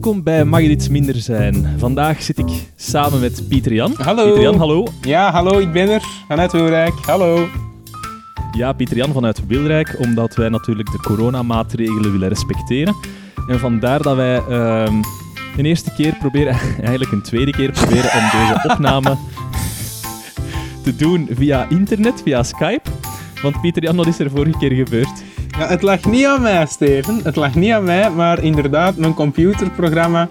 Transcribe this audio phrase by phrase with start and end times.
[0.00, 1.74] Welkom bij Mag er iets minder zijn.
[1.78, 3.94] Vandaag zit ik samen met Pieter Jan.
[3.96, 4.24] Hallo.
[4.24, 4.86] Pieter Jan, hallo.
[5.00, 6.02] Ja, hallo, ik ben er.
[6.28, 6.92] Vanuit Wilrijk.
[7.06, 7.48] Hallo.
[8.52, 12.94] Ja, Pieter Jan vanuit Wilrijk, omdat wij natuurlijk de coronamaatregelen willen respecteren.
[13.48, 14.94] En vandaar dat wij ehm,
[15.56, 19.16] een eerste keer proberen, eigenlijk een tweede keer proberen om deze opname
[20.82, 22.90] te doen via internet, via Skype.
[23.42, 25.22] Want Pieter Jan, wat is er vorige keer gebeurd?
[25.68, 27.20] Het lag niet aan mij, Steven.
[27.22, 30.28] Het lag niet aan mij, maar inderdaad, mijn computerprogramma,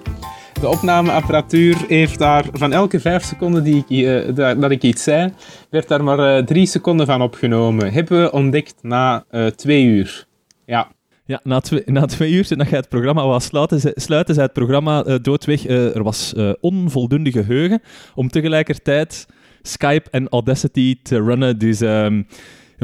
[0.61, 5.33] de opnameapparatuur, heeft daar van elke vijf seconden die ik, eh, dat, ik iets zei,
[5.69, 7.93] werd daar maar eh, drie seconden van opgenomen.
[7.93, 10.25] Hebben we ontdekt na eh, twee uur.
[10.65, 10.87] Ja.
[11.25, 14.53] Ja, na twee, na twee uur, nadat je het programma was sluiten, sluiten zij het
[14.53, 15.67] programma doodweg.
[15.67, 17.81] Er was onvoldoende geheugen
[18.15, 19.27] om tegelijkertijd
[19.61, 21.57] Skype en Audacity te runnen.
[21.57, 21.79] Dus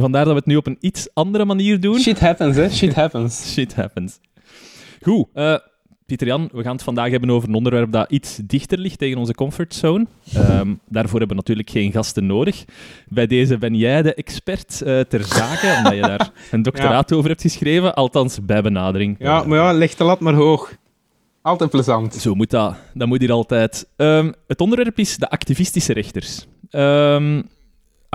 [0.02, 2.00] vandaar dat we het nu op een iets andere manier doen.
[2.00, 2.70] Shit happens, hè.
[2.70, 3.44] Shit happens.
[3.54, 4.20] Shit happens.
[5.02, 5.56] Goed, eh,
[6.06, 9.18] Pieter Jan, we gaan het vandaag hebben over een onderwerp dat iets dichter ligt tegen
[9.18, 10.06] onze comfortzone.
[10.34, 12.66] Ehm, daarvoor hebben we natuurlijk geen gasten nodig.
[13.08, 17.30] Bij deze ben jij de expert eh, ter zake, omdat je daar een doctoraat over
[17.30, 19.16] hebt geschreven, althans bij benadering.
[19.20, 20.76] Ja, maar ja, leg de lat maar hoog.
[21.42, 22.14] Altijd plezant.
[22.14, 22.76] Zo moet dat.
[22.94, 23.88] Dat moet hier altijd.
[23.96, 26.46] Ehm, het onderwerp is de activistische rechters.
[26.70, 27.42] Ehm,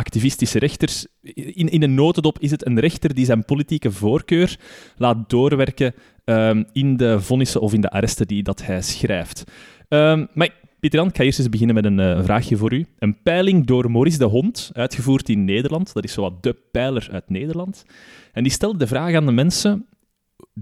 [0.00, 1.06] activistische rechters.
[1.34, 4.58] In, in een notendop is het een rechter die zijn politieke voorkeur
[4.96, 9.44] laat doorwerken ehm, in de vonnissen of in de arresten die dat hij schrijft.
[9.88, 10.48] Ehm, maar
[10.80, 12.86] Pieter Jan, ik ga eerst eens beginnen met een eh, vraagje voor u.
[12.98, 15.92] Een peiling door Maurice de Hond, uitgevoerd in Nederland.
[15.92, 17.84] Dat is zowat de pijler uit Nederland.
[18.32, 19.84] En die stelde de vraag aan de mensen...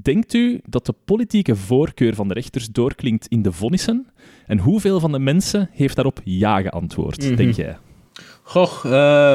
[0.03, 4.07] Denkt u dat de politieke voorkeur van de rechters doorklinkt in de vonnissen?
[4.47, 7.37] En hoeveel van de mensen heeft daarop ja geantwoord, Mhm.
[7.37, 7.77] denk jij?
[8.49, 8.91] Goh, eh,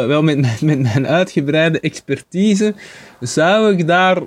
[0.07, 2.73] wel met, mijn- met mijn uitgebreide expertise
[3.19, 4.21] zou ik daar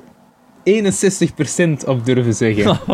[0.64, 2.78] 61% op durven zeggen.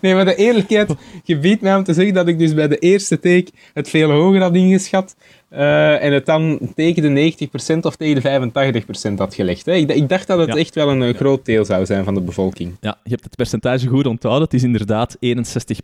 [0.00, 3.18] Nee, maar de eerlijkheid gebiedt mij om te zeggen dat ik dus bij de eerste
[3.20, 5.16] take het veel hoger had ingeschat.
[5.48, 9.66] eh, en het dan tegen de 90% of tegen de 85% had gelegd.
[9.66, 9.72] Hè.
[9.74, 10.54] Ik, dacht dat het Ja.
[10.56, 12.76] echt wel een eh, groot deel zou zijn van de bevolking.
[12.80, 14.44] Ja, je hebt het percentage goed onthouden.
[14.44, 15.82] Het is inderdaad 61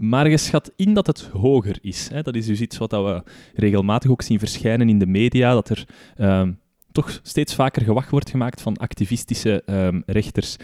[0.00, 2.08] maar je schat in dat het hoger is.
[2.12, 2.22] Hè?
[2.22, 5.68] Dat is dus iets wat dat we regelmatig ook zien verschijnen in de media, dat
[5.68, 5.86] er
[6.16, 6.52] ehm,
[6.92, 10.56] toch steeds vaker gewacht wordt gemaakt van activistische ehm, rechters.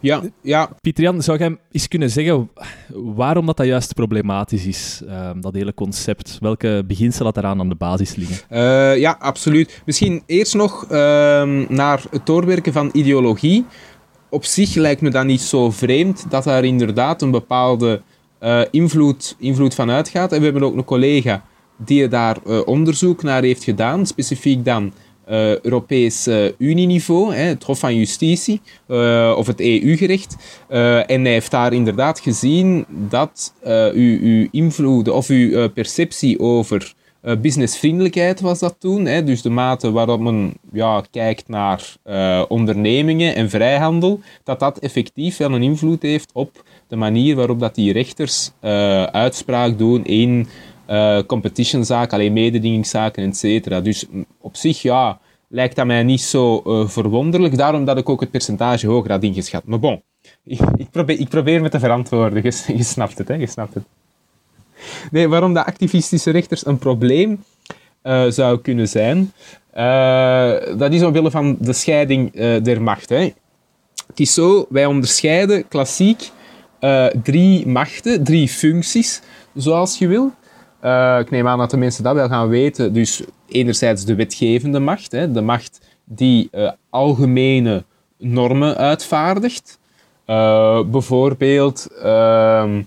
[0.00, 2.50] Ja, ja, Pieter Jan, zou jij eens kunnen zeggen
[2.94, 6.38] waarom dat, dat juist problematisch is, ehm, dat hele concept?
[6.40, 8.36] Welke beginselen dat eraan aan de basis liggen?
[8.48, 9.82] Eh, ja, absoluut.
[9.86, 10.88] Misschien eerst nog
[11.68, 13.64] naar het doorwerken van ideologie.
[14.30, 18.02] Op zich lijkt me dat niet zo vreemd dat daar inderdaad een bepaalde
[18.42, 19.90] eh, invloed, invloed van.
[19.90, 21.44] En we hebben ook een collega
[21.76, 24.92] die daar eh, onderzoek naar heeft gedaan, specifiek dan
[25.24, 28.60] eh, Europees Unieniveau, hè, het Hof van Justitie
[29.36, 30.36] of het EU-gerecht.
[31.06, 33.54] En hij heeft daar inderdaad gezien dat
[33.94, 39.04] uw, uw invloed of uw perceptie over eh, businessvriendelijkheid was dat toen.
[39.04, 39.24] Hè?
[39.24, 45.36] Dus de mate waarop men ja, kijkt naar eh, ondernemingen en vrijhandel, dat dat effectief
[45.36, 50.46] wel een invloed heeft op de manier waarop dat die rechters eh, uitspraak doen in
[51.26, 53.80] competitionzaken, alleen mededingingszaken, et cetera.
[53.80, 54.06] Dus
[54.40, 57.56] op zich, ja, lijkt dat mij niet zo verwonderlijk.
[57.56, 59.64] Daarom dat ik ook het percentage hoger had ingeschat.
[59.64, 60.02] Maar bon,
[60.44, 62.42] ik, ik, probeer, ik probeer me te verantwoorden.
[62.42, 63.34] Je, je snapt het, hè?
[63.34, 63.84] Je snapt het.
[65.10, 67.44] Nee, waarom de activistische rechters een probleem
[68.02, 69.32] eh, zou kunnen zijn,
[69.70, 73.08] eh, dat is omwille van de scheiding eh, der macht.
[73.08, 73.32] Hè.
[74.06, 76.30] Het is zo, wij onderscheiden klassiek
[77.22, 79.22] drie machten, drie functies,
[79.54, 80.32] zoals je wil.
[81.20, 82.92] Ik neem aan dat de mensen dat wel gaan weten.
[82.92, 86.50] Dus enerzijds de wetgevende macht, hè, de macht die
[86.90, 87.84] algemene
[88.18, 89.78] normen uitvaardigt.
[90.86, 92.82] Bijvoorbeeld, ehm,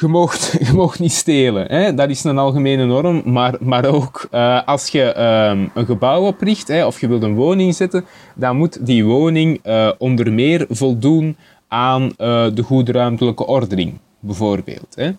[0.00, 1.66] je moogt, je niet stelen.
[1.66, 1.94] Hè?
[1.94, 3.22] Dat is een algemene norm.
[3.24, 7.34] Maar, maar ook eh, als je ehm, een gebouw opricht hè, of je wilt een
[7.34, 11.36] woning zetten, dan moet die woning eh, onder meer voldoen
[11.68, 14.94] aan eh, de goede ruimtelijke ordening, bijvoorbeeld.
[14.94, 15.10] Hè?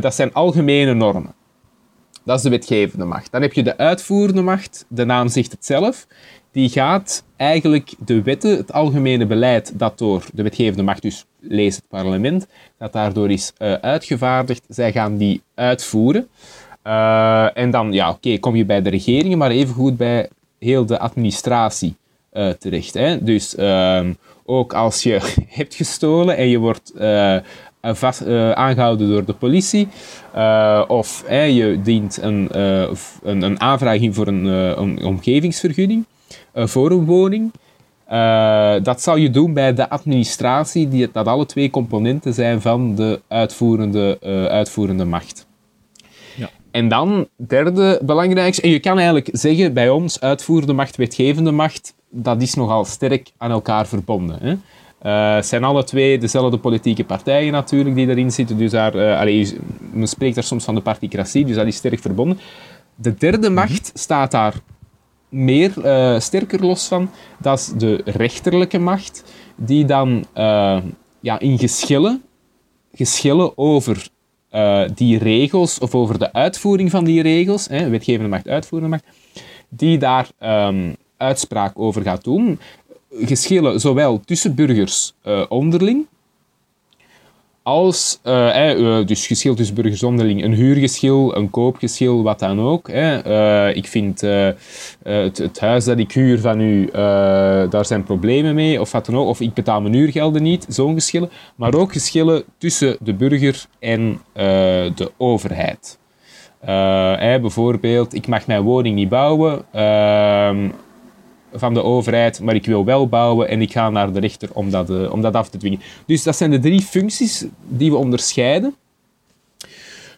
[0.00, 1.36] Dat zijn algemene normen.
[2.24, 3.32] Dat is de wetgevende macht.
[3.32, 6.06] Dan heb je de uitvoerende macht, de naam zegt het zelf.
[6.52, 11.76] Die gaat eigenlijk de wetten, het algemene beleid dat door de wetgevende macht, dus lees
[11.76, 12.46] het parlement,
[12.78, 16.28] dat daardoor is eh, uitgevaardigd, zij gaan die uitvoeren.
[16.82, 20.28] Eh, en dan, ja, oké, kom je bij de regeringen, maar evengoed bij
[20.58, 21.94] heel de administratie
[22.30, 22.94] eh, terecht.
[22.94, 23.22] Hè?
[23.24, 24.12] Dus ehm,
[24.44, 26.92] ook als je hebt gestolen en je wordt
[27.82, 29.88] vast, eh, aangehouden door de politie,
[30.88, 32.48] of je dient een,
[32.92, 36.04] v- een, een aanvraag in voor een, een omgevingsvergunning
[36.66, 37.52] voor een woning,
[38.12, 42.94] Uh, dat zou je doen bij de administratie, die, dat alle twee componenten zijn van
[42.94, 45.46] de uitvoerende, uh, uitvoerende macht.
[46.36, 46.50] Ja.
[46.70, 51.94] En dan, derde belangrijkste, en je kan eigenlijk zeggen bij ons, uitvoerende macht, wetgevende macht,
[52.10, 54.38] dat is nogal sterk aan elkaar verbonden.
[54.40, 54.50] Hè?
[54.50, 58.58] Uh, het zijn alle twee dezelfde politieke partijen natuurlijk die erin zitten.
[58.58, 59.54] Dus daar, allez,
[59.92, 62.38] men spreekt daar soms van de particratie, dus dat is sterk verbonden.
[62.94, 64.54] De derde macht staat daar
[65.28, 67.10] meer, uh, sterker los van.
[67.38, 69.24] Dat is de rechterlijke macht,
[69.56, 70.24] die dan
[71.20, 72.22] ja, in geschillen,
[72.92, 74.08] geschillen over
[74.94, 79.04] die regels of over de uitvoering van die regels, hè, wetgevende macht, uitvoerende macht,
[79.68, 80.28] die daar
[80.68, 82.58] um, uitspraak over gaat doen
[83.10, 85.14] geschillen zowel tussen burgers
[85.48, 86.06] onderling,
[87.68, 92.88] als uh, dus geschil tussen burgers onderling, een huurgeschil, een koopgeschil, wat dan ook.
[92.88, 96.88] Uh, ik vind het, het, huis dat ik huur van u,
[97.70, 99.28] daar zijn problemen mee, of wat dan ook.
[99.28, 101.30] Of ik betaal mijn huurgelden niet, zo'n geschillen.
[101.54, 104.20] Maar ook geschillen tussen de burger en
[104.94, 105.98] de overheid.
[107.40, 110.68] bijvoorbeeld, ik mag mijn woning niet bouwen ehm,
[111.52, 114.70] van de overheid, maar ik wil wel bouwen en ik ga naar de rechter om
[114.70, 115.80] dat, uh, om dat af te dwingen.
[116.06, 118.74] Dus dat zijn de drie functies die we onderscheiden.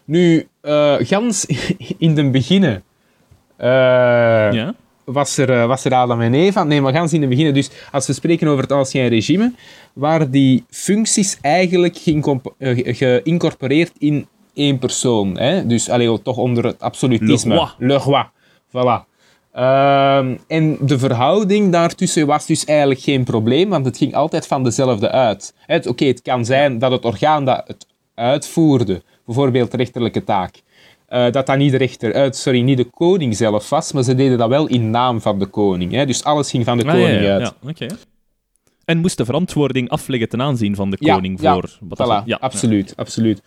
[0.05, 1.45] Nu, uh, gans
[1.97, 2.83] in de beginnen
[3.61, 3.67] uh,
[4.51, 4.73] ja?
[5.03, 6.63] was, er, was er Adam en Eva.
[6.63, 9.53] Nee, maar gans in de beginnen, dus als we spreken over het ancien regime,
[9.93, 11.97] waren die functies eigenlijk
[12.83, 15.37] geïncorporeerd in één persoon.
[15.37, 15.65] Hè?
[15.67, 17.53] Dus allee, toch onder het absolutisme.
[17.53, 17.71] Le roi.
[17.77, 18.25] Le roi.
[18.67, 19.10] Voilà.
[19.55, 20.17] Uh,
[20.47, 25.11] en de verhouding daartussen was dus eigenlijk geen probleem, want het ging altijd van dezelfde
[25.11, 25.53] uit.
[25.87, 30.61] Oké, het kan zijn dat het orgaan dat het uitvoerde, bijvoorbeeld de rechterlijke taak,
[31.09, 34.15] uh, dat dat niet de rechter, uit, sorry, niet de koning zelf was, maar ze
[34.15, 35.91] deden dat wel in naam van de koning.
[35.91, 36.05] Hè?
[36.05, 37.53] Dus alles ging van de ah, koning ja, ja, uit.
[37.61, 37.89] Ja, okay.
[38.85, 41.77] En moest de verantwoording afleggen ten aanzien van de koning voor...
[41.79, 43.41] Wat voilà, ja, absoluut, absoluut.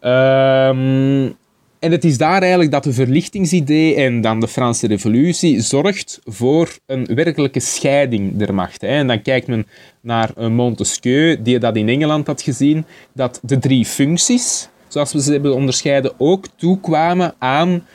[0.00, 1.36] Um,
[1.78, 6.78] en het is daar eigenlijk dat de verlichtingsidee en dan de Franse revolutie zorgt voor
[6.86, 8.88] een werkelijke scheiding der machten.
[8.88, 9.66] En dan kijkt men
[10.00, 15.32] naar Montesquieu, die dat in Engeland had gezien, dat de drie functies, zoals we ze
[15.32, 17.86] hebben onderscheiden, ook toekwamen aan,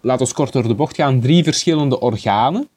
[0.00, 2.68] laten we kort door de bocht gaan, drie verschillende organen,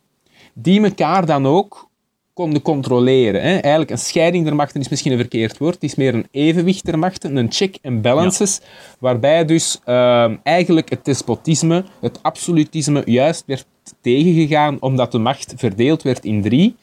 [0.53, 1.89] die elkaar dan ook
[2.33, 3.41] konden controleren.
[3.41, 3.53] Hè.
[3.53, 5.73] Eigenlijk een scheiding der machten is misschien een verkeerd woord.
[5.73, 8.61] Het is meer een evenwicht der machten, een check and balances,
[8.99, 13.65] waarbij dus uh, eigenlijk het despotisme, het absolutisme juist werd
[14.01, 16.75] tegengegaan omdat de macht verdeeld werd in drie.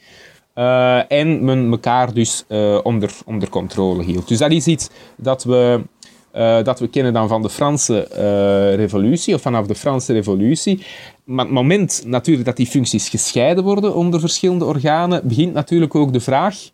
[0.55, 4.27] Uh, en men elkaar dus uh, onder, onder controle hield.
[4.27, 5.81] Dus dat is iets dat we
[6.35, 8.07] uh, dat we kennen dan van de Franse
[8.75, 10.85] revolutie, of vanaf de Franse revolutie.
[11.29, 16.13] Maar het moment natuurlijk dat die functies gescheiden worden onder verschillende organen, begint natuurlijk ook
[16.13, 16.69] de vraag,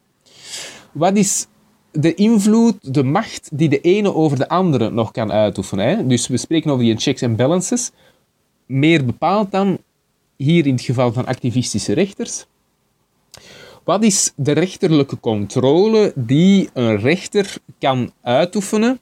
[0.91, 1.47] wat is
[1.91, 6.07] de invloed, de macht die de ene over de andere nog kan uitoefenen?
[6.07, 7.91] Dus we spreken over die checks en balances.
[8.65, 9.77] Meer bepaald dan,
[10.35, 12.45] hier in het geval van activistische rechters,
[13.83, 18.99] wat is de rechterlijke controle die een rechter kan uitoefenen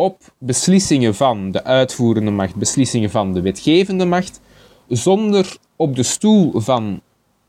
[0.00, 4.40] op beslissingen van de uitvoerende macht, beslissingen van de wetgevende macht,
[4.88, 7.00] zonder op de stoel van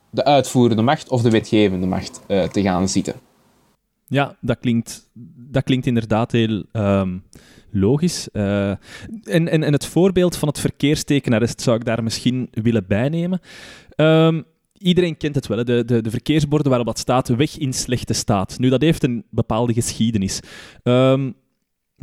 [0.09, 3.13] de uitvoerende macht of de wetgevende macht uh, te gaan zitten.
[4.07, 5.09] Ja, dat klinkt,
[5.49, 7.23] dat klinkt inderdaad heel um,
[7.69, 8.27] logisch.
[8.33, 8.77] Uh, en,
[9.23, 13.39] en, en het voorbeeld van het verkeerstekenarrest zou ik daar misschien willen bijnemen.
[13.95, 14.43] Um,
[14.77, 18.59] iedereen kent het wel, de, de, de, verkeersborden waarop dat staat, weg in slechte staat.
[18.59, 20.39] Nu, dat heeft een bepaalde geschiedenis.
[20.83, 21.35] Um,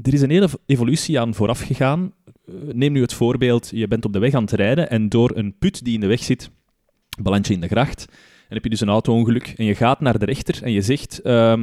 [0.03, 2.13] er is een hele evolutie aan vooraf gegaan.
[2.25, 5.37] Eh, neem nu het voorbeeld, je bent op de weg aan het rijden en door
[5.37, 6.51] een put die in de weg zit,
[7.23, 8.07] beland je in de gracht.
[8.49, 11.21] En heb je dus een auto-ongeluk en je gaat naar de rechter en je zegt:
[11.25, 11.63] uh,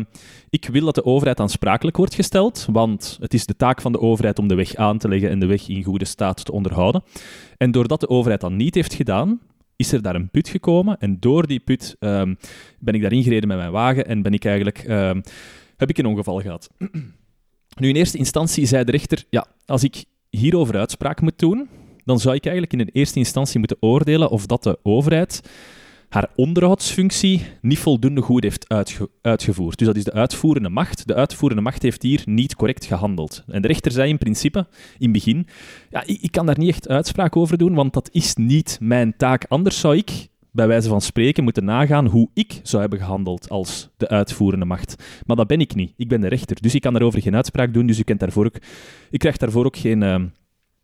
[0.49, 3.99] Ik wil dat de overheid aansprakelijk wordt gesteld, want het is de taak van de
[3.99, 7.03] overheid om de weg aan te leggen en de weg in goede staat te onderhouden.
[7.57, 9.39] En doordat de overheid dat niet heeft gedaan,
[9.75, 10.97] is er daar een put gekomen.
[10.97, 12.21] En door die put uh,
[12.79, 15.21] ben ik daarin gereden met mijn wagen en ben ik eigenlijk, ehm,
[15.77, 16.69] heb ik een ongeval gehad.
[17.75, 21.69] Nu, in eerste instantie zei de rechter, ja, als ik hierover uitspraak moet doen,
[22.05, 25.41] dan zou ik eigenlijk in de eerste instantie moeten oordelen of dat de overheid
[26.09, 28.89] haar onderhoudsfunctie niet voldoende goed heeft
[29.21, 29.77] uitgevoerd.
[29.77, 31.07] Dus dat is de uitvoerende macht.
[31.07, 33.43] De uitvoerende macht heeft hier niet correct gehandeld.
[33.47, 34.67] En de rechter zei in principe,
[34.97, 35.47] in begin,
[35.89, 39.17] ja, ik, ik kan daar niet echt uitspraak over doen, want dat is niet mijn
[39.17, 39.45] taak.
[39.47, 43.89] Anders zou ik bij wijze van spreken moeten nagaan hoe ik zou hebben gehandeld als
[43.97, 45.03] de uitvoerende macht.
[45.25, 45.93] Maar dat ben ik niet.
[45.97, 46.61] Ik ben de rechter.
[46.61, 47.85] Dus ik kan daarover geen uitspraak doen.
[47.85, 48.51] Dus u kent daarvoor
[49.09, 50.23] ik krijg daarvoor ook geen, uh,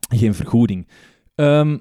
[0.08, 0.88] geen vergoeding.
[1.34, 1.80] Um,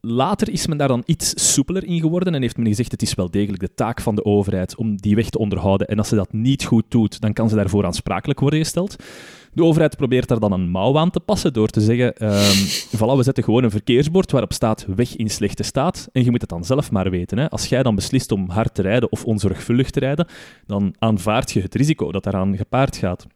[0.00, 3.14] later is men daar dan iets soepeler in geworden en heeft men gezegd het is
[3.14, 5.86] wel degelijk de taak van de overheid om die weg te onderhouden.
[5.86, 8.96] En als ze dat niet goed doet, dan kan ze daarvoor aansprakelijk worden gesteld.
[9.56, 12.66] De overheid probeert daar dan een mouw aan te passen door te zeggen: um,
[12.98, 16.08] voilà, we zetten gewoon een verkeersbord waarop staat weg in slechte staat.
[16.12, 17.38] En je moet het dan zelf maar weten.
[17.38, 17.50] Hè.
[17.50, 20.26] Als jij dan beslist om hard te rijden of onzorgvuldig te rijden,
[20.66, 23.26] dan aanvaard je het risico dat daaraan gepaard gaat.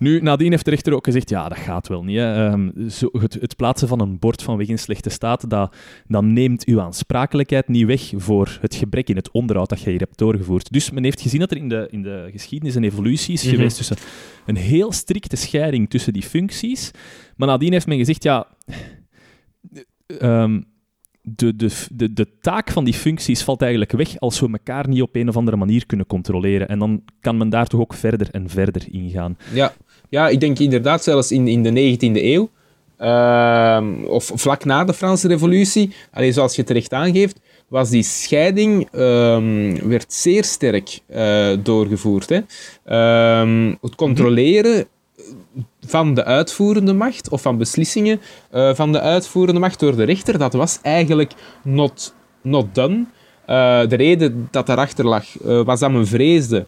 [0.00, 2.16] Nu, nadien heeft de rechter ook gezegd, ja, dat gaat wel niet.
[2.16, 2.46] Hè.
[2.46, 5.76] Ehm, zo, het, het, plaatsen van een bord vanwege een slechte staat, dat,
[6.06, 9.98] dat neemt uw aansprakelijkheid niet weg voor het gebrek in het onderhoud dat je hier
[9.98, 10.72] hebt doorgevoerd.
[10.72, 13.54] Dus men heeft gezien dat er in de, in de geschiedenis een evolutie is mhm.
[13.54, 13.96] geweest tussen
[14.46, 16.90] een heel strikte scheiding tussen die functies.
[17.36, 18.46] Maar nadien heeft men gezegd, ja...
[20.22, 20.68] Um,
[21.22, 25.02] de, de, de, de taak van die functies valt eigenlijk weg als we elkaar niet
[25.02, 26.68] op een of andere manier kunnen controleren.
[26.68, 29.36] En dan kan men daar toch ook verder en verder ingaan.
[29.52, 29.72] Ja,
[30.10, 32.50] ja ik denk inderdaad zelfs in, in de 19e eeuw,
[33.00, 38.88] uh, of vlak na de Franse Revolutie, alleen zoals je terecht aangeeft, was die scheiding
[38.92, 42.28] uh, werd zeer sterk uh, doorgevoerd.
[42.28, 42.40] Hè.
[42.84, 44.86] Ehm, het controleren
[45.86, 48.20] van de uitvoerende macht of van beslissingen
[48.54, 52.96] uh, van de uitvoerende macht door de rechter, dat was eigenlijk not, not done.
[52.96, 56.66] Uh, de reden dat daarachter lag, was dat men vreesde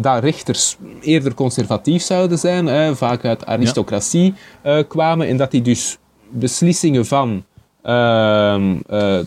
[0.00, 4.34] dat rechters eerder conservatief zouden zijn, vaak uit aristocratie
[4.88, 5.98] kwamen, en dat die dus
[6.30, 7.44] beslissingen van
[7.82, 8.76] ehm,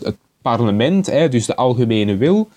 [0.02, 2.48] het parlement, dus de algemene wil,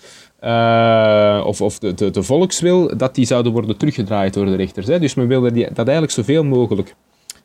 [0.44, 4.86] uh, of, of de, de, de, volkswil, dat die zouden worden teruggedraaid door de rechters.
[4.86, 4.98] Hè.
[4.98, 6.94] Dus men wilde die, dat eigenlijk zoveel mogelijk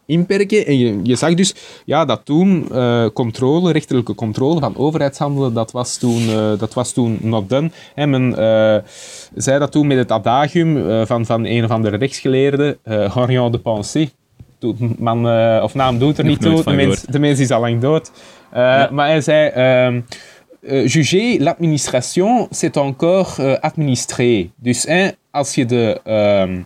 [0.07, 0.65] inperken.
[0.65, 5.71] En je, je zag dus ja, dat toen uh, controle, rechterlijke controle van overheidshandelen, dat
[5.71, 7.71] was toen, uh, dat was toen not done.
[7.95, 8.33] En men
[9.35, 14.09] zei dat toen met het adagium van, van een of andere rechtsgeleerde, Henrion de Pensée.
[14.97, 15.25] Man
[15.61, 18.11] of naam doet er niet toe, de mens, de mens is al lang dood.
[18.53, 18.89] Ja.
[18.91, 19.49] Maar hij zei...
[19.49, 20.01] Ehm,
[20.67, 24.49] uh, juger l'administration, c'est encore uh, administrer.
[24.55, 24.87] Dus
[25.31, 26.65] als je de um,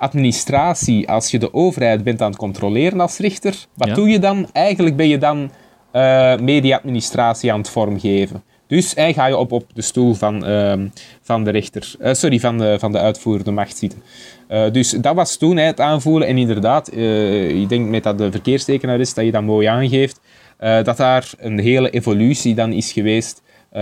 [0.00, 3.94] administratie, als je de overheid bent aan het controleren als rechter, wat ja.
[3.94, 4.48] doe je dan?
[4.52, 5.50] Eigenlijk ben je dan
[5.92, 8.42] uh, media-administratie aan het vormgeven.
[8.66, 10.74] Dus hij ga je op, op de stoel van, uh,
[11.22, 14.02] van de rechter, uh, sorry, van de, van de uitvoerende macht zitten.
[14.50, 16.28] Uh, dus dat was toen hè, het aanvoelen.
[16.28, 20.20] En inderdaad, ik denk met dat de verkeerstekenaar is, dat je dat mooi aangeeft.
[20.58, 23.42] Dat daar een hele evolutie dan is geweest
[23.72, 23.80] uh,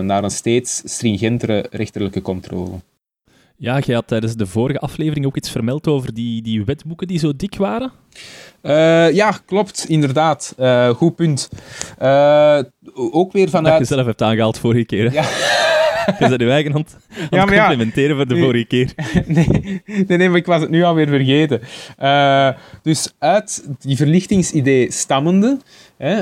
[0.00, 2.78] naar een steeds stringentere rechterlijke controle.
[3.60, 7.18] Ja, jij had tijdens de vorige aflevering ook iets vermeld over die, die wetboeken die
[7.18, 7.92] zo dik waren.
[8.62, 10.54] Uh, ja, klopt, inderdaad.
[10.58, 11.48] Uh, goed punt.
[12.94, 13.78] ook weer vanuit...
[13.78, 15.12] Dat je zelf hebt aangehaald vorige keer.
[15.12, 15.24] Ja.
[16.18, 16.96] Je bent uw eigen hand
[17.30, 17.46] ja,
[18.14, 18.92] voor de vorige keer.
[19.26, 21.60] Nee, nee, nee, maar ik was het nu alweer vergeten.
[22.82, 25.58] Dus uit die verlichtingsidee stammende,
[25.96, 26.18] hè,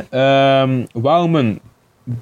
[0.63, 1.61] um, wou men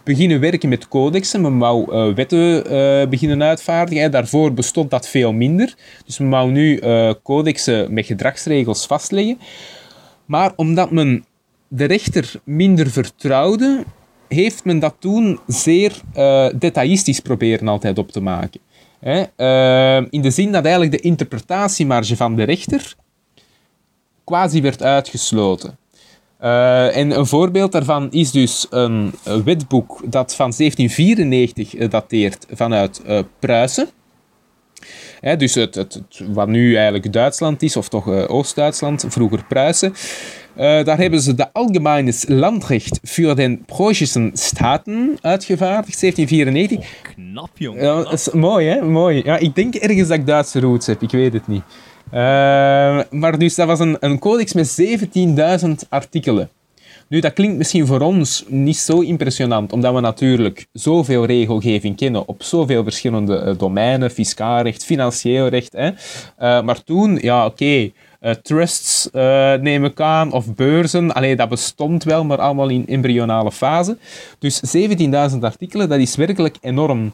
[0.05, 1.41] beginnen werken met codexen.
[1.41, 4.11] Men wou uh, wetten uh, beginnen uitvaardigen.
[4.11, 5.75] Daarvoor bestond dat veel minder.
[6.05, 9.39] Dus men wou nu uh, codexen met gedragsregels vastleggen.
[10.25, 11.25] Maar omdat men
[11.69, 13.85] de rechter minder vertrouwde,
[14.29, 16.01] heeft men dat toen zeer
[16.55, 18.61] detailistisch proberen altijd op te maken.
[19.01, 19.19] Hè?
[20.11, 22.95] In de zin dat eigenlijk de interpretatiemarge van de rechter
[24.25, 25.79] quasi werd uitgesloten.
[26.43, 29.13] Uh, en een voorbeeld daarvan is dus een
[29.45, 33.03] wetboek dat van 1794 dateert vanuit
[33.39, 33.89] Pruisen.
[35.21, 36.01] Hè, dus het, het,
[36.33, 39.95] wat nu eigenlijk Duitsland is, of toch Oost-Duitsland, vroeger Pruisen.
[40.59, 46.79] Uh, daar hebben ze de Allgemeines Landrecht für den Preußischen Staten uitgevaardigd, 1794.
[46.79, 47.83] Oh, knap, jongen.
[47.83, 48.83] Ja, dat is mooi, hè?
[48.83, 49.23] Mooi.
[49.25, 51.63] Ja, ik denk ergens dat ik Duitse roots heb, ik weet het niet.
[52.13, 54.81] Uh, maar dus dat was een, een codex met
[55.63, 56.49] 17.000 artikelen.
[57.09, 62.29] Nu, dat klinkt misschien voor ons niet zo impressionant, omdat we natuurlijk zoveel regelgeving kennen
[62.29, 65.73] op zoveel verschillende uh, domeinen, fiscaal recht, financieel recht.
[65.73, 65.87] Hè.
[65.87, 69.09] Uh, maar toen, ja, oké, uh, trusts
[69.61, 71.15] neem ik aan, of beurzen.
[71.15, 73.99] Allee, dat bestond wel, maar allemaal in embryonale fase.
[74.39, 74.61] Dus
[75.33, 77.13] 17.000 artikelen, dat is werkelijk enorm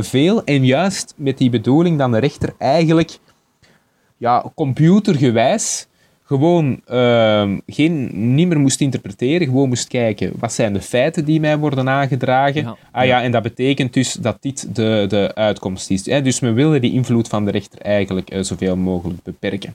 [0.00, 0.44] veel.
[0.44, 3.18] En juist met die bedoeling dat de rechter eigenlijk
[4.22, 5.86] ja, computergewijs
[6.22, 11.40] gewoon uh, geen, niet meer moest interpreteren, gewoon moest kijken wat zijn de feiten die
[11.40, 12.62] mij worden aangedragen.
[12.62, 16.02] Ja, ah ja, en dat betekent dus dat dit de, de uitkomst is.
[16.02, 19.74] Dus we willen die invloed van de rechter eigenlijk uh, zoveel mogelijk beperken.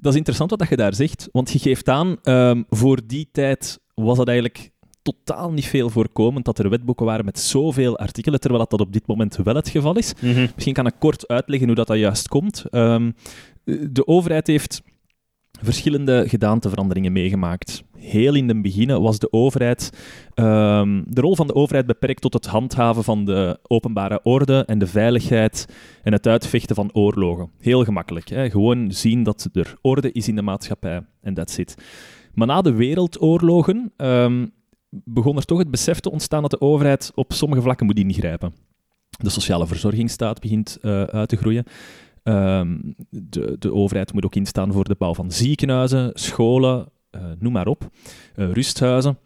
[0.00, 3.80] Dat is interessant wat je daar zegt, want je geeft aan, um, voor die tijd
[3.94, 4.70] was dat eigenlijk
[5.06, 9.06] totaal niet veel voorkomend dat er wetboeken waren met zoveel artikelen, terwijl dat op dit
[9.06, 10.12] moment wel het geval is.
[10.20, 10.48] Mm -hmm.
[10.54, 12.64] Misschien kan ik kort uitleggen hoe dat, dat juist komt.
[12.70, 13.14] Um,
[13.64, 14.82] de overheid heeft
[15.62, 17.82] verschillende gedaanteveranderingen meegemaakt.
[17.98, 19.90] Heel in het begin was de overheid,
[20.34, 24.78] ehm, de rol van de overheid beperkt tot het handhaven van de openbare orde en
[24.78, 25.66] de veiligheid
[26.02, 27.50] en het uitvechten van oorlogen.
[27.60, 28.28] Heel gemakkelijk.
[28.28, 28.50] Hè?
[28.50, 31.74] Gewoon zien dat er orde is in de maatschappij en that's it.
[32.34, 34.52] Maar na de wereldoorlogen um,
[34.88, 38.54] begon er toch het besef te ontstaan dat de overheid op sommige vlakken moet ingrijpen.
[39.10, 41.64] De sociale verzorgingsstaat begint uh, uit te groeien.
[42.22, 47.52] Um, de, de, overheid moet ook instaan voor de bouw van ziekenhuizen, scholen, uh, noem
[47.52, 47.88] maar op,
[48.36, 49.18] uh, rusthuizen.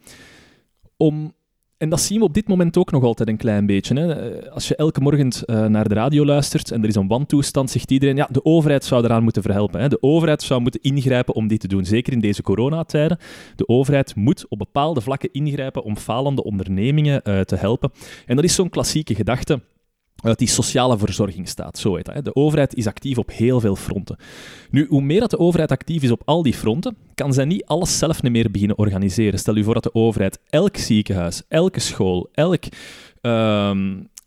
[0.97, 1.33] Om,
[1.81, 3.99] en dat zien we op dit moment ook nog altijd een klein beetje.
[3.99, 4.49] Hè.
[4.49, 7.91] Als je elke morgen uh, naar de radio luistert en er is een wantoestand, zegt
[7.91, 9.81] iedereen, ja, de overheid zou eraan moeten verhelpen.
[9.81, 9.87] Hè.
[9.89, 11.85] De overheid zou moeten ingrijpen om dit te doen.
[11.85, 13.17] Zeker in deze coronatijden.
[13.55, 17.91] De overheid moet op bepaalde vlakken ingrijpen om falende ondernemingen te helpen.
[18.25, 19.59] En dat is zo'n klassieke gedachte
[20.21, 21.77] uit die sociale verzorging staat.
[21.77, 22.25] Zo heet dat.
[22.25, 24.17] De overheid is actief op heel veel fronten.
[24.69, 27.65] Nu, hoe meer dat de overheid actief is op al die fronten, kan zij niet
[27.65, 29.39] alles zelf meer beginnen organiseren.
[29.39, 32.63] Stel je voor dat de overheid elk ziekenhuis, elke school, elk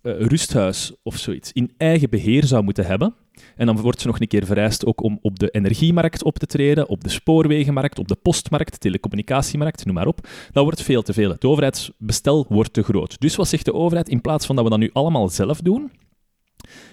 [0.05, 3.15] uh, rusthuis of zoiets in eigen beheer zou moeten hebben.
[3.57, 6.47] En dan wordt ze nog een keer vereist ook om op de energiemarkt op te
[6.47, 10.29] treden, op de spoorwegenmarkt, op de postmarkt, telecommunicatiemarkt, noem maar op.
[10.53, 11.31] Dat wordt veel te veel.
[11.31, 13.21] Het overheidsbestel wordt te groot.
[13.21, 14.09] Dus wat zegt de overheid?
[14.09, 15.91] In plaats van dat we dat nu allemaal zelf doen,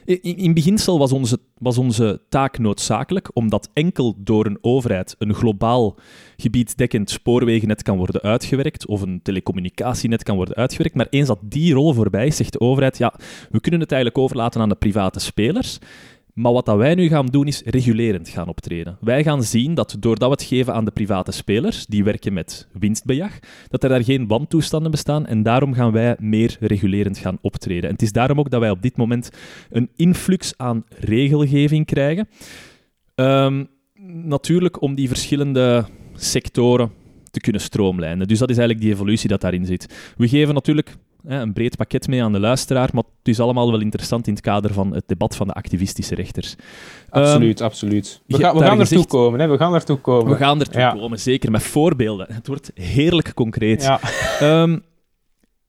[0.06, 5.34] in, in beginsel was onze, was onze taak noodzakelijk, omdat enkel door een overheid een
[5.34, 5.96] globaal
[6.38, 10.96] gebieddekkend spoorwegennet kan worden uitgewerkt, of een telecommunicatienet kan worden uitgewerkt.
[10.96, 13.14] Maar eens dat die rol voorbij is, zegt de overheid, ja,
[13.50, 15.78] we kunnen het eigenlijk overlaten aan de private spelers.
[16.34, 18.98] Maar wat dat wij nu gaan doen, is regulerend gaan optreden.
[19.02, 22.68] Wij gaan zien dat doordat we het geven aan de private spelers, die werken met
[22.74, 27.84] winstbejag, dat er daar geen wantoestanden bestaan en daarom gaan wij meer regulerend gaan optreden.
[27.84, 29.30] En het is daarom ook dat wij op dit moment
[29.70, 32.28] een influx aan regelgeving krijgen.
[33.16, 33.68] Um,
[34.04, 36.92] natuurlijk om die verschillende sectoren
[37.32, 38.28] te kunnen stroomlijnen.
[38.28, 40.14] Dus dat is eigenlijk die evolutie dat daarin zit.
[40.18, 43.80] We geven natuurlijk een breed pakket mee aan de luisteraar, maar het is allemaal wel
[43.82, 46.56] interessant in het kader van het debat van de activistische rechters.
[47.10, 48.22] Absoluut, um, absoluut.
[48.28, 49.48] We, ga, we gaan ertoe komen, hè?
[49.48, 50.32] we gaan ertoe komen.
[50.32, 50.92] We gaan ertoe ja.
[50.92, 52.28] komen, zeker, met voorbeelden.
[52.34, 53.84] Het wordt heerlijk concreet.
[53.84, 54.00] Ja.
[54.62, 54.84] Um,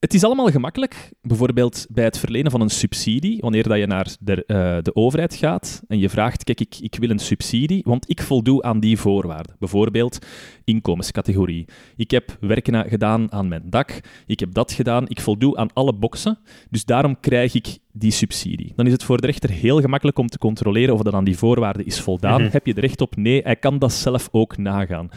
[0.03, 4.17] het is allemaal gemakkelijk, bijvoorbeeld bij het verlenen van een subsidie, wanneer dat je naar
[4.21, 8.11] de, uh, de overheid gaat en je vraagt, kijk, ik, ik wil een subsidie, want
[8.11, 9.57] ik voldoe aan die voorwaarden.
[9.59, 10.27] Bijvoorbeeld
[10.65, 11.65] inkomenscategorie.
[11.97, 15.95] Ik heb werken gedaan aan mijn dak, ik heb dat gedaan, ik voldoe aan alle
[15.95, 16.39] boxen,
[16.71, 18.73] dus daarom krijg ik die subsidie.
[18.77, 21.39] Dan is het voor de rechter heel gemakkelijk om te controleren of dat aan die
[21.39, 22.39] voorwaarden is voldaan.
[22.39, 22.53] Mm -hmm.
[22.53, 23.17] Heb je er recht op?
[23.17, 25.11] Nee, hij kan dat zelf ook nagaan.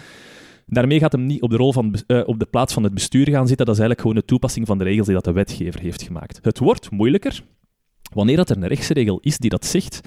[0.65, 3.29] Daarmee gaat hem niet op de, rol van, uh, op de plaats van het bestuur
[3.29, 3.65] gaan zitten.
[3.65, 6.39] Dat is eigenlijk gewoon de toepassing van de regels die dat de wetgever heeft gemaakt.
[6.41, 7.43] Het wordt moeilijker
[8.13, 9.99] wanneer dat er een rechtsregel is die dat zegt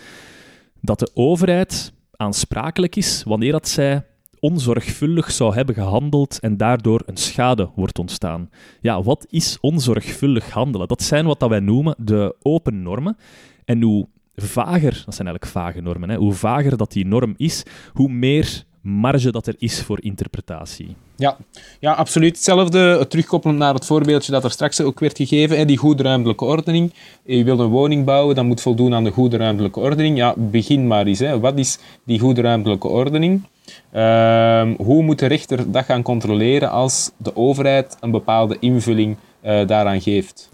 [0.80, 4.06] dat de overheid aansprakelijk is wanneer dat zij
[4.40, 8.50] onzorgvuldig zou hebben gehandeld en daardoor een schade wordt ontstaan.
[8.80, 10.88] Ja, wat is onzorgvuldig handelen?
[10.88, 13.16] Dat zijn wat dat wij noemen de open normen.
[13.64, 17.62] En hoe vager, dat zijn eigenlijk vage normen, hè, hoe vager dat die norm is,
[17.92, 20.96] hoe meer marge dat er is voor interpretatie.
[21.16, 21.36] Ja,
[21.80, 22.34] ja absoluut.
[22.34, 26.44] Hetzelfde, terugkoppelend naar het voorbeeldje dat er straks ook werd gegeven, hè, die goede ruimtelijke
[26.44, 26.92] ordening.
[27.24, 30.16] Je wil een woning bouwen, dat moet voldoen aan de goede ruimtelijke ordening.
[30.16, 31.18] Ja, begin maar eens.
[31.18, 31.40] Hè.
[31.40, 33.42] Wat is die goede ruimtelijke ordening?
[33.94, 39.66] Uh, hoe moet de rechter dat gaan controleren als de overheid een bepaalde invulling uh,
[39.66, 40.48] daaraan geeft?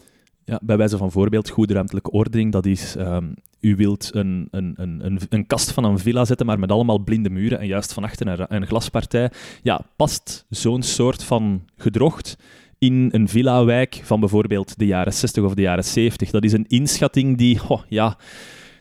[0.45, 4.75] Ja, bij wijze van voorbeeld, goede ruimtelijke ordening, dat is um, u wilt een, een,
[4.77, 8.05] een, een, kast van een villa zetten, maar met allemaal blinde muren en juist van
[8.05, 9.31] achter een, een glaspartij.
[9.63, 12.37] Ja, past zo'n soort van gedrocht
[12.79, 16.31] in een villa-wijk van bijvoorbeeld de jaren 60 of de jaren 70?
[16.31, 18.17] Dat is een inschatting die, oh, ja,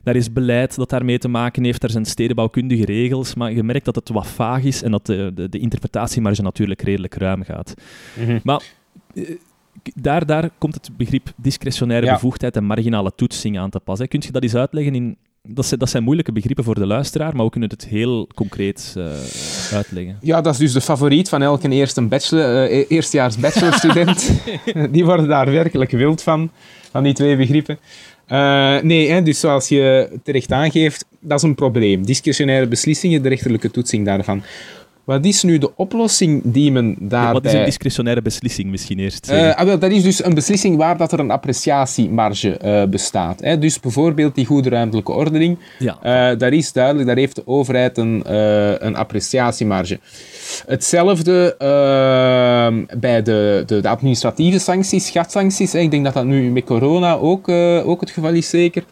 [0.03, 1.83] daar is beleid dat daarmee te maken heeft.
[1.83, 5.31] Er zijn stedenbouwkundige regels, maar je merkt dat het wat vaag is en dat de,
[5.33, 7.73] de, de interpretatiemarge natuurlijk redelijk ruim gaat.
[8.19, 8.39] Mm -hmm.
[8.43, 8.63] Maar
[9.13, 9.23] eh,
[9.95, 12.13] daar, daar komt het begrip discretionaire ja.
[12.13, 13.99] bevoegdheid en marginale toetsing aan te pas.
[13.99, 14.07] Hè.
[14.07, 15.17] Kun je dat eens uitleggen in...
[15.47, 18.95] Dat zijn, dat zijn moeilijke begrippen voor de luisteraar, maar we kunnen het heel concreet
[18.97, 19.05] uh,
[19.73, 20.17] uitleggen.
[20.21, 24.31] Ja, dat is dus de favoriet van elke eerste bachelor, uh, eerstejaars bachelorstudent.
[24.91, 26.51] die worden daar werkelijk wild van,
[26.91, 27.77] van die twee begrippen.
[28.29, 32.05] Uh, nee, hè, dus zoals je terecht aangeeft, dat is een probleem.
[32.05, 34.43] Discretionaire beslissingen, de rechterlijke toetsing daarvan.
[35.03, 37.33] Wat is nu de oplossing die men daarbij...
[37.33, 39.31] Wat is een discretionaire beslissing misschien eerst?
[39.31, 43.41] Uh, ah, wel, dat is dus een beslissing waar dat er een appreciatiemarge uh, bestaat.
[43.41, 43.57] Hè.
[43.59, 45.57] Dus bijvoorbeeld die goede ruimtelijke ordening.
[45.79, 45.97] Ja.
[46.31, 48.23] Uh, daar is duidelijk, daar heeft de overheid een,
[48.85, 49.99] een appreciatiemarge.
[50.67, 51.55] Hetzelfde
[52.99, 55.71] bij de, de, de, administratieve sancties, schatsancties.
[55.71, 55.79] Hè.
[55.79, 57.49] Ik denk dat dat nu met corona ook,
[57.85, 58.83] ook het geval is, zeker.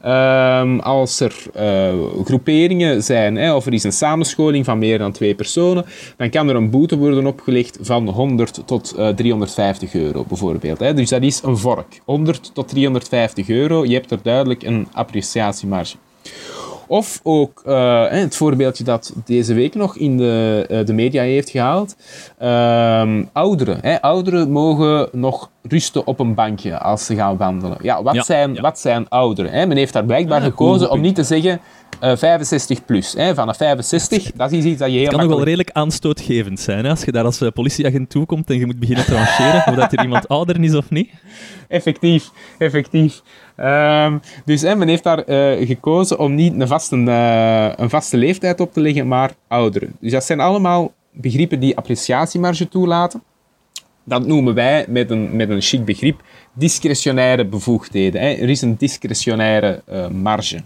[0.00, 5.12] Ehm, als er uh, groeperingen zijn, hè, of er is een samenscholing van meer dan
[5.12, 5.84] twee personen,
[6.16, 10.78] dan kan er een boete worden opgelegd van 100 tot uh, 350 euro, bijvoorbeeld.
[10.78, 10.94] Hè.
[10.94, 12.00] Dus dat is een vork.
[12.04, 13.84] 100 tot 350 euro.
[13.84, 15.96] Je hebt er duidelijk een appreciatiemarge.
[16.88, 21.50] Of ook uh, het voorbeeldje dat deze week nog in de, uh, de media heeft
[21.50, 21.96] gehaald.
[22.42, 23.78] Uh, ouderen.
[23.80, 24.00] Hè.
[24.00, 27.78] Ouderen mogen nog rusten op een bankje als ze gaan wandelen.
[27.82, 28.60] Ja, wat, zijn, ja.
[28.60, 29.52] wat zijn ouderen?
[29.52, 29.66] Hè?
[29.66, 31.60] Men heeft daar blijkbaar gekozen om niet te zeggen
[32.00, 33.12] uh, 65 plus.
[33.12, 33.34] Hè?
[33.34, 36.84] Vanaf 65, dat is iets dat je heel Het kan nog wel redelijk aanstootgevend zijn
[36.84, 36.90] hè?
[36.90, 40.02] als je daar als politieagent toe komt en je moet beginnen trancheren of dat er
[40.02, 41.10] iemand ouder is of niet.
[41.68, 43.22] Effectief, effectief.
[43.56, 46.96] Um, dus hè, men heeft daar uh, gekozen om niet een vaste,
[47.76, 49.96] een vaste leeftijd op te leggen, maar ouderen.
[50.00, 53.22] Dus dat zijn allemaal begrippen die appreciatiemarge toelaten.
[54.04, 56.22] Dat noemen wij met een, met een chic begrip
[56.52, 58.20] discretionaire bevoegdheden.
[58.20, 58.28] Hè.
[58.28, 60.60] Er is een discretionaire marge.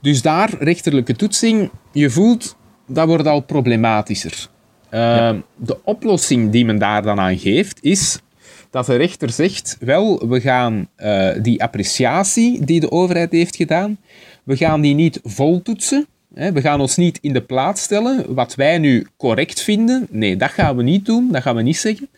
[0.00, 2.56] Dus daar, rechterlijke toetsing, je voelt,
[2.86, 4.48] dat wordt al problematischer.
[4.90, 5.36] Uh, ja.
[5.56, 8.20] De oplossing die men daar dan aan geeft, is
[8.70, 13.98] dat de rechter zegt, wel, we gaan uh, die appreciatie die de overheid heeft gedaan,
[14.44, 16.06] we gaan die niet voltoetsen.
[16.34, 20.06] Hè, we gaan ons niet in de plaats stellen wat wij nu correct vinden.
[20.10, 22.08] Nee, dat gaan we niet doen, dat gaan we niet zeggen.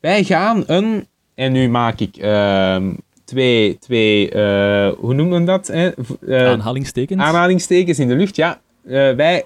[0.00, 2.76] Wij gaan een, en nu maak ik uh,
[3.30, 5.66] twee, twee uh, hoe noemen we dat?
[5.66, 5.90] Hè?
[6.48, 7.22] aanhalingstekens.
[7.22, 8.60] Aanhalingstekens in de lucht, ja.
[9.16, 9.44] wij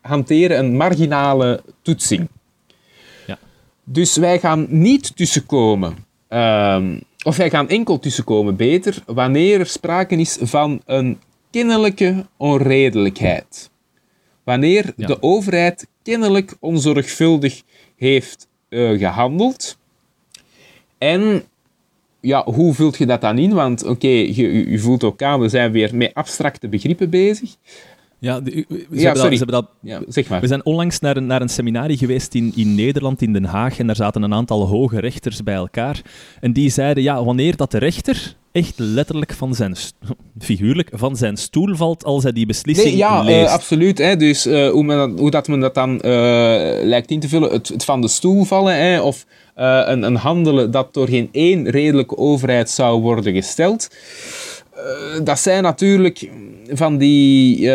[0.00, 2.28] hanteren een marginale toetsing.
[3.88, 5.96] Dus wij gaan niet tussenkomen,
[6.28, 11.18] um, of wij gaan enkel tussenkomen, beter, wanneer er sprake is van een
[11.50, 13.70] kennelijke onredelijkheid.
[14.44, 15.06] Wanneer ja.
[15.06, 17.62] de overheid kennelijk onzorgvuldig
[17.96, 19.78] heeft uh, gehandeld.
[20.98, 21.42] En
[22.26, 23.52] ja, hoe vult je dat dan in?
[23.52, 27.56] Want oké, okay, je, je voelt ook aan, we zijn weer met abstracte begrippen bezig.
[28.18, 29.64] Ja, de, ja, sorry.
[29.80, 30.40] Ja, zeg maar.
[30.40, 33.78] We zijn onlangs naar een, naar een seminarie geweest in, in Nederland, in Den Haag,
[33.78, 36.02] en daar zaten een aantal hoge rechters bij elkaar.
[36.40, 39.76] En die zeiden, ja, wanneer dat de rechter echt letterlijk van zijn,
[40.38, 43.46] figuurlijk, van zijn stoel valt als hij die beslissing nee, ja, leest.
[43.46, 43.98] Uh, absoluut.
[43.98, 44.16] Hè.
[44.16, 46.02] Dus uh, hoe, men, hoe dat men dat dan uh,
[46.82, 50.70] lijkt in te vullen, het, het van de stoel vallen, hè, of een, een handelen
[50.70, 53.88] dat door geen één redelijke overheid zou worden gesteld
[55.22, 56.30] dat zijn natuurlijk
[56.72, 57.70] van die...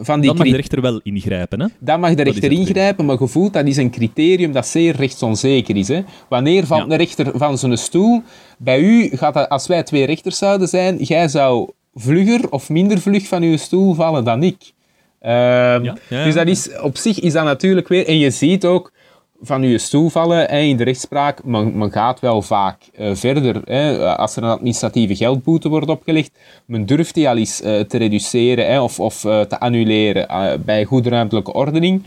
[0.00, 1.66] Van die dan mag de rechter wel ingrijpen, hè?
[1.78, 5.88] Dan mag de rechter ingrijpen, maar gevoeld dat is een criterium dat zeer rechtsonzeker is.
[5.88, 6.02] Hè?
[6.28, 6.88] Wanneer valt ja.
[6.88, 8.22] de rechter van zijn stoel?
[8.58, 12.98] Bij u gaat dat, als wij twee rechters zouden zijn, jij zou vlugger of minder
[13.00, 14.72] vlug van uw stoel vallen dan ik.
[15.20, 18.06] Ja, ja, dus dat is, op zich is dat natuurlijk weer...
[18.06, 18.92] En je ziet ook
[19.40, 23.62] van je stoel vallen in de rechtspraak, men, men gaat wel vaak uh, verder.
[23.64, 24.16] Hè.
[24.16, 28.66] Als er een administratieve geldboete wordt opgelegd, men durft die al eens uh, te reduceren
[28.66, 32.02] hè, of, of uh, te annuleren bij goede ruimtelijke ordening.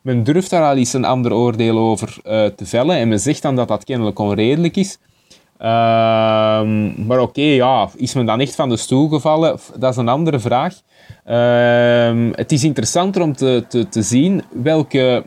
[0.00, 2.16] Men durft daar al eens een ander oordeel over
[2.56, 4.98] te vellen en men zegt dan dat dat kennelijk onredelijk is.
[5.58, 9.58] Ehm, maar oké, ja, is men dan echt van de stoel gevallen?
[9.76, 10.80] Dat is een andere vraag.
[11.24, 15.24] Ehm, het is interessanter om te, te, te zien welke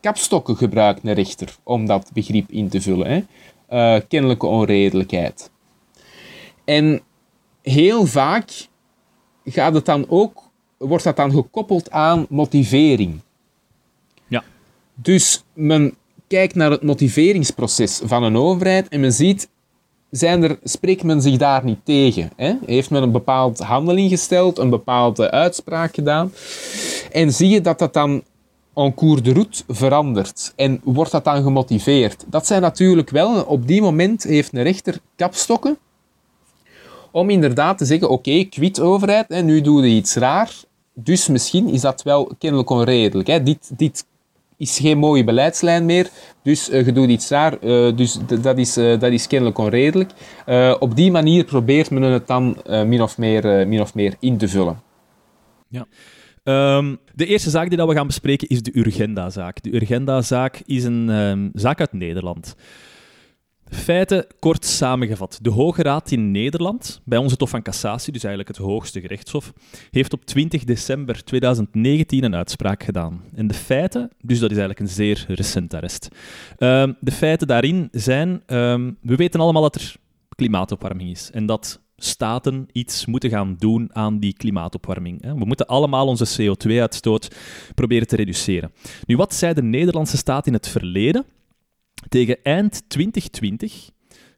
[0.00, 3.06] kapstokken gebruikt een rechter om dat begrip in te vullen.
[3.06, 3.22] Hè?
[3.70, 5.50] Uh, kennelijke onredelijkheid.
[6.64, 7.00] En
[7.62, 8.50] heel vaak
[9.44, 10.42] gaat het dan ook,
[10.76, 13.20] wordt dat dan gekoppeld aan motivering.
[14.28, 14.44] Ja.
[14.94, 15.94] Dus men
[16.26, 19.48] kijkt naar het motiveringsproces van een overheid en men ziet,
[20.10, 22.30] zijn er, spreekt men zich daar niet tegen?
[22.36, 22.54] Hè?
[22.66, 26.32] Heeft men een bepaald handeling gesteld, een bepaalde uitspraak gedaan?
[27.12, 28.22] En zie je dat dat dan
[28.84, 30.52] en cours de route verandert.
[30.56, 32.24] En wordt dat dan gemotiveerd?
[32.28, 35.78] Dat zijn natuurlijk wel, op die moment heeft een rechter kapstokken
[37.10, 40.52] om inderdaad te zeggen, oké, kwit overheid, hè, nu doe je iets raar,
[40.94, 43.28] dus misschien is dat wel kennelijk onredelijk.
[43.28, 43.42] Hè.
[43.42, 44.04] Dit, dit
[44.56, 46.10] is geen mooie beleidslijn meer,
[46.42, 50.10] dus uh, je doet iets raar, uh, dus dat is, uh, dat is kennelijk onredelijk.
[50.78, 54.48] op die manier probeert men het dan min, of meer, min of meer in te
[54.48, 54.82] vullen.
[55.68, 55.86] Ja.
[56.44, 59.62] Um, de eerste zaak die dat we gaan bespreken is de Urgenda-zaak.
[59.62, 62.56] De Urgenda-zaak is een um, zaak uit Nederland.
[63.64, 65.38] Feiten kort samengevat.
[65.42, 69.00] De Hoge Raad in Nederland, bij ons het Hof van Cassatie, dus eigenlijk het hoogste
[69.00, 69.52] gerechtshof,
[69.90, 73.24] heeft op 20 december 2019 een uitspraak gedaan.
[73.34, 76.08] En de feiten, dus dat is eigenlijk een zeer recent arrest.
[76.58, 78.42] Um, de feiten daarin zijn,
[79.00, 79.96] we weten allemaal dat er
[80.40, 85.22] klimaatopwarming is en dat staten iets moeten gaan doen aan die klimaatopwarming.
[85.22, 87.36] We moeten allemaal onze CO2-uitstoot
[87.74, 88.72] proberen te reduceren.
[89.06, 91.24] Nu, wat zei de Nederlandse staat in het verleden?
[92.08, 93.90] Tegen eind 2020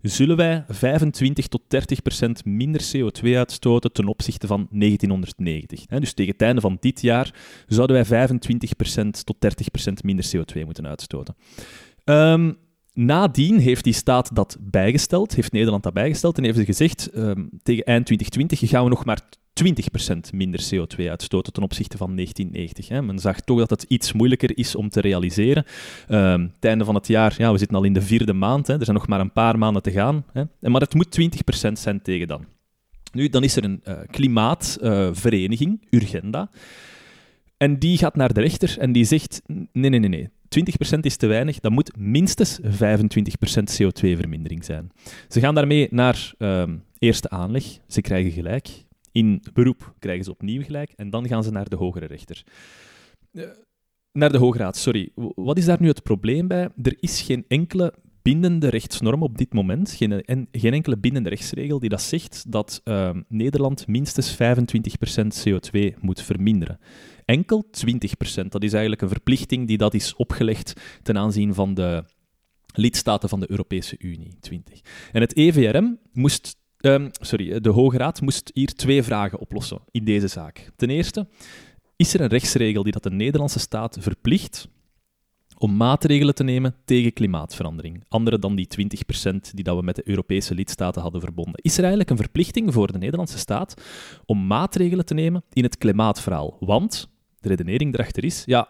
[0.02, 5.86] zullen wij 25 tot 30 procent minder CO2 uitstoten ten opzichte van 1990.
[5.86, 7.34] Dus tegen het einde van dit jaar
[7.66, 11.34] zouden wij 25 procent tot 30 procent minder CO2 moeten uitstoten.
[12.04, 12.56] Um,
[12.94, 17.50] Nadien heeft die staat dat bijgesteld, heeft Nederland dat bijgesteld en heeft ze gezegd, um,
[17.62, 19.20] tegen eind 2020 gaan we nog maar
[19.52, 22.88] 20% minder CO2 uitstoten ten opzichte van 1990.
[22.88, 23.02] Hè.
[23.02, 25.64] Men zag toch dat het iets moeilijker is om te realiseren.
[26.08, 28.78] Um, het einde van het jaar, ja, we zitten al in de vierde maand, hè.
[28.78, 30.24] er zijn nog maar een paar maanden te gaan.
[30.32, 30.68] Hè.
[30.68, 31.20] Maar het moet
[31.68, 32.44] 20% zijn tegen dan.
[33.12, 36.50] Nu, dan is er een uh, klimaatvereniging, uh, Urgenda,
[37.56, 40.28] en die gaat naar de rechter en die zegt, nee, nee, nee, nee.
[40.96, 42.64] 20% is te weinig, dat moet minstens 25%
[43.80, 44.90] CO2-vermindering zijn.
[45.28, 46.64] Ze gaan daarmee naar uh,
[46.98, 48.68] eerste aanleg, ze krijgen gelijk.
[49.12, 52.42] In beroep krijgen ze opnieuw gelijk en dan gaan ze naar de hogere rechter.
[53.32, 53.44] Uh,
[54.12, 55.10] naar de Hoge Raad, sorry.
[55.34, 56.68] Wat is daar nu het probleem bij?
[56.82, 61.78] Er is geen enkele bindende rechtsnorm op dit moment, geen, en, geen enkele bindende rechtsregel
[61.78, 64.36] die dat zegt dat uh, Nederland minstens 25%
[65.48, 66.78] CO2 moet verminderen
[67.24, 68.48] enkel 20%.
[68.48, 72.04] Dat is eigenlijk een verplichting die dat is opgelegd ten aanzien van de
[72.74, 74.36] lidstaten van de Europese Unie.
[74.40, 74.80] 20.
[75.12, 80.04] En het EVRM moest, um, sorry, de Hoge Raad moest hier twee vragen oplossen in
[80.04, 80.70] deze zaak.
[80.76, 81.28] Ten eerste,
[81.96, 84.68] is er een rechtsregel die dat de Nederlandse staat verplicht
[85.58, 88.04] om maatregelen te nemen tegen klimaatverandering.
[88.08, 88.68] Andere dan die
[89.26, 91.62] 20% die dat we met de Europese lidstaten hadden verbonden.
[91.62, 93.82] Is er eigenlijk een verplichting voor de Nederlandse staat
[94.24, 96.56] om maatregelen te nemen in het klimaatverhaal?
[96.60, 97.11] Want
[97.42, 98.68] de redenering erachter is, ja,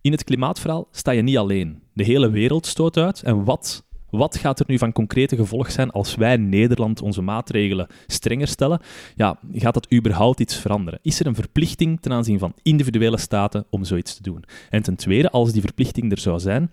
[0.00, 1.82] in het klimaatverhaal sta je niet alleen.
[1.92, 3.22] De hele wereld stoot uit.
[3.22, 7.86] En wat, wat gaat er nu van concrete gevolg zijn als wij Nederland onze maatregelen
[8.06, 8.80] strenger stellen?
[9.16, 10.98] Ja, gaat dat überhaupt iets veranderen?
[11.02, 14.44] Is er een verplichting ten aanzien van individuele staten om zoiets te doen?
[14.70, 16.70] En ten tweede, als die verplichting er zou zijn,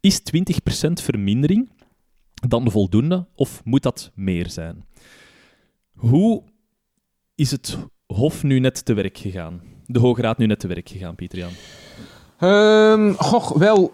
[0.00, 1.70] is 20% vermindering
[2.48, 4.84] dan voldoende of moet dat meer zijn?
[5.94, 6.42] Hoe
[7.34, 9.69] is het Hof nu net te werk gegaan?
[9.92, 11.50] De Hoge Raad nu net te werk gegaan, Pieter Jan?
[12.50, 13.92] Um, goh, wel,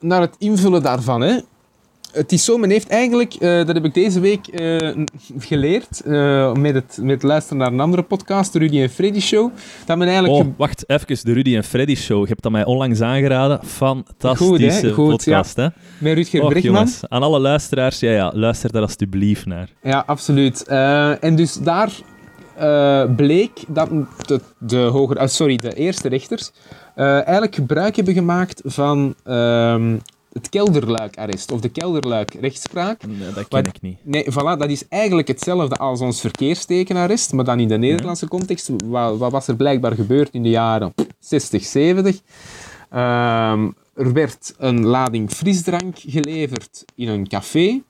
[0.00, 1.38] naar het invullen daarvan, hè.
[2.12, 5.04] Het is zo, men heeft eigenlijk, uh, dat heb ik deze week uh,
[5.38, 9.52] geleerd, uh, met, het, met luisteren naar een andere podcast, de Rudy en Freddy Show,
[9.86, 10.44] dat men eigenlijk...
[10.44, 12.22] Oh, wacht, even, de Rudy en Freddy Show.
[12.22, 13.60] Je hebt dat mij onlangs aangeraden.
[13.64, 15.62] Fantastische Goed, Goed, podcast, ja.
[15.62, 15.68] hè?
[16.04, 19.68] Met Rutger Och, Jongens, aan alle luisteraars, ja, ja, luister daar alsjeblieft naar.
[19.82, 20.66] Ja, absoluut.
[21.20, 21.90] en dus daar
[22.60, 23.88] uh, bleek dat
[24.26, 26.50] de, de, hoger, uh, sorry, de eerste rechters
[26.96, 29.92] uh, eigenlijk gebruik hebben gemaakt van uh,
[30.32, 33.06] het kelderluikarrest of de kelderluikrechtspraak.
[33.06, 33.98] Nee, dat ken ik niet.
[34.02, 38.70] Nee, voilà, dat is eigenlijk hetzelfde als ons verkeerstekenarrest, maar dan in de Nederlandse context.
[38.84, 42.20] Wat, wat, was er blijkbaar gebeurd in de jaren 60, 70?
[42.90, 47.82] Ehm, er werd een lading frisdrank geleverd in een café.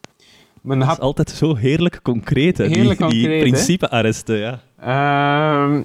[0.62, 0.96] Men had...
[0.96, 2.66] is altijd zo heerlijk concreet, hè?
[2.66, 4.60] Heerlijk die, die principe-arresten, ja.
[4.84, 5.80] Uh,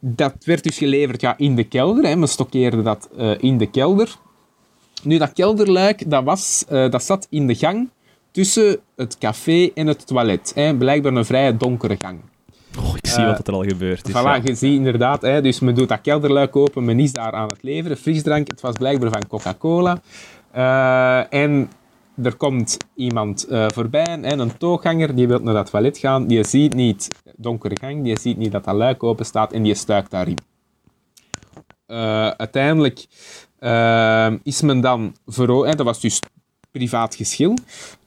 [0.00, 2.04] dat werd dus geleverd ja, in de kelder.
[2.04, 2.16] Hè.
[2.16, 4.16] Men stokkeerde dat uh, in de kelder.
[5.02, 7.88] Nu, dat kelderluik, dat, was, uh, dat zat in de gang
[8.30, 10.52] tussen het café en het toilet.
[10.54, 10.76] Hè.
[10.76, 12.20] Blijkbaar een vrij donkere gang.
[12.78, 14.14] Oh, ik zie uh, wat er al gebeurd is.
[14.14, 14.40] Voilà, ja.
[14.44, 15.22] je ziet inderdaad.
[15.22, 17.96] Hè, dus men doet dat kelderluik open, men is daar aan het leveren.
[17.96, 20.00] Frisdrank, het was blijkbaar van Coca-Cola.
[21.30, 21.70] en
[22.22, 26.44] er komt iemand uh, voorbij, en een toogganger, die wil naar dat toilet gaan, die
[26.44, 30.10] ziet niet donkere gang, die ziet niet dat dat luik open staat en die stuikt
[30.10, 30.38] daarin.
[31.86, 33.06] Uh, uiteindelijk
[33.60, 36.20] uh, is men dan veroordeeld, dat was dus
[36.70, 37.56] privaat geschil.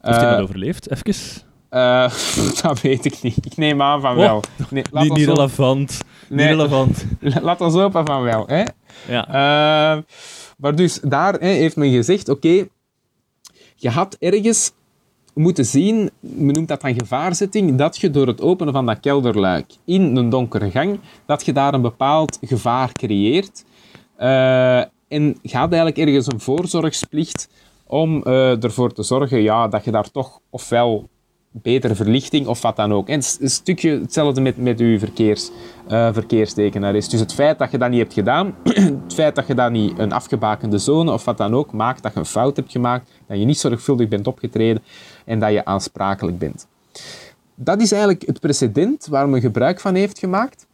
[0.02, 1.46] Heeft hij dat overleefd, even?
[2.62, 3.46] dat weet ik niet.
[3.46, 4.44] Ik neem aan van oh, wel.
[4.70, 6.02] Nee, niet, niet relevant.
[6.30, 7.06] Nee, niet relevant.
[7.42, 8.48] Laat ons hopen van wel.
[8.48, 8.64] Hè?
[9.08, 10.04] Ja.
[10.58, 12.70] maar dus daar hè, heeft men gezegd, oké, okay,
[13.78, 14.72] je had ergens
[15.34, 19.66] moeten zien, men noemt dat dan gevaarzetting, dat je door het openen van dat kelderluik
[19.86, 23.66] in een donkere gang, dat je daar een bepaald gevaar creëert.
[24.20, 27.50] Uh, en je eigenlijk ergens een voorzorgsplicht
[27.88, 31.10] om uh, ervoor te zorgen ja, dat je daar toch ofwel
[31.52, 33.08] betere verlichting of wat dan ook.
[33.08, 35.50] En het is een stukje hetzelfde met, met uw verkeers,
[35.90, 37.10] uh, verkeerstekenaar is.
[37.10, 38.56] Dus het feit dat je dat niet hebt gedaan,
[39.04, 42.14] het feit dat je dat niet een afgebakende zone of wat dan ook maakt, dat
[42.14, 44.84] je een fout hebt gemaakt, dat je niet zorgvuldig bent opgetreden
[45.26, 46.68] en dat je aansprakelijk bent.
[47.56, 50.68] Dat is eigenlijk het precedent waar men gebruik van heeft gemaakt.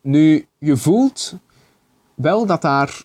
[0.00, 1.34] Nu, je voelt
[2.14, 3.02] wel dat daar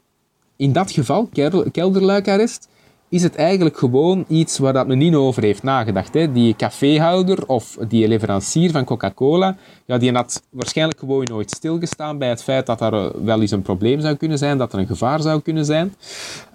[0.56, 1.30] in dat geval,
[1.72, 2.68] kelderluikarrest,
[3.10, 6.14] is het eigenlijk gewoon iets waar dat men niet over heeft nagedacht.
[6.14, 6.32] Hè.
[6.32, 12.30] Die caféhouder of die leverancier van Coca-Cola, ja, die had waarschijnlijk gewoon nooit stilgestaan bij
[12.30, 14.88] het feit dat er eh, wel eens een probleem zou kunnen zijn, dat er een
[14.88, 15.94] gevaar zou kunnen zijn.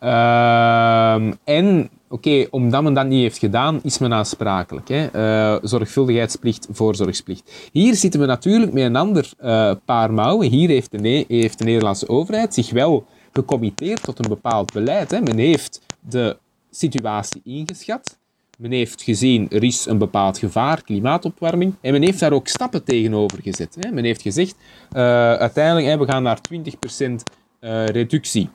[0.02, 4.88] Uh, en Oké, omdat men dat niet heeft gedaan, is men aansprakelijk.
[4.88, 5.08] Hè?
[5.14, 7.70] Uh, zorgvuldigheidsplicht, voorzorgsplicht.
[7.72, 10.48] Hier zitten we natuurlijk met een ander uh, paar mouwen.
[10.48, 15.10] Hier heeft de, heeft de Nederlandse overheid zich wel gecommitteerd tot een bepaald beleid.
[15.10, 15.20] Hè?
[15.20, 16.36] Men heeft de
[16.74, 18.18] situatie ingeschat.
[18.58, 21.74] Men heeft gezien, er is een bepaald gevaar, klimaatopwarming.
[21.80, 23.76] En men heeft daar ook stappen tegenover gezet.
[23.80, 23.90] Hè?
[23.90, 24.54] Men heeft gezegd,
[24.92, 25.00] uh,
[25.34, 27.12] uiteindelijk, we gaan naar 20%
[27.60, 28.48] uh, reductie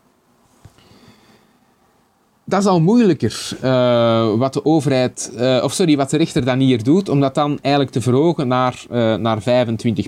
[2.45, 5.31] dat is al moeilijker uh, wat de overheid,
[5.63, 8.85] of sorry, wat de rechter dan hier doet, om dat dan eigenlijk te verhogen naar,
[9.19, 10.07] naar 25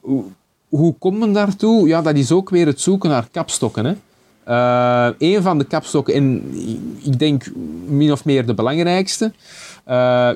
[0.00, 0.24] Hoe,
[0.68, 1.88] hoe komt men daartoe?
[1.88, 3.84] Ja, dat is ook weer het zoeken naar kapstokken.
[3.84, 3.94] Hè.
[5.18, 6.54] Een van de kapstokken, en
[7.02, 7.44] ik denk
[7.86, 9.32] min of meer de belangrijkste,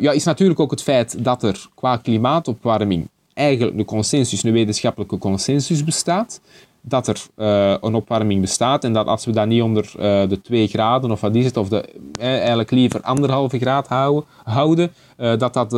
[0.01, 5.19] ja, is natuurlijk ook het feit dat er qua klimaatopwarming eigenlijk een consensus, een wetenschappelijke
[5.19, 6.41] consensus bestaat
[6.85, 9.91] dat er uh, een opwarming bestaat en dat als we dat niet onder
[10.29, 11.85] de 2 graden of wat is het, of de,
[12.19, 15.73] eh, eigenlijk liever anderhalve graad houden, houden dat dat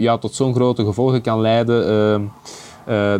[0.00, 2.32] ja, tot zo'n grote gevolgen kan leiden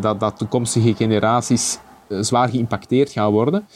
[0.00, 3.66] dat, dat toekomstige generaties zwaar geïmpacteerd gaan worden.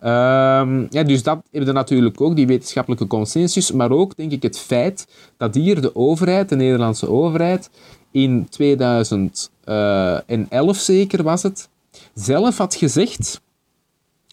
[0.00, 4.42] Ehm, ja, dus dat hebben we natuurlijk ook, die wetenschappelijke consensus, maar ook denk ik
[4.42, 7.70] het feit dat hier de overheid, de Nederlandse overheid,
[8.10, 11.68] in 2011 zeker was het,
[12.14, 13.40] zelf had gezegd,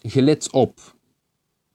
[0.02, 0.78] gelet op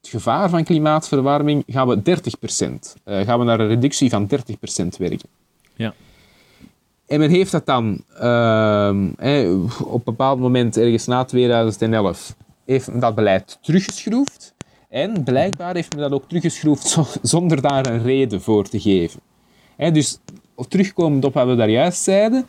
[0.00, 4.26] het gevaar van klimaatverwarming, gaan we 30%, uh, eh, gaan we naar een reductie van
[4.26, 5.28] 30% werken.
[5.74, 5.94] Ja.
[7.06, 8.92] En men heeft dat dan uh,
[9.84, 12.34] op een bepaald moment, ergens na 2011,
[12.70, 14.54] heeft dat beleid teruggeschroefd.
[14.88, 19.20] En blijkbaar heeft men dat ook teruggeschroefd zonder daar een reden voor te geven.
[19.76, 20.18] Dus
[20.68, 22.46] terugkomend op wat we daar juist zeiden,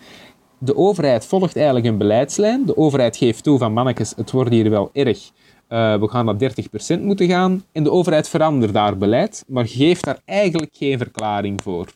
[0.58, 2.66] de overheid volgt eigenlijk een beleidslijn.
[2.66, 5.32] De overheid geeft toe van mannetjes, het wordt hier wel erg.
[5.70, 6.52] Uh, we gaan naar
[6.98, 7.64] 30% moeten gaan.
[7.72, 11.88] En de overheid verandert daar beleid, maar geeft daar eigenlijk geen verklaring voor.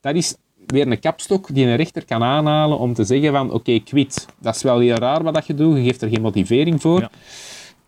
[0.00, 3.54] Dat is weer een kapstok die een rechter kan aanhalen om te zeggen van oké,
[3.54, 4.26] okay, quit.
[4.38, 7.00] Dat is wel heel raar wat je doet, je geeft er geen motivering voor.
[7.00, 7.10] Ja.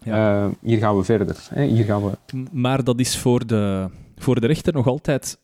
[0.04, 0.44] Ja.
[0.44, 1.36] Uh, hier gaan we verder.
[1.48, 1.64] Hè.
[1.64, 2.42] Hier gaan we...
[2.52, 5.40] Maar dat is voor de, voor de rechter nog altijd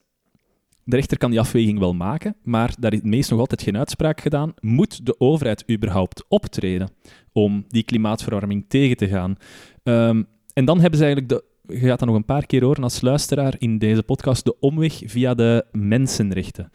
[0.85, 4.21] de rechter kan die afweging wel maken, maar daar is meest nog altijd geen uitspraak
[4.21, 4.55] gedaan.
[4.61, 6.91] Moet de overheid überhaupt optreden
[7.33, 9.37] om die klimaatverwarming tegen te gaan?
[9.83, 12.83] Um, en dan hebben ze eigenlijk de je gaat dat nog een paar keer horen
[12.83, 16.71] als luisteraar in deze podcast, de omweg via de mensenrechten.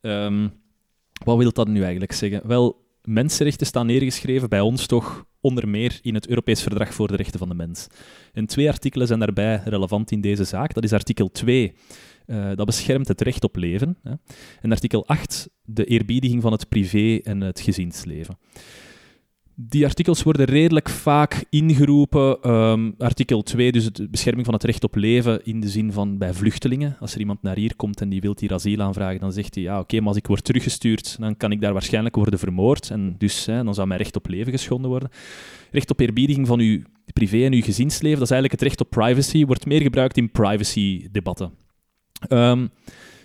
[0.00, 0.52] Um,
[1.24, 2.46] wat wil dat nu eigenlijk zeggen?
[2.46, 7.16] Wel, mensenrechten staan neergeschreven bij ons toch onder meer in het Europees Verdrag voor de
[7.16, 7.86] Rechten van de Mens.
[8.32, 10.74] En twee artikelen zijn daarbij relevant in deze zaak.
[10.74, 11.74] Dat is artikel 2,
[12.26, 13.96] uh, dat beschermt het recht op leven.
[14.02, 14.12] Hè.
[14.60, 18.38] En artikel 8, de eerbiediging van het privé- en het gezinsleven.
[19.60, 22.50] Die artikels worden redelijk vaak ingeroepen.
[22.50, 26.18] Um, artikel 2, dus de bescherming van het recht op leven in de zin van
[26.18, 26.96] bij vluchtelingen.
[27.00, 29.64] Als er iemand naar hier komt en die wil hier asiel aanvragen, dan zegt hij,
[29.64, 32.90] ja oké, maar als ik word teruggestuurd, dan kan ik daar waarschijnlijk worden vermoord.
[32.90, 35.10] En dus hè, dan zou mijn recht op leven geschonden worden.
[35.70, 38.90] Recht op eerbiediging van uw privé- en uw gezinsleven, dat is eigenlijk het recht op
[38.90, 41.52] privacy, wordt meer gebruikt in privacy-debatten.
[42.28, 42.70] Um,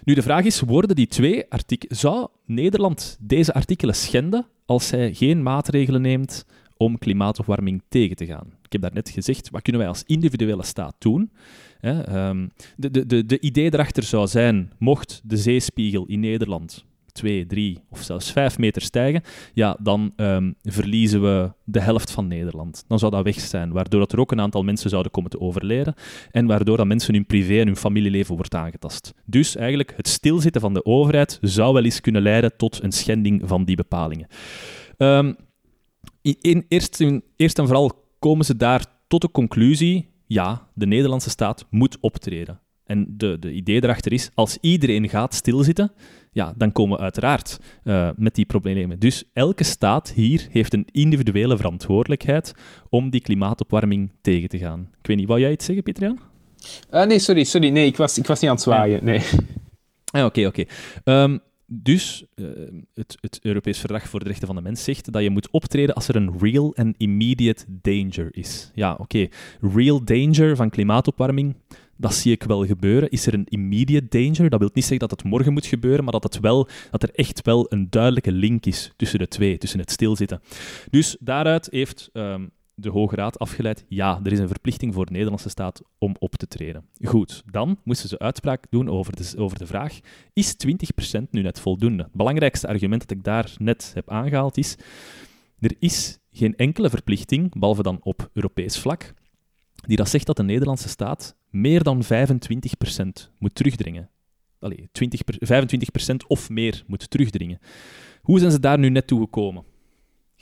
[0.03, 1.97] nu, de vraag is, worden die twee artikelen...
[1.97, 6.45] Zou Nederland deze artikelen schenden als zij geen maatregelen neemt
[6.77, 8.47] om klimaatopwarming tegen te gaan?
[8.63, 11.31] Ik heb daarnet gezegd, wat kunnen wij als individuele staat doen?
[11.81, 17.45] um, de, de, de, de idee erachter zou zijn, mocht de zeespiegel in Nederland 2,
[17.45, 19.23] 3 of zelfs 5 meter stijgen,
[19.53, 22.85] ja, dan um, verliezen we de helft van Nederland.
[22.87, 25.39] Dan zou dat weg zijn, waardoor dat er ook een aantal mensen zouden komen te
[25.39, 25.93] overlijden
[26.31, 29.13] en waardoor dat mensen hun privé en hun familieleven wordt aangetast.
[29.25, 33.41] Dus eigenlijk het stilzitten van de overheid zou wel eens kunnen leiden tot een schending
[33.45, 34.27] van die bepalingen.
[36.21, 41.29] In, eerst, in, eerst en vooral komen ze daar tot de conclusie, ja, de Nederlandse
[41.29, 42.59] staat moet optreden.
[42.85, 45.91] En de, de idee erachter is, als iedereen gaat stilzitten,
[46.33, 48.99] ja, dan komen we uiteraard uh, met die problemen.
[48.99, 52.53] Dus elke staat hier heeft een individuele verantwoordelijkheid
[52.89, 54.89] om die klimaatopwarming tegen te gaan.
[54.99, 56.15] Ik weet niet, wou jij iets zeggen, Pieter
[56.91, 57.69] Uh, nee, sorry, sorry.
[57.69, 59.05] Nee, ik was, ik was niet aan het zwaaien.
[59.05, 59.21] Nee.
[60.11, 60.63] Ah, oké, oké.
[61.03, 62.47] Ehm, dus uh,
[62.93, 65.95] het, het Europees Verdrag voor de Rechten van de Mens zegt dat je moet optreden
[65.95, 68.71] als er een real and immediate danger is.
[68.73, 69.27] Ja, oké.
[69.73, 71.55] Real danger van klimaatopwarming,
[71.97, 73.09] dat zie ik wel gebeuren.
[73.09, 74.49] Is er een immediate danger?
[74.49, 77.11] Dat wil niet zeggen dat het morgen moet gebeuren, maar dat, het wel, dat er
[77.13, 80.41] echt wel een duidelijke link is tussen de twee, tussen het stilzitten.
[80.89, 85.11] Dus daaruit heeft um, de Hoge Raad afgeleid, ja, er is een verplichting voor de
[85.11, 86.85] Nederlandse staat om op te treden.
[87.03, 89.99] Goed, dan moesten ze uitspraak doen over de, over de vraag,
[90.33, 90.55] is
[91.17, 92.03] 20% nu net voldoende?
[92.03, 94.75] Het belangrijkste argument dat ik daar net heb aangehaald is,
[95.59, 99.13] er is geen enkele verplichting, behalve dan op Europees vlak,
[99.87, 102.07] die dat zegt dat de Nederlandse staat meer dan 25%
[103.39, 104.09] moet terugdringen.
[104.59, 107.59] Allee, 20 25% of meer moet terugdringen.
[108.21, 109.63] Hoe zijn ze daar nu net toe gekomen?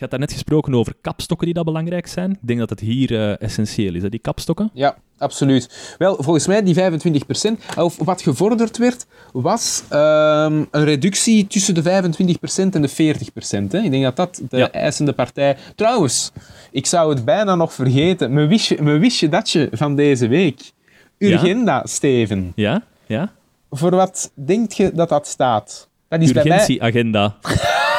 [0.02, 2.32] Je had daar net gesproken over kapstokken die dat belangrijk zijn.
[2.32, 4.70] Ik denk dat het hier uh, essentieel is, hè, die kapstokken.
[4.74, 5.95] Ja, absoluut.
[5.97, 9.97] Wel, volgens mij die 25%, of wat gevorderd werd, was um,
[10.72, 11.86] een reductie tussen de 25%
[12.56, 13.72] en de 40%.
[13.72, 13.80] Hè.
[13.80, 14.72] Ik denk dat dat de ja.
[14.72, 15.58] eisende partij...
[15.76, 16.32] Trouwens,
[16.72, 18.34] ik zou het bijna nog vergeten.
[18.34, 18.47] Me
[18.97, 20.72] wist je, dat je van deze week?
[21.18, 21.86] Urgenda, ja?
[21.86, 22.52] Steven.
[22.56, 23.32] Ja, ja.
[23.70, 25.89] Voor wat denk je dat dat staat?
[26.08, 27.36] Dat is Urgentieagenda.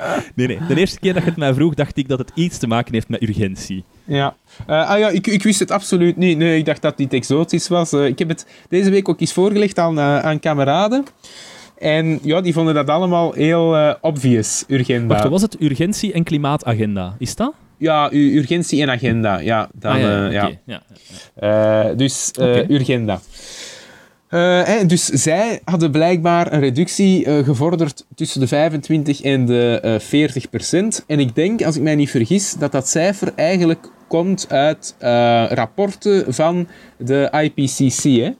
[0.34, 0.58] Nee, nee.
[0.68, 2.94] De eerste keer dat je het mij vroeg, dacht ik dat het iets te maken
[2.94, 3.84] heeft met urgentie.
[4.04, 4.36] Ja.
[4.68, 6.38] Uh, ah ja, ik, ik wist het absoluut niet.
[6.38, 7.92] Nee, ik dacht dat dit exotisch was.
[7.92, 11.04] Uh, ik heb het deze week ook eens voorgelegd aan, uh, aan kameraden.
[11.78, 15.14] En ja, die vonden dat allemaal heel obvious, urgenda.
[15.14, 17.14] Wacht, was het urgentie- en klimaatagenda?
[17.18, 17.52] Is dat?
[17.78, 19.38] Ja, urgentie en agenda.
[19.38, 20.50] Ja, dan, ah, ja, ja.
[20.66, 20.82] ja.
[21.40, 21.94] ja.
[21.94, 22.66] dus okay.
[22.68, 23.20] urgenda.
[24.32, 29.98] Uh, dus zij hadden blijkbaar een reductie uh, gevorderd tussen de 25 en de uh,
[29.98, 31.04] 40 procent.
[31.06, 34.94] En ik denk, als ik mij niet vergis, dat dat cijfer eigenlijk komt uit
[35.48, 38.34] rapporten van de IPCC.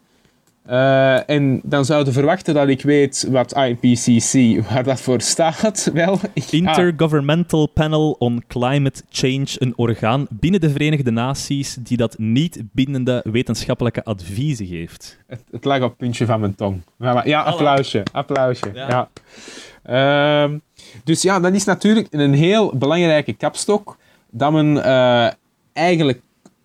[0.70, 5.90] Uh, en dan zouden verwachten dat ik weet wat IPCC, waar dat voor staat.
[5.94, 6.18] Wel,
[6.50, 13.24] Intergovernmental Panel on Climate Change, een orgaan binnen de Verenigde Naties die dat niet bindende
[13.24, 15.18] wetenschappelijke adviezen geeft.
[15.26, 16.82] Het, het lag op het puntje van mijn tong.
[17.24, 18.02] Ja, applausje.
[18.12, 19.08] applausje ja.
[19.84, 20.44] ja.
[20.46, 20.58] Uh,
[21.04, 23.96] dus ja, dat is natuurlijk een heel belangrijke kapstok
[24.30, 25.28] dat men uh,
[25.72, 26.20] eigenlijk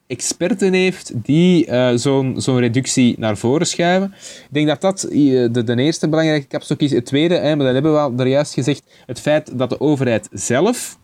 [0.07, 4.13] experten heeft die uh, zo'n zo'n reductie naar voren schuiven.
[4.17, 6.91] Ik denk dat dat uh, de, de, eerste belangrijke kapstok is.
[6.91, 9.79] Het tweede, hè, maar dat hebben we al er juist gezegd, het feit dat de
[9.79, 10.97] overheid zelf,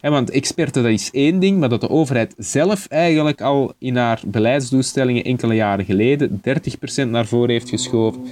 [0.00, 3.96] hè, want experten dat is één ding, maar dat de overheid zelf eigenlijk al in
[3.96, 6.40] haar beleidsdoelstellingen enkele jaren geleden
[7.06, 8.22] 30% naar voren heeft geschoven.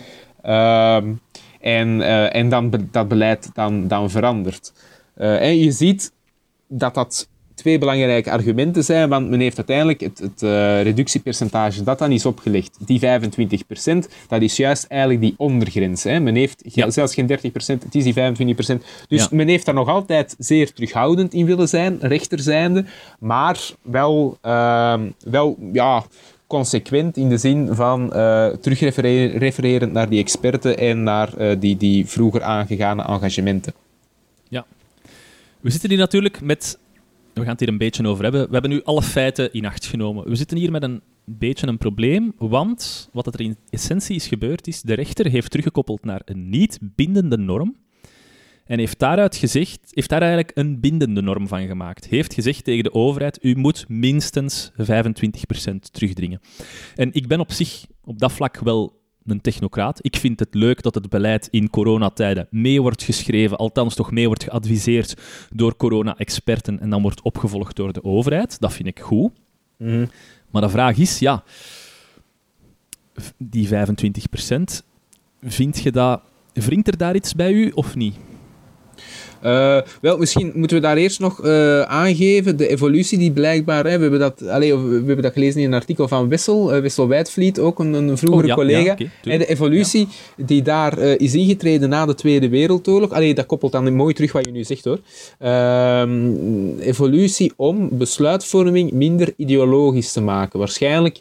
[0.44, 0.96] Uh,
[1.60, 4.72] en, uh, en dan dat beleid dan, dan verandert.
[5.16, 6.12] en je ziet
[6.68, 11.98] dat dat twee belangrijke argumenten zijn, want men heeft uiteindelijk het, het uh, reductiepercentage dat
[11.98, 13.04] dan is opgelegd, die 25%,
[14.28, 16.02] dat is juist eigenlijk die ondergrens.
[16.02, 16.20] Hè.
[16.20, 16.90] Men heeft ja.
[16.90, 18.82] zelfs geen 30%, het is die 25%.
[19.08, 22.84] Dus men heeft daar nog altijd zeer terughoudend in willen zijn, rechter zijnde,
[23.18, 26.04] maar wel, uh, wel ja,
[26.46, 32.06] consequent in de zin van uh, terugrefererend naar die experten en naar uh, die, die
[32.06, 33.72] vroeger aangegane engagementen.
[34.48, 34.66] Ja.
[35.60, 36.78] We zitten hier natuurlijk met
[37.36, 38.46] we gaan het hier een beetje over hebben.
[38.46, 40.28] We hebben nu alle feiten in acht genomen.
[40.28, 44.66] We zitten hier met een beetje een probleem, want wat er in essentie is gebeurd
[44.66, 47.76] is, de rechter heeft teruggekoppeld naar een niet bindende norm
[48.64, 52.06] en heeft daaruit gezegd, heeft daar eigenlijk een bindende norm van gemaakt.
[52.06, 54.74] Heeft gezegd tegen de overheid, u moet minstens 25%
[55.90, 56.40] terugdringen.
[56.94, 59.98] En ik ben op zich op dat vlak wel een technocraat.
[60.02, 64.26] Ik vind het leuk dat het beleid in coronatijden mee wordt geschreven, althans toch mee
[64.26, 65.14] wordt geadviseerd
[65.54, 68.60] door corona-experten en dan wordt opgevolgd door de overheid.
[68.60, 69.32] Dat vind ik goed.
[69.76, 70.06] Mhm.
[70.50, 71.44] Maar de vraag is, ja,
[73.36, 74.82] die 25%,
[75.42, 76.20] vind je dat,
[76.52, 78.14] wringt er daar iets bij u of niet?
[79.44, 83.96] Uh, wel, misschien moeten we daar eerst nog uh, aangeven, de evolutie die blijkbaar, hè,
[83.96, 87.08] we, hebben dat, allez, we hebben dat gelezen in een artikel van Wessel, uh, Wessel
[87.08, 88.80] Wijdvliet, ook een, een vroegere oh, ja, collega.
[88.84, 90.44] Ja, okay, en de evolutie ja.
[90.44, 94.44] die daar is ingetreden na de Tweede Wereldoorlog, allee, dat koppelt dan mooi terug wat
[94.44, 94.98] je nu zegt hoor.
[95.38, 100.58] Ehm, evolutie om besluitvorming minder ideologisch te maken.
[100.58, 101.20] Waarschijnlijk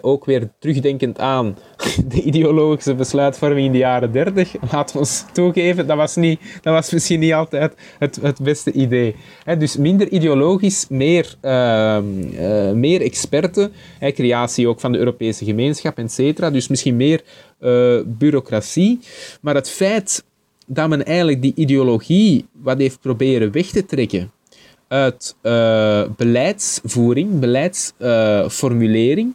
[0.00, 1.56] ook weer terugdenkend aan
[2.12, 4.54] de ideologische besluitvorming in de jaren 30.
[4.72, 8.72] Laten we ons toegeven, dat was, niet, dat was misschien niet altijd het, het beste
[8.72, 9.14] idee.
[9.58, 11.98] dus minder ideologisch, meer, uh,
[12.72, 13.72] meer experten.
[14.00, 16.52] creatie ook van de Europese gemeenschap, et.
[16.52, 17.22] Dus misschien meer
[17.60, 18.98] uh, bureaucratie.
[19.40, 20.24] Maar het feit
[20.66, 24.30] dat men eigenlijk die ideologie wat heeft proberen weg te trekken
[24.88, 29.34] uit uh, beleidsvoering, beleidsformulering,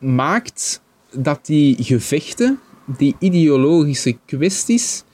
[0.00, 0.82] maakt
[1.12, 5.04] dat die gevechten, die ideologische kwesties,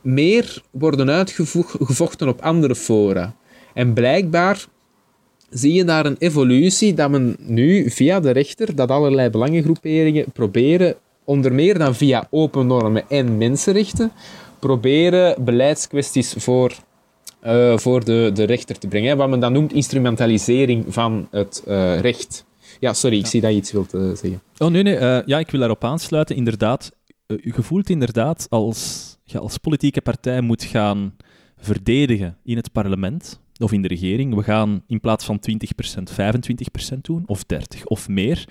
[0.00, 3.34] meer worden uitgevochten op andere fora.
[3.74, 4.66] En blijkbaar
[5.50, 10.94] zie je daar een evolutie dat men nu via de rechter, dat allerlei belangengroeperingen proberen,
[11.24, 14.12] onder meer dan via open normen en mensenrechten,
[14.58, 16.72] proberen beleidskwesties voor,
[17.46, 19.16] uh, voor de, de rechter te brengen.
[19.16, 22.44] Wat men dan noemt instrumentalisering van het uh, recht.
[22.84, 24.42] Ja, sorry, ik zie dat je iets wilt uh, zeggen.
[24.58, 24.94] Oh, nee, nee.
[24.94, 26.36] Uh, ja, ik wil daarop aansluiten.
[26.36, 26.92] Inderdaad,
[27.26, 31.16] uh, je voelt inderdaad als je als politieke partij moet gaan
[31.56, 36.12] verdedigen in het parlement, of in de regering, we gaan in plaats van 20%
[36.94, 38.48] 25% doen, of 30% of meer.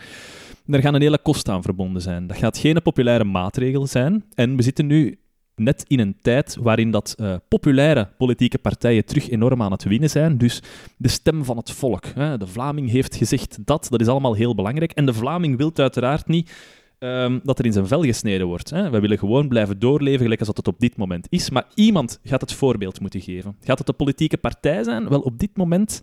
[0.67, 2.27] Er gaan een hele kosten aan verbonden zijn.
[2.27, 4.23] Dat gaat geen populaire maatregel zijn.
[4.33, 5.19] En we zitten nu
[5.55, 10.09] net in een tijd waarin dat uh, populaire politieke partijen terug enorm aan het winnen
[10.09, 10.37] zijn.
[10.37, 10.61] Dus
[10.97, 12.05] de stem van het volk.
[12.05, 12.37] Hè.
[12.37, 14.91] De Vlaming heeft gezegd dat, dat is allemaal heel belangrijk.
[14.91, 16.51] En de Vlaming wil uiteraard niet
[16.99, 18.69] um, dat er in zijn vel gesneden wordt.
[18.69, 18.89] Hè.
[18.89, 21.49] Wij willen gewoon blijven doorleven gelijk als dat het op dit moment is.
[21.49, 23.55] Maar iemand gaat het voorbeeld moeten geven.
[23.63, 25.09] Gaat het de politieke partij zijn?
[25.09, 26.01] Wel, op dit moment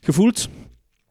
[0.00, 0.48] gevoeld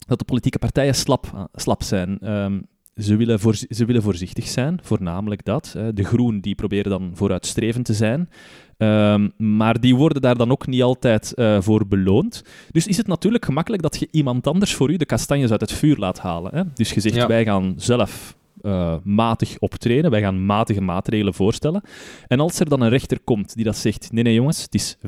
[0.08, 2.34] dat de politieke partijen slap, uh, slap zijn.
[2.34, 2.68] Um,
[3.00, 5.74] ze willen, voor, ze willen voorzichtig zijn, voornamelijk dat.
[5.78, 5.94] Hè.
[5.94, 8.30] De groen die proberen dan vooruitstrevend te zijn.
[8.78, 12.44] Um, maar die worden daar dan ook niet altijd uh, voor beloond.
[12.72, 15.72] Dus is het natuurlijk gemakkelijk dat je iemand anders voor u de kastanjes uit het
[15.72, 16.56] vuur laat halen.
[16.56, 16.64] Hè?
[16.74, 17.28] Dus je zegt, ja.
[17.28, 21.82] wij gaan zelf uh, matig optreden, wij gaan matige maatregelen voorstellen.
[22.28, 24.98] En als er dan een rechter komt die dat zegt, nee, nee jongens, het is
[24.98, 25.02] 25%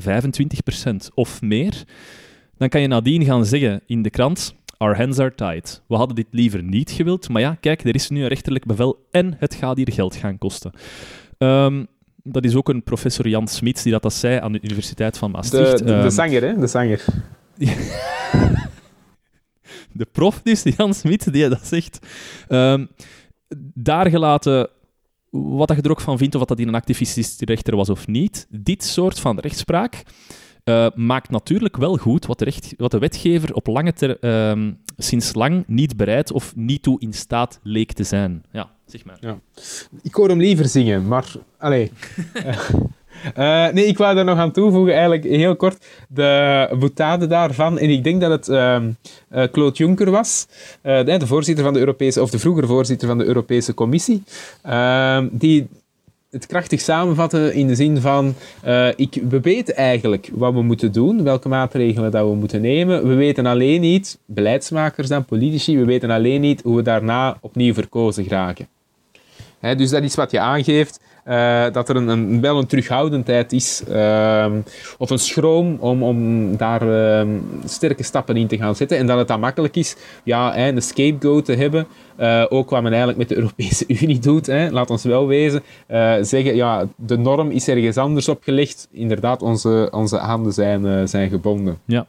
[1.14, 1.84] of meer,
[2.56, 5.82] dan kan je nadien gaan zeggen in de krant, Our hands are tied.
[5.86, 9.06] We hadden dit liever niet gewild, maar ja, kijk, er is nu een rechterlijk bevel
[9.10, 10.72] en het gaat hier geld gaan kosten.
[11.38, 11.86] Um,
[12.22, 15.30] dat is ook een professor Jan Smits die dat, dat zei aan de Universiteit van
[15.30, 15.78] Maastricht.
[15.78, 16.58] De, de, um, de zanger, hè?
[16.58, 17.04] De zanger.
[19.92, 22.06] de prof dus, Jan Smits, die dat zegt.
[22.48, 22.88] Um,
[23.74, 24.68] daar gelaten
[25.30, 28.46] wat je er ook van vindt, of dat hij een activistische rechter was of niet.
[28.50, 30.02] Dit soort van rechtspraak
[30.64, 34.70] uh, maakt natuurlijk wel goed wat de, recht, wat de wetgever op lange ter, uh,
[34.96, 38.44] sinds lang niet bereid of niet toe in staat leek te zijn.
[38.52, 39.16] Ja, zeg maar.
[39.20, 39.38] Ja.
[40.02, 41.32] Ik hoor hem liever zingen, maar...
[41.58, 41.90] Allee.
[43.38, 47.78] Uh, nee, ik wou er nog aan toevoegen, eigenlijk heel kort, de boetade daarvan.
[47.78, 48.82] En ik denk dat het uh,
[49.32, 50.46] uh, Claude Juncker was,
[50.82, 54.22] de, de, voorzitter van de Europese, of de vroegere voorzitter van de Europese Commissie,
[54.62, 55.68] ehm, die
[56.32, 58.34] het krachtig samenvatten in de zin van,
[58.66, 63.08] uh, ik, we weten eigenlijk wat we moeten doen, welke maatregelen dat we moeten nemen.
[63.08, 67.74] We weten alleen niet, beleidsmakers dan, politici, we weten alleen niet hoe we daarna opnieuw
[67.74, 68.68] verkozen geraken.
[69.76, 71.00] Dus dat is wat je aangeeft.
[71.28, 74.46] Uh, dat er een, een, wel een terughoudendheid is, uh,
[74.98, 78.98] of een schroom om, om daar uh, sterke stappen in te gaan zetten.
[78.98, 81.86] En dat het dan makkelijk is ja, een scapegoat te hebben,
[82.20, 85.62] uh, ook wat men eigenlijk met de Europese Unie doet, hè, laat ons wel wezen.
[86.20, 88.88] zeggen, ja, de norm is ergens anders opgelegd.
[88.92, 91.78] Inderdaad, onze, onze handen zijn, zijn gebonden.
[91.84, 92.06] Ja.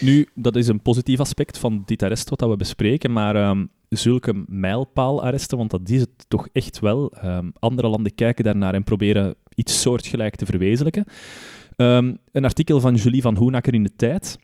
[0.00, 4.44] Nu, dat is een positief aspect van dit arrest wat we bespreken, maar ehm, zulke
[4.46, 7.12] mijlpaalarresten, want dat is het toch echt wel.
[7.24, 11.04] Um, andere landen kijken daarnaar en proberen iets soortgelijk te verwezenlijken.
[11.76, 14.38] Um, een artikel van Julie van Hoenakker in de Tijd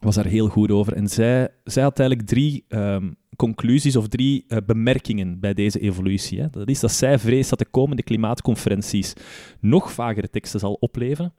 [0.00, 0.92] was daar heel goed over.
[0.92, 2.64] En zij, zij had eigenlijk drie
[3.36, 6.40] conclusies of drie uh, bemerkingen bij deze evolutie.
[6.40, 6.50] Hè.
[6.50, 9.12] Dat is dat zij vreest dat de komende klimaatconferenties
[9.60, 11.32] nog vagere teksten zal opleveren.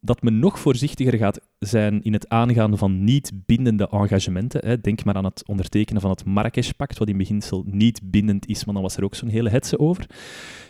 [0.00, 4.82] Dat men nog voorzichtiger gaat zijn in het aangaan van niet bindende engagementen.
[4.82, 8.74] Denk maar aan het ondertekenen van het Marrakesh-pact, wat in beginsel niet bindend is, maar
[8.74, 10.06] dan was er ook zo'n hele hetze over.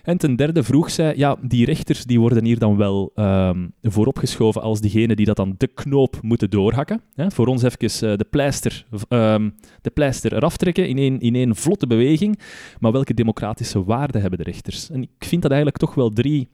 [0.03, 4.63] En ten derde vroeg zij, ja, die rechters die worden hier dan wel um, vooropgeschoven
[4.63, 7.01] als diegenen die dat dan de knoop moeten doorhakken.
[7.17, 11.57] Voor ons even uh, de, pleister, um, de pleister eraf trekken in één, in één
[11.57, 12.39] vlotte beweging.
[12.79, 14.91] Maar welke democratische waarden hebben de rechters?
[14.91, 16.49] En ik vind dat eigenlijk toch wel drie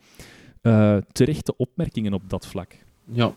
[0.62, 2.72] uh, terechte opmerkingen op dat vlak.
[3.04, 3.34] Ja.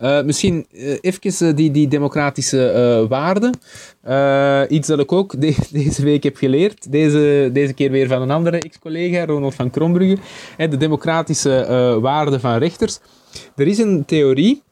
[0.00, 3.58] Uh, misschien uh, even die, die democratische waarden.
[4.68, 6.92] iets dat ik ook de deze week heb geleerd.
[6.92, 10.18] Deze, deze keer weer van een andere ex-collega, Ronald van Krombrugge.
[10.56, 12.98] de democratische waarden van rechters.
[13.56, 14.62] Er is een theorie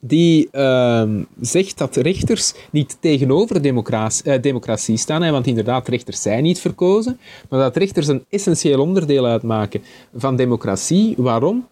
[0.00, 1.02] die uh,
[1.40, 6.60] zegt dat rechters niet tegenover democratie, uh, democratie staan, hè, want inderdaad, rechters zijn niet
[6.60, 9.82] verkozen, maar dat rechters een essentieel onderdeel uitmaken
[10.14, 11.14] van democratie.
[11.16, 11.66] Waarom?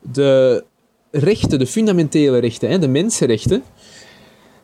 [0.00, 0.64] De
[1.10, 3.62] rechten, de fundamentele rechten, hè, de mensenrechten,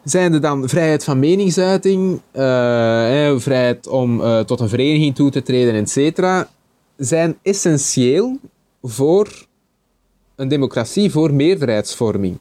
[0.05, 5.43] zijn er dan vrijheid van meningsuiting, uh, vrijheid om uh, tot een vereniging toe te
[5.43, 6.23] treden, etc.,
[6.97, 8.39] zijn essentieel
[8.83, 9.47] voor
[10.37, 12.39] een democratie, voor meerderheidsvorming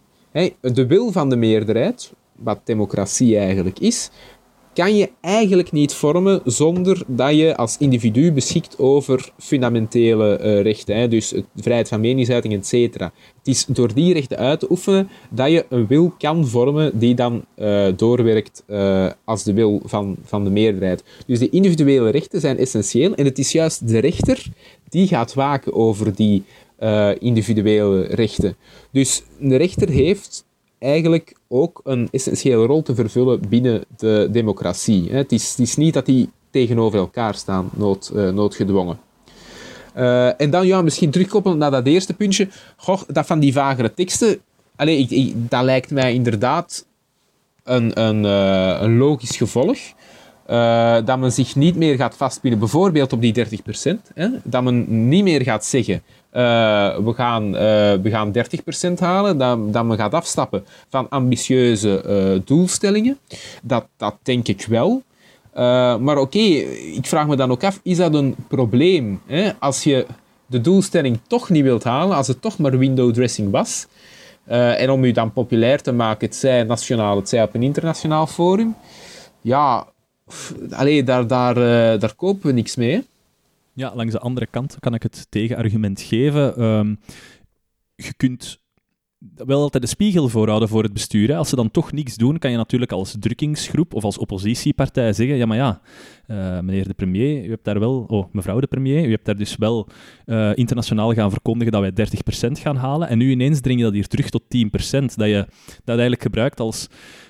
[0.61, 4.09] de wil van de meerderheid, wat democratie eigenlijk is,
[4.73, 11.09] kan je eigenlijk niet vormen zonder dat je als individu beschikt over fundamentele uh, rechten.
[11.09, 12.99] Dus vrijheid van meningsuiting, etc.
[12.99, 13.11] Het
[13.43, 17.45] is door die rechten uit te oefenen dat je een wil kan vormen die dan
[17.57, 21.03] uh, doorwerkt uh, als de wil van, van de meerderheid.
[21.25, 24.45] Dus de individuele rechten zijn essentieel en het is juist de rechter
[24.89, 26.43] die gaat waken over die
[26.79, 28.55] uh, individuele rechten.
[28.91, 30.45] Dus een rechter heeft
[30.79, 35.11] eigenlijk ook een essentiële rol te vervullen binnen de democratie.
[35.11, 38.99] Het is, het is niet dat die tegenover elkaar staan, nood, uh, noodgedwongen.
[39.97, 42.47] Uh, en dan ja, misschien terugkoppelen naar dat eerste puntje.
[42.77, 44.39] Goh, dat van die vagere teksten.
[44.75, 46.85] allee, ik, dat lijkt mij inderdaad
[47.63, 48.23] een, een,
[48.83, 49.77] een logisch gevolg.
[51.05, 53.49] Dat men zich niet meer gaat vastpinnen, bijvoorbeeld op die 30%.
[54.13, 54.27] Hè?
[54.43, 56.01] Dat men niet meer gaat zeggen,
[56.33, 57.59] uh, we, gaan, uh,
[58.01, 58.33] we gaan
[58.91, 59.37] 30% halen.
[59.37, 63.17] Dat, dat men gaat afstappen van ambitieuze doelstellingen.
[63.61, 65.03] Dat, dat denk ik wel.
[65.99, 69.21] maar oké, ik vraag me dan ook af, is dat een probleem?
[69.25, 69.51] Hè?
[69.59, 70.05] Als je
[70.45, 73.87] de doelstelling toch niet wilt halen, als het toch maar window dressing was,
[74.45, 78.27] en om u dan populair te maken, het zij nationaal, het zij op een internationaal
[78.27, 78.75] forum,
[79.41, 79.87] ja,
[80.71, 81.55] allee, daar, daar,
[81.99, 83.03] daar kopen we niks mee.
[83.73, 86.63] Ja, langs de andere kant kan ik het tegenargument geven.
[86.63, 86.99] Um,
[87.95, 88.59] je kunt
[89.35, 91.35] wel altijd de spiegel voorhouden voor het bestuur.
[91.35, 95.37] Als ze dan toch niks doen, kan je natuurlijk als drukkingsgroep of als oppositiepartij zeggen:
[95.37, 95.81] ja, maar ja,
[96.27, 99.35] uh, meneer de premier, u hebt daar wel, oh, mevrouw de premier, u hebt daar
[99.35, 99.87] dus wel
[100.25, 102.07] uh, internationaal gaan verkondigen dat wij
[102.47, 103.07] 30% gaan halen.
[103.07, 104.47] En nu ineens dring je dat hier terug tot 10%.
[105.15, 105.45] Dat je
[105.83, 106.87] dat eigenlijk gebruikt als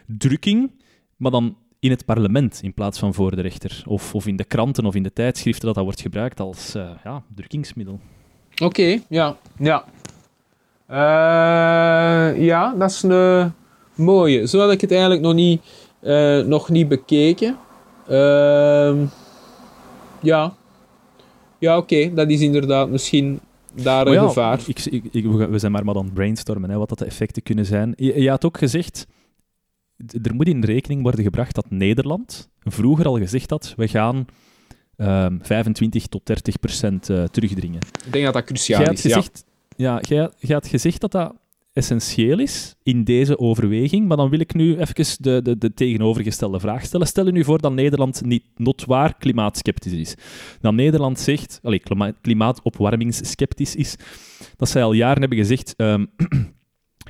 [0.07, 0.71] drukking,
[1.17, 3.83] maar dan in het parlement in plaats van voor de rechter.
[3.85, 6.89] Of, of in de kranten of in de tijdschriften dat dat wordt gebruikt als uh,
[7.03, 7.99] ja, drukkingsmiddel.
[8.63, 9.37] Oké, ja.
[9.57, 9.85] Ja.
[10.89, 13.53] Uh, ja, dat is een
[13.95, 14.47] mooie.
[14.47, 15.61] Zo had ik het eigenlijk nog niet,
[16.01, 17.57] uh, nog niet bekeken.
[18.07, 19.05] Ehm,
[20.21, 20.53] ja.
[21.57, 22.13] Ja, oké.
[22.13, 23.39] Dat is inderdaad misschien
[23.73, 24.59] daar een ja, gevaar.
[24.67, 27.43] Ik, ik, ik, we zijn maar maar aan het brainstormen, hè, wat dat de effecten
[27.43, 27.93] kunnen zijn.
[27.95, 29.07] Je, je had ook gezegd
[30.21, 34.25] er moet in rekening worden gebracht dat Nederland vroeger al gezegd had, we gaan
[34.97, 37.79] um, 25 tot 30 procent uh, terugdringen.
[38.05, 39.45] Ik denk dat dat cruciaal is, gezegd,
[39.75, 40.01] ja.
[40.07, 41.33] ja jij, had gezegd dat dat
[41.73, 46.59] essentieel is in deze overweging, maar dan wil ik nu even de, de, de tegenovergestelde
[46.59, 47.07] vraag stellen.
[47.07, 50.15] Stel je nu voor dat Nederland niet notwaar klimaatskeptisch is.
[50.61, 51.83] Dat Nederland zegt, allez,
[52.21, 53.95] klimaatopwarmingsskeptisch is,
[54.55, 55.73] dat zij al jaren hebben gezegd...
[55.77, 56.09] Um,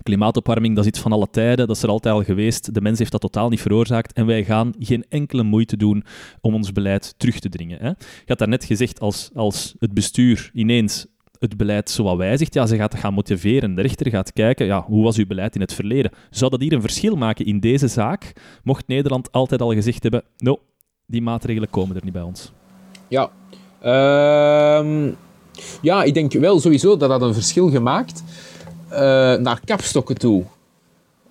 [0.10, 2.74] Klimaatopwarming, dat is iets van alle tijden, dat is er altijd al geweest.
[2.74, 6.03] De mens heeft dat totaal niet veroorzaakt en wij gaan geen enkele moeite doen
[6.41, 7.80] om ons beleid terug te dringen.
[7.80, 7.88] Hè?
[7.88, 11.05] Je had daarnet gezegd, als, als het bestuur ineens
[11.39, 13.76] het beleid zoals wijzigt, ja, ze gaat gaan motiveren.
[13.76, 16.12] De rechter gaat kijken, ja, hoe was uw beleid in het verleden?
[16.30, 18.34] Zou dat hier een verschil maken in deze zaak?
[18.64, 20.57] Mocht Nederland altijd al gezegd hebben, no,
[21.05, 22.51] die maatregelen komen er niet bij ons.
[23.07, 23.32] Ja,
[23.84, 25.12] uh,
[25.82, 28.24] ja ik denk wel sowieso dat dat een verschil gemaakt
[29.40, 30.44] naar kapstokken toe.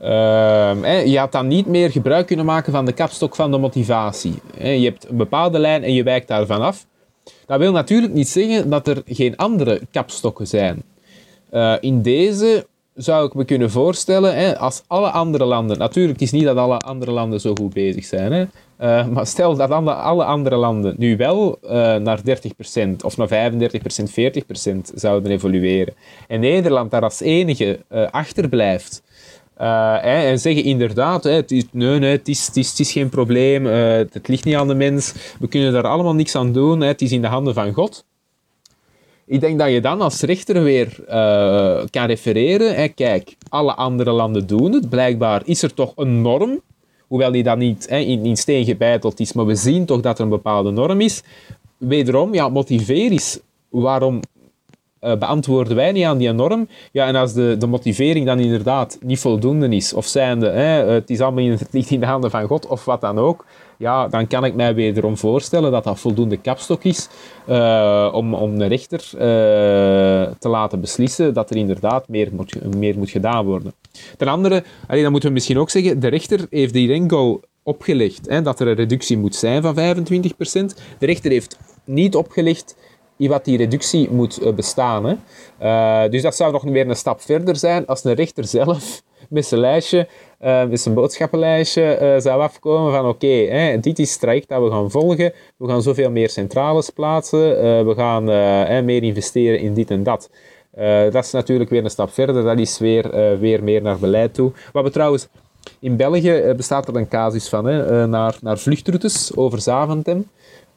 [0.03, 4.35] Uh, je had dan niet meer gebruik kunnen maken van de kapstok van de motivatie.
[4.59, 6.87] je hebt een bepaalde lijn en je wijkt daarvan af.
[7.47, 10.83] Dat wil natuurlijk niet zeggen dat er geen andere kapstokken zijn.
[11.53, 16.33] Uh, in deze zou ik me kunnen voorstellen, als alle andere landen, natuurlijk het is
[16.33, 18.51] niet dat alle andere landen zo goed bezig zijn,
[18.81, 22.23] uh, maar stel dat alle, andere landen nu wel uh, naar 30%
[23.05, 25.95] of naar 35%, 40% zouden evolueren
[26.29, 29.03] en Nederland daar als enige uh, achterblijft
[30.03, 34.45] en zeggen inderdaad, het, is, nee, nee, het, is, het, is, geen probleem, het ligt
[34.45, 37.27] niet aan de mens, we kunnen daar allemaal niks aan doen, het is in de
[37.27, 38.05] handen van God
[39.27, 41.01] ik denk dat je dan als rechter weer
[41.91, 42.95] kan refereren.
[42.95, 44.89] Kijk, alle andere landen doen het.
[44.89, 46.61] Blijkbaar is er toch een norm.
[47.09, 49.33] Hoewel die dan niet in, steen gebeiteld is.
[49.33, 51.23] Maar we zien toch dat er een bepaalde norm is.
[51.77, 53.39] Wederom, ja, motiveer is
[53.69, 54.21] waarom
[55.01, 56.69] uh, beantwoorden wij niet aan die norm.
[56.93, 61.11] Ja, en als de, de motivering dan inderdaad niet voldoende is, of zijnde, hè, het
[61.11, 63.45] is allemaal in, in de handen van God, of wat dan ook,
[63.79, 67.09] ja, dan kan ik mij wederom voorstellen dat dat voldoende kapstok is
[67.49, 69.21] uh, om, om de rechter uh,
[70.39, 73.73] te laten beslissen dat er inderdaad meer moet, meer moet gedaan worden.
[74.17, 78.29] Ten andere, allee, dan moeten we misschien ook zeggen, de rechter heeft die Rengo opgelegd
[78.29, 79.79] hè, dat er een reductie moet zijn van 25%.
[80.99, 82.77] De rechter heeft niet opgelegd
[83.19, 85.05] in wat die reductie moet uh, bestaan.
[85.05, 85.15] Hè.
[85.63, 89.47] Uh, dus dat zou nog weer een stap verder zijn als een rechter zelf met
[89.47, 90.09] zijn lijstje,
[90.41, 94.91] uh, met zijn boodschappenlijstje zou afkomen van oké, dit is het traject dat we gaan
[94.91, 95.33] volgen.
[95.57, 97.39] We gaan zoveel meer centrales plaatsen.
[97.87, 98.25] we gaan
[98.85, 100.31] meer investeren in dit en dat.
[101.11, 102.45] Dat is natuurlijk weer een stap verder.
[102.45, 104.53] Dat is weer, weer meer naar beleid toe.
[104.73, 105.29] Wat we trouwens...
[105.81, 110.27] In België bestaat er een casus van, hè, naar, naar vluchtroutes over Zaventem.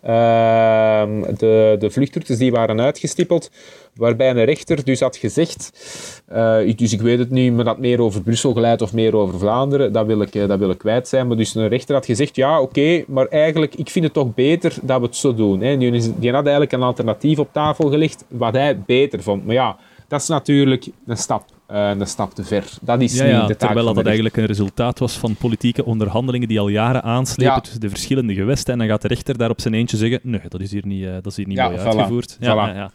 [0.01, 3.51] Ehm, de, de vluchtroutes die waren uitgestippeld,
[3.95, 5.71] waarbij een rechter dus had gezegd,
[6.75, 9.93] dus ik weet het niet, maar dat meer over Brussel geleid of meer over Vlaanderen,
[9.93, 11.27] dat wil ik, eh, dat wil ik kwijt zijn.
[11.27, 14.75] Maar dus een rechter had gezegd, ja oké, maar eigenlijk, ik vind het toch beter
[14.81, 15.61] dat we het zo doen.
[15.61, 15.77] Hè.
[15.77, 19.45] Die, die had eigenlijk een alternatief op tafel gelegd, wat hij beter vond.
[19.45, 19.77] Maar ja,
[20.11, 22.63] dat is natuurlijk een stap uh, een stap te ver.
[22.81, 26.47] Dat is ja, niet de taak Terwijl dat eigenlijk een resultaat was van politieke onderhandelingen
[26.47, 28.73] die al jaren aanslepen tussen de verschillende gewesten.
[28.73, 31.03] En dan gaat de rechter daar op zijn eentje zeggen, nee, dat is hier niet,
[31.03, 32.37] uh, dat is hier niet mooi uitgevoerd.
[32.39, 32.91] Ja, ja,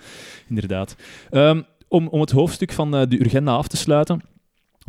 [0.48, 0.96] inderdaad.
[1.30, 4.20] Um, om, om het hoofdstuk van uh, de Urgenda af te sluiten.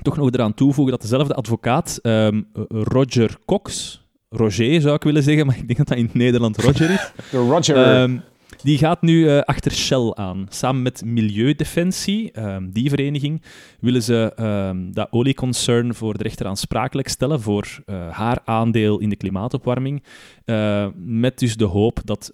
[0.01, 5.45] toch nog eraan toevoegen dat dezelfde advocaat, ehm, Roger Cox, Roger zou ik willen zeggen,
[5.47, 7.11] maar ik denk dat dat in het Nederland Roger is.
[7.31, 7.75] De Roger.
[7.75, 8.17] Ehm,
[8.61, 10.45] die gaat nu eh, achter Shell aan.
[10.49, 13.41] Samen met Milieudefensie, um, die vereniging,
[13.79, 19.09] willen ze um, dat olieconcern voor de rechter aansprakelijk stellen voor uh, haar aandeel in
[19.09, 20.03] de klimaatopwarming.
[20.45, 22.31] Uh, met dus de hoop dat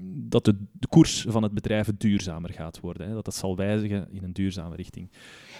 [0.00, 3.08] dat de, de, koers van het bedrijf duurzamer gaat worden.
[3.08, 3.14] Hè?
[3.14, 5.10] Dat dat zal wijzigen in een duurzame richting.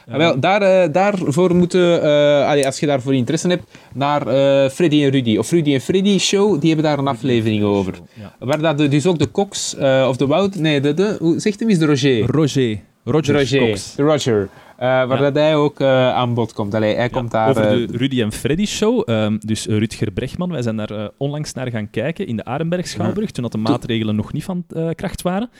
[0.08, 3.62] Ah, wel, daar, uh, daarvoor moeten, uh, als je daarvoor interesse hebt,
[3.94, 5.36] naar uh, Freddy en Rudy.
[5.36, 7.94] Of Rudy en Freddy Show, die hebben daar een aflevering over.
[8.14, 8.34] Ja.
[8.38, 9.74] Waar dat de, dus ook de Cox,
[10.08, 12.26] of de Wout, nee, de, de, hoe zegt hem, is de Roger?
[12.30, 12.80] Roger.
[13.04, 13.68] Roger, Roger.
[13.68, 13.94] Cox.
[13.96, 14.48] Roger.
[14.78, 15.16] waar ja.
[15.16, 16.74] dat hij ook uh, aan bod komt.
[16.74, 19.08] Allee, hij ja, komt daar, over de Rudy en Freddy show.
[19.10, 23.42] Um, dus Rutger Brechtman, wij zijn daar onlangs naar gaan kijken in de Arenberg-schouwburg, toen
[23.42, 25.50] dat de maatregelen nog niet van kracht waren.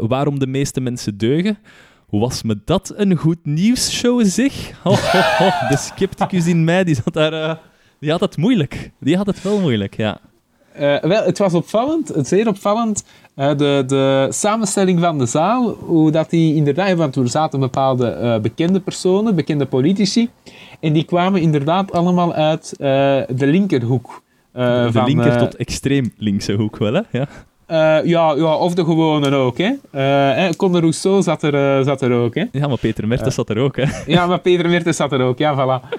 [0.00, 1.58] waarom de meeste mensen deugen.
[2.20, 4.72] Was me dat een goed nieuwsshow, zeg?
[4.82, 4.90] Ho.
[5.68, 7.58] De scepticus in mij, die, zat daar,
[8.00, 8.90] die had het moeilijk.
[9.00, 10.18] Die had het wel moeilijk, ja.
[10.80, 13.04] Uh, wel, het was opvallend, zeer opvallend,
[13.36, 18.18] uh, de, de samenstelling van de zaal, hoe dat die inderdaad, want er zaten bepaalde
[18.22, 20.30] uh, bekende personen, bekende politici,
[20.80, 24.22] en die kwamen inderdaad allemaal uit de linkerhoek.
[24.52, 27.00] de van, linker tot extreem linkse hoek wel, hè?
[27.10, 27.28] Ja.
[27.72, 29.58] Uh, ja, ja, of de gewone ook.
[29.58, 29.72] Hè.
[29.94, 32.34] Uh, Conde Rousseau zat er, uh, zat er ook.
[32.34, 32.44] Hè.
[32.52, 33.76] Ja, maar Peter Mertens zat er ook.
[33.76, 33.84] Hè.
[34.06, 35.38] Ja, maar Peter Mertens zat er ook.
[35.38, 35.98] Ja, voilà.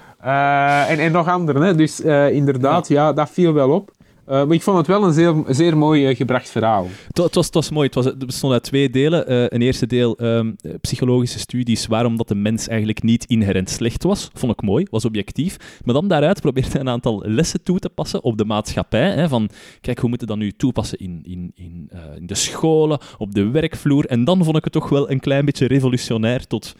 [0.89, 1.61] en, en nog anderen.
[1.61, 1.75] Hè.
[1.75, 1.99] Dus
[2.31, 3.05] inderdaad, ja.
[3.05, 3.13] ja.
[3.13, 3.91] dat viel wel op.
[4.29, 6.87] Uh, maar ik vond het wel een zeer, zeer mooi uh, gebracht verhaal.
[7.07, 7.85] Het, het, was, het was mooi.
[7.85, 9.31] Het, was, het bestond uit twee delen.
[9.31, 14.03] Uh, een eerste deel um, psychologische studies waarom dat de mens eigenlijk niet inherent slecht
[14.03, 14.29] was.
[14.33, 15.57] Vond ik mooi, was objectief.
[15.83, 19.11] Maar dan daaruit probeerde hij een aantal lessen toe te passen op de maatschappij.
[19.11, 19.49] Hè, van,
[19.81, 24.05] kijk, hoe moeten dat nu toepassen in, in, in, in de scholen, op de werkvloer.
[24.05, 26.75] En dan vond ik het toch wel een klein beetje revolutionair tot...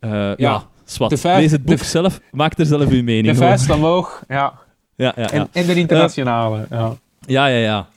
[0.00, 1.22] ja, ja zwart.
[1.22, 3.42] Lees het boek zelf, maak er zelf uw mening over.
[3.42, 4.64] De vuist omhoog, ja
[4.96, 6.66] ja, ja, En, en de internationale.
[6.70, 6.96] Ja.
[7.26, 7.88] ja, ja, ja.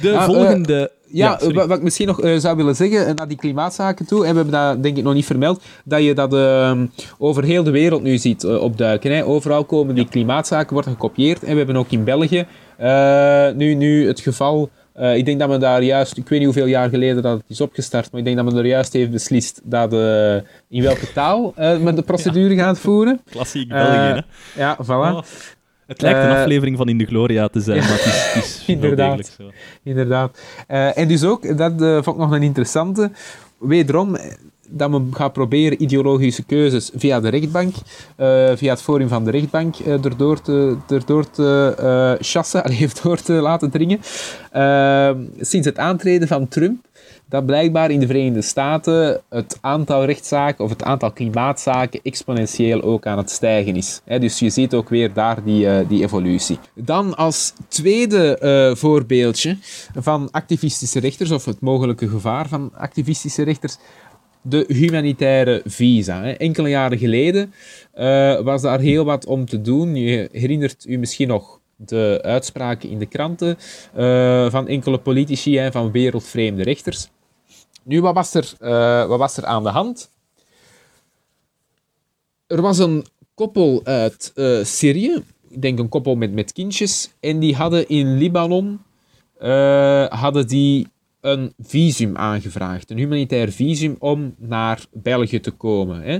[0.00, 0.72] De ah, volgende.
[0.72, 4.26] Uh, ja, ja wat ik misschien nog uh, zou willen zeggen, naar die klimaatzaken toe,
[4.26, 6.86] en we hebben dat denk ik nog niet vermeld, dat je dat ehm,
[7.18, 9.12] over heel de wereld nu ziet opduiken.
[9.12, 9.24] Hè.
[9.24, 11.42] Overal komen die klimaatzaken, worden gekopieerd.
[11.42, 12.46] En we hebben ook in België
[13.54, 14.70] nu, nu het geval
[15.14, 17.60] ik denk dat men daar juist, ik weet niet hoeveel jaar geleden dat het is
[17.60, 19.92] opgestart, maar ik denk dat men er juist heeft beslist dat
[20.68, 22.62] in welke taal men de procedure ja.
[22.62, 23.20] gaat voeren.
[23.30, 24.20] Klassiek België, hè?
[24.62, 24.88] Ja, voilà.
[24.88, 25.22] Oh.
[25.86, 28.44] Het lijkt een uh, aflevering van In de Gloria te zijn, maar het is, het
[28.44, 29.32] is inderdaad.
[29.38, 29.50] zo.
[29.82, 30.38] Inderdaad.
[30.68, 33.10] Uh, en dus ook, dat uh, vond ik nog een interessante,
[33.58, 34.16] wederom
[34.68, 37.74] dat men gaat proberen ideologische keuzes via de rechtbank,
[38.54, 43.70] via het forum van de rechtbank, erdoor te, erdoor te chassen, heeft door te laten
[43.70, 44.00] dringen.
[45.40, 46.85] sinds het aantreden van Trump
[47.28, 53.06] dat blijkbaar in de Verenigde Staten het aantal rechtszaken of het aantal klimaatzaken exponentieel ook
[53.06, 54.00] aan het stijgen is.
[54.04, 56.58] dus je ziet ook weer daar die, uh, die evolutie.
[56.74, 59.56] Dan als tweede uh, voorbeeldje
[59.94, 63.76] van activistische rechters, of het mogelijke gevaar van activistische rechters,
[64.42, 66.24] de humanitaire visa.
[66.24, 67.52] Enkele jaren geleden
[67.98, 69.94] uh, was daar heel wat om te doen.
[69.94, 73.56] Je herinnert u misschien nog de uitspraken in de kranten
[74.50, 77.08] van enkele politici en van wereldvreemde rechters.
[77.86, 80.10] Nu, wat was er, uh, wat was er aan de hand?
[82.46, 87.38] Er was een koppel uit uh, Syrië, ik denk een koppel met, met kindjes, en
[87.38, 88.80] die hadden in Libanon
[89.42, 90.88] uh, hadden die
[91.20, 96.02] een visum aangevraagd, een humanitair visum om naar België te komen.
[96.02, 96.18] Hè.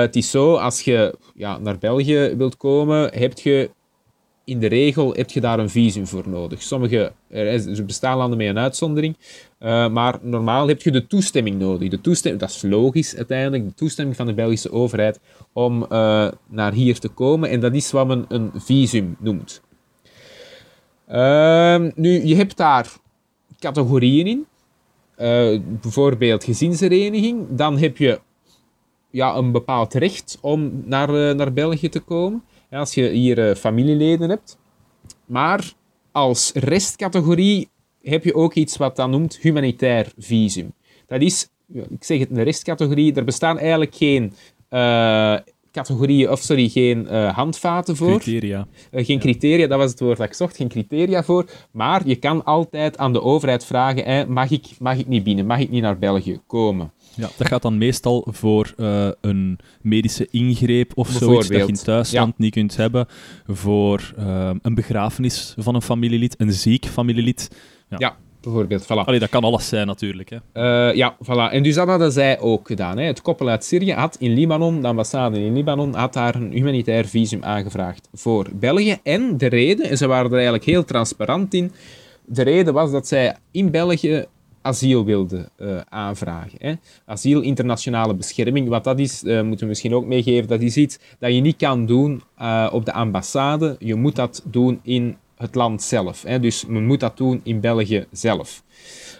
[0.00, 3.70] het is zo, als je ja, naar België wilt komen, heb je
[4.46, 6.62] in de regel heb je daar een visum voor nodig.
[6.62, 9.16] Sommige, er bestaan landen met een uitzondering,
[9.60, 11.88] uh, maar normaal heb je de toestemming nodig.
[11.88, 15.20] De toestemming, dat is logisch uiteindelijk, de toestemming van de Belgische overheid
[15.52, 17.50] om uh, naar hier te komen.
[17.50, 19.60] En dat is wat men een visum noemt.
[21.10, 22.92] Uh, nu, je hebt daar
[23.58, 24.46] categorieën in.
[25.18, 27.46] Uh, bijvoorbeeld gezinshereniging.
[27.50, 28.20] Dan heb je
[29.10, 34.28] ja, een bepaald recht om naar, naar België te komen als je hier uh, familieleden
[34.30, 34.58] hebt.
[35.26, 35.72] Maar
[36.12, 37.68] als restcategorie
[38.02, 40.72] heb je ook iets wat dan noemt humanitair visum.
[41.06, 43.14] Dat is, ik zeg het, een restcategorie.
[43.14, 44.32] Er bestaan eigenlijk geen
[44.70, 45.36] uh,
[45.72, 48.20] categorieën, of sorry, geen uh, handvaten voor.
[48.20, 48.66] Criteria.
[48.92, 50.56] geen criteria, dat was het woord dat ik zocht.
[50.56, 51.44] Geen criteria voor.
[51.70, 55.46] Maar je kan altijd aan de overheid vragen: mag, ik, mag ik niet binnen?
[55.46, 56.92] Mag ik niet naar België komen?
[57.16, 61.74] Ja, dat gaat dan meestal voor uh, een medische ingreep of zoiets dat je in
[61.74, 62.34] thuisland ja.
[62.36, 63.06] niet kunt hebben.
[63.46, 67.50] Voor uh, een begrafenis van een familielid, een ziek familielid.
[67.88, 67.96] Ja.
[67.98, 68.16] ja.
[68.40, 68.84] bijvoorbeeld.
[68.84, 69.04] Voilà.
[69.04, 70.30] Allee, dat kan alles zijn natuurlijk.
[70.30, 70.38] Hè.
[70.88, 71.52] Uh, ja, voilà.
[71.52, 72.98] En dus dat hadden zij ook gedaan.
[72.98, 73.04] Hè.
[73.04, 77.06] Het koppel uit Syrië had in Libanon, de ambassade in Libanon, had daar een humanitair
[77.06, 78.98] visum aangevraagd voor België.
[79.02, 81.72] En de reden, en ze waren er eigenlijk heel transparant in,
[82.24, 84.26] de reden was dat zij in België
[84.66, 86.58] asiel wilden uh, aanvragen.
[86.58, 86.74] Hè.
[87.04, 88.68] Asiel, internationale bescherming.
[88.68, 91.56] Wat dat is, uh, moeten we misschien ook meegeven, dat is iets dat je niet
[91.56, 93.76] kan doen uh, op de ambassade.
[93.78, 96.22] Je moet dat doen in het land zelf.
[96.22, 96.40] Hè.
[96.40, 98.62] Dus men moet dat doen in België zelf.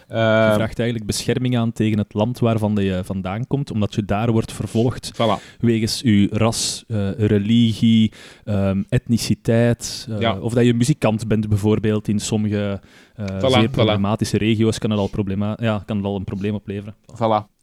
[0.07, 4.31] je vraagt eigenlijk bescherming aan tegen het land waarvan je vandaan komt, omdat je daar
[4.31, 5.59] wordt vervolgd voilà.
[5.59, 6.83] wegens je ras,
[7.17, 8.11] religie,
[8.45, 10.39] um, etniciteit, ja.
[10.39, 12.81] of dat je muzikant bent bijvoorbeeld in sommige
[13.21, 14.41] voilà, zeer problematische voilà.
[14.41, 16.95] regio's kan het, al problema ja, kan het al een probleem opleveren.
[17.15, 17.55] Voilà.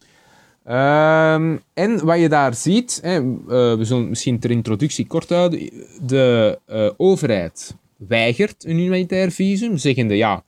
[0.67, 3.23] Um, en wat je daar ziet, hè,
[3.77, 5.71] we zullen misschien ter introductie kort houden,
[6.07, 6.59] de
[6.97, 7.75] overheid
[8.09, 10.45] weigert een humanitair visum, zeggende ja,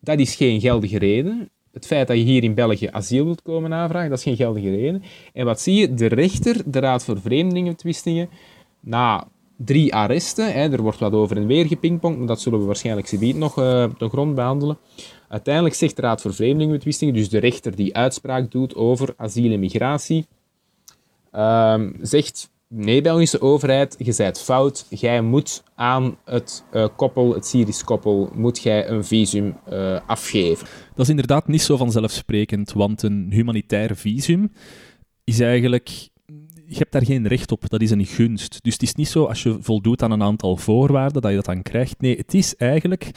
[0.00, 1.50] dat is geen geldige reden.
[1.72, 4.70] Het feit dat je hier in België asiel wilt komen aanvragen, dat is geen geldige
[4.70, 5.02] reden.
[5.32, 5.94] En wat zie je?
[5.94, 8.28] De rechter, de Raad voor Vreemdelingentwistingen,
[8.80, 10.52] na drie arresten.
[10.52, 10.72] Hè.
[10.72, 13.84] Er wordt wat over en weer gepingpongd, maar dat zullen we waarschijnlijk subiet nog uh,
[13.98, 14.78] de grond behandelen.
[15.28, 19.60] Uiteindelijk zegt de Raad voor Vreemdelingenbetwistingen, dus de rechter die uitspraak doet over asiel en
[19.60, 20.26] migratie,
[21.34, 27.46] uh, zegt, nee Belgische overheid, je zijt fout, jij moet aan het uh, koppel, het
[27.46, 30.66] Syrisch koppel, moet jij een visum uh, afgeven.
[30.94, 34.52] Dat is inderdaad niet zo vanzelfsprekend, want een humanitair visum
[35.24, 36.10] is eigenlijk
[36.66, 37.68] je hebt daar geen recht op.
[37.68, 38.62] Dat is een gunst.
[38.62, 41.46] Dus het is niet zo als je voldoet aan een aantal voorwaarden dat je dat
[41.46, 42.00] dan krijgt.
[42.00, 43.10] Nee, het is eigenlijk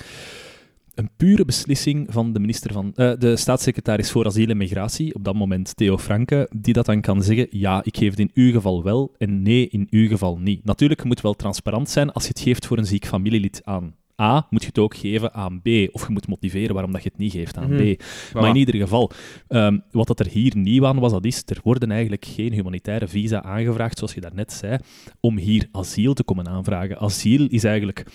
[0.95, 5.23] een pure beslissing van de minister van uh, de staatssecretaris voor asiel en migratie, op
[5.23, 8.51] dat moment Theo Franke, die dat dan kan zeggen: ja, ik geef het in uw
[8.51, 10.65] geval wel en nee, in uw geval niet.
[10.65, 14.47] Natuurlijk, moet wel transparant zijn als je het geeft voor een ziek familielid aan A,
[14.49, 15.67] moet je het ook geven aan B.
[15.91, 18.03] Of je moet motiveren waarom dat je het niet geeft aan B.
[18.33, 19.11] Maar in ieder geval,
[19.49, 23.07] um, wat dat er hier nieuw aan was, dat is, er worden eigenlijk geen humanitaire
[23.07, 24.77] visa aangevraagd, zoals je daarnet zei,
[25.19, 26.97] om hier asiel te komen aanvragen.
[26.97, 28.05] Asiel is eigenlijk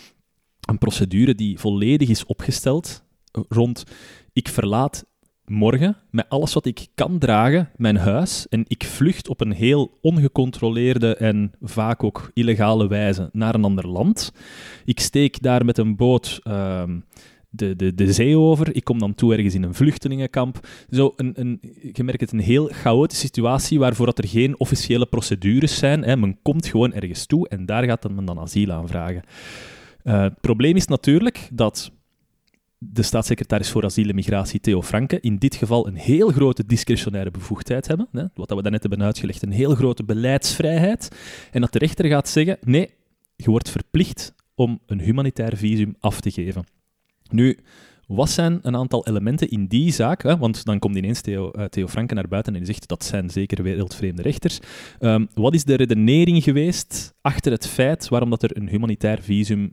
[0.69, 3.05] een procedure die volledig is opgesteld
[3.49, 3.85] rond
[4.33, 5.05] ik verlaat
[5.45, 9.99] morgen met alles wat ik kan dragen, mijn huis, en ik vlucht op een heel
[10.01, 14.33] ongecontroleerde en vaak ook illegale wijze naar een ander land.
[14.85, 16.83] Ik steek daar met een boot uh,
[17.49, 18.75] de, de, de zee over.
[18.75, 20.69] Ik kom dan toe ergens in een vluchtelingenkamp.
[20.91, 21.61] Zo een, een,
[21.93, 26.03] je merkt het een heel chaotische situatie waarvoor dat er geen officiële procedures zijn.
[26.03, 26.17] Hè.
[26.17, 29.23] Men komt gewoon ergens toe en daar gaat men dan asiel aanvragen.
[30.05, 31.91] Uh, het probleem is natuurlijk dat
[32.79, 37.31] de staatssecretaris voor asiel en migratie, Theo Franke, in dit geval een heel grote discretionaire
[37.31, 38.09] bevoegdheid hebben.
[38.13, 41.09] Hè, wat we daarnet hebben uitgelegd, een heel grote beleidsvrijheid.
[41.51, 42.91] En dat de rechter gaat zeggen, nee,
[43.37, 46.65] je wordt verplicht om een humanitair visum af te geven.
[47.31, 47.59] Nu,
[48.07, 50.23] wat zijn een aantal elementen in die zaak?
[50.23, 50.37] Hè?
[50.37, 53.63] Want dan komt ineens Theo, uh, Theo Franke naar buiten en zegt dat zijn zeker
[53.63, 54.59] wereldvreemde rechters.
[55.01, 59.73] Um, wat is de redenering geweest achter het feit waarom dat er een humanitair visum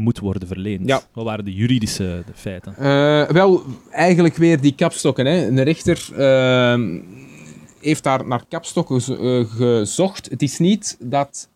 [0.00, 0.88] moet worden verleend.
[0.88, 1.00] Ja.
[1.12, 2.74] Wat waren de juridische de feiten?
[2.80, 5.26] Uh, wel, eigenlijk weer die kapstokken.
[5.26, 5.46] Hè.
[5.46, 7.00] Een rechter uh,
[7.80, 9.00] heeft daar naar kapstokken
[9.46, 10.30] gezocht.
[10.30, 11.48] Het is niet dat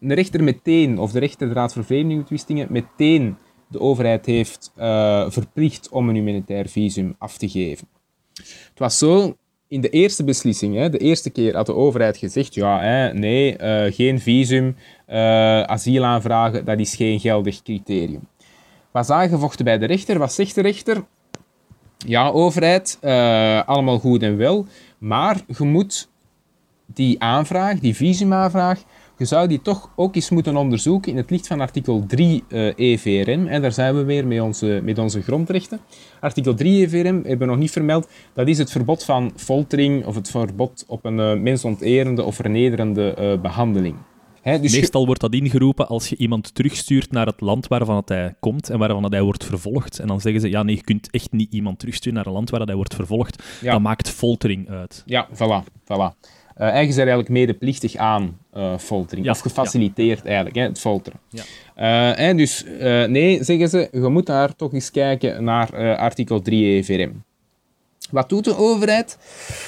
[0.00, 3.36] een rechter meteen, of de rechter de Raad voor Vreemdelingenbetwistingen, meteen
[3.68, 7.88] de overheid heeft uh, verplicht om een humanitair visum af te geven.
[8.34, 9.36] Het was zo,
[9.68, 13.58] in de eerste beslissing, hè, de eerste keer had de overheid gezegd, ja, hè, nee,
[13.58, 14.76] uh, geen visum,
[15.08, 18.28] uh, asiel aanvragen, dat is geen geldig criterium.
[18.90, 21.04] Was aangevochten bij de rechter, wat zegt de rechter?
[22.06, 24.66] Ja, overheid, uh, allemaal goed en wel,
[24.98, 26.08] maar je moet
[26.86, 28.82] die aanvraag, die visumaanvraag,
[29.16, 32.72] je zou die toch ook eens moeten onderzoeken in het licht van artikel 3 uh,
[32.76, 33.46] EVRM.
[33.46, 35.80] En daar zijn we weer met onze, met onze grondrechten.
[36.20, 38.08] Artikel 3 EVRM hebben we nog niet vermeld.
[38.32, 43.16] Dat is het verbod van foltering of het verbod op een uh, mensonterende of vernederende
[43.18, 43.96] uh, behandeling.
[44.42, 48.08] He, dus Meestal wordt dat ingeroepen als je iemand terugstuurt naar het land waarvan het
[48.08, 49.98] hij komt en waarvan hij wordt vervolgd.
[49.98, 52.50] En dan zeggen ze, ja nee, je kunt echt niet iemand terugsturen naar een land
[52.50, 53.42] waar hij wordt vervolgd.
[53.60, 53.72] Ja.
[53.72, 55.02] Dat maakt foltering uit.
[55.06, 55.64] Ja, voilà.
[55.84, 56.16] voilà.
[56.58, 59.26] Uh, en je bent eigenlijk medeplichtig aan uh, foltering.
[59.26, 60.24] Ja, of gefaciliteerd ja.
[60.24, 61.20] eigenlijk, hè, het folteren.
[61.28, 61.42] Ja.
[61.76, 62.64] Uh, en dus
[63.08, 67.24] nee, zeggen ze, je moet daar toch eens kijken naar artikel 3 EVRM.
[68.10, 69.18] Wat doet de overheid?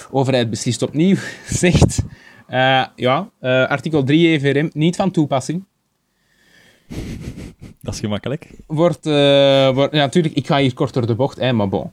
[0.08, 1.16] De overheid beslist opnieuw,
[1.46, 2.02] zegt,
[2.96, 3.30] ja,
[3.68, 5.64] artikel 3 EVRM niet van toepassing.
[7.82, 8.50] Dat is gemakkelijk.
[8.66, 9.04] Wordt,
[9.74, 11.92] wordt ja, natuurlijk, ik ga hier kort door de bocht, hè, maar bon.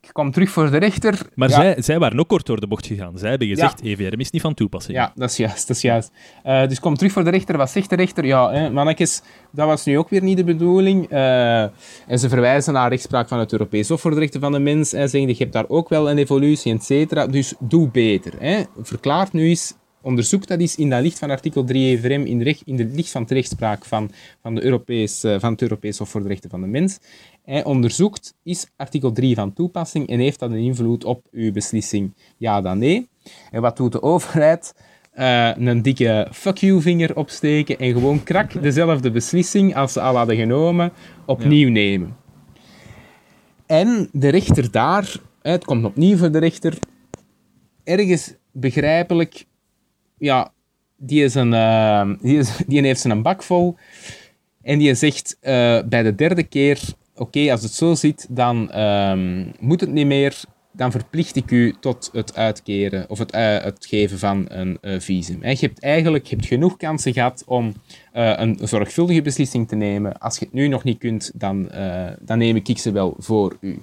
[0.00, 0.08] Ja, ja, ja.
[0.08, 1.20] Ik kwam terug voor de rechter.
[1.34, 3.18] Maar Ja, zij, zij waren ook kort door de bocht gegaan.
[3.18, 4.96] Zij hebben gezegd, EVRM is niet van toepassing.
[4.96, 5.66] Ja, dat is juist.
[5.66, 6.10] Dat is juist.
[6.42, 7.56] Eh, dus ik kom terug voor de rechter.
[7.56, 8.24] Wat zegt de rechter?
[8.26, 9.22] Ja, hè, mannetjes,
[9.52, 11.08] dat was nu ook weer niet de bedoeling.
[11.08, 11.62] Eh,
[12.06, 14.92] en ze verwijzen naar rechtspraak van het Europees Hof voor de Rechten van de Mens.
[14.92, 17.26] En zeggen, je hebt daar ook wel een evolutie, et cetera.
[17.26, 18.32] Dus doe beter.
[18.38, 18.62] Hè.
[18.82, 22.44] Verklaar nu eens, onderzoek dat eens in dat licht van artikel 3 EVRM, in, de
[22.44, 24.10] recht, in het licht van de rechtspraak van,
[24.42, 26.98] van, de Europees, eh, van het Europees Hof voor de Rechten van de Mens.
[27.44, 32.14] Onderzoekt, is artikel 3 van toepassing en heeft dat een invloed op uw beslissing?
[32.36, 33.08] Ja dan nee.
[33.50, 34.74] En wat doet de overheid?
[35.10, 40.16] Eh, een dikke fuck you vinger opsteken en gewoon krak dezelfde beslissing als ze al
[40.16, 40.92] hadden genomen
[41.26, 42.16] opnieuw nemen.
[43.66, 46.78] En de rechter daar, het komt opnieuw voor de rechter,
[47.84, 49.44] ergens begrijpelijk,
[50.18, 50.52] ja,
[50.96, 53.76] die, is een, eh, die, is, die heeft zijn bak vol
[54.62, 56.80] en die zegt eh, bij de derde keer,
[57.14, 61.74] oké, als het zo zit, dan ehm, moet het niet meer, dan verplicht ik u
[61.80, 65.42] tot het uitkeren of het, eh, het geven van een eh, visum.
[65.42, 67.74] Hè, Je hebt eigenlijk hebt genoeg kansen gehad om
[68.12, 70.18] eh, een zorgvuldige beslissing te nemen.
[70.18, 71.68] Als je het nu nog niet kunt, dan,
[72.20, 73.82] dan neem ik ze wel voor u.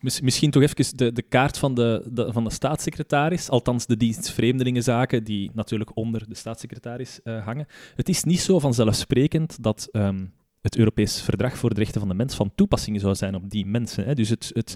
[0.00, 4.30] Miss- Misschien toch even de, de kaart van de, van de staatssecretaris, althans de dienst
[4.30, 7.66] Vreemdelingenzaken, die natuurlijk onder de staatssecretaris hangen.
[7.96, 10.24] Het is niet zo vanzelfsprekend dat ehm,
[10.68, 13.66] het Europees Verdrag voor de Rechten van de Mens van toepassing zou zijn op die
[13.66, 14.04] mensen.
[14.04, 14.14] Hè.
[14.14, 14.74] Dus het, het,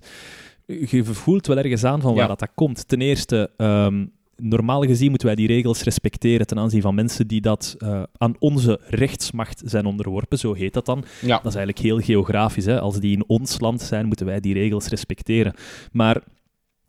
[0.90, 2.28] je voelt wel ergens aan van waar Ja.
[2.28, 2.88] dat, dat komt.
[2.88, 7.40] Ten eerste, ehm, normaal gezien moeten wij die regels respecteren ten aanzien van mensen die
[7.40, 11.05] dat eh, aan onze rechtsmacht zijn onderworpen, zo heet dat dan.
[11.20, 12.64] Ja, Dat is eigenlijk heel geografisch.
[12.64, 12.80] Hè?
[12.80, 15.55] Als die in ons land zijn, moeten wij die regels respecteren.
[15.93, 16.22] Maar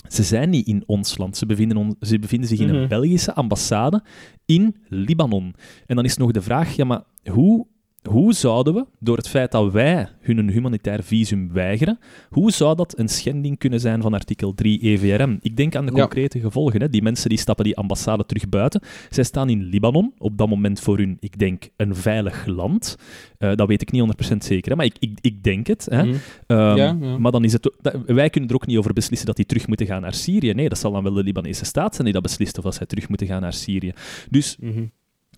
[0.09, 1.37] ze zijn niet in ons land.
[1.37, 2.87] Ze bevinden, on- ze bevinden zich in een Mhm.
[2.87, 4.03] Belgische ambassade
[4.45, 5.53] in Libanon.
[5.85, 7.67] En dan is nog de vraag, ja, maar hoe,
[8.09, 11.99] hoe zouden we, door het feit dat wij hun een humanitair visum weigeren,
[12.29, 15.37] hoe zou dat een schending kunnen zijn van artikel 3 EVRM?
[15.41, 15.99] Ik denk aan de Ja.
[15.99, 16.81] concrete gevolgen.
[16.81, 16.89] Hè?
[16.89, 18.81] Die mensen die stappen die ambassade terug buiten.
[19.09, 22.95] Zij staan in Libanon, op dat moment voor hun, ik denk, een veilig land.
[23.37, 24.77] Eh, dat weet ik niet 100% zeker, hè?
[24.77, 25.87] maar ik, ik, ik denk het.
[25.89, 26.03] Hè?
[26.05, 26.15] Mhm.
[26.47, 27.17] Ehm, Ja, ja.
[27.17, 29.67] Maar dan is het, dat- wij kunnen er ook niet over beslissen dat die terug
[29.67, 30.53] moeten gaan naar Syrië.
[30.53, 32.85] Nee, dat zal dan wel de Libanese staat zijn die dat beslist of dat zij
[32.85, 33.91] terug moeten gaan naar Syrië.
[34.29, 34.83] Dus Mhm.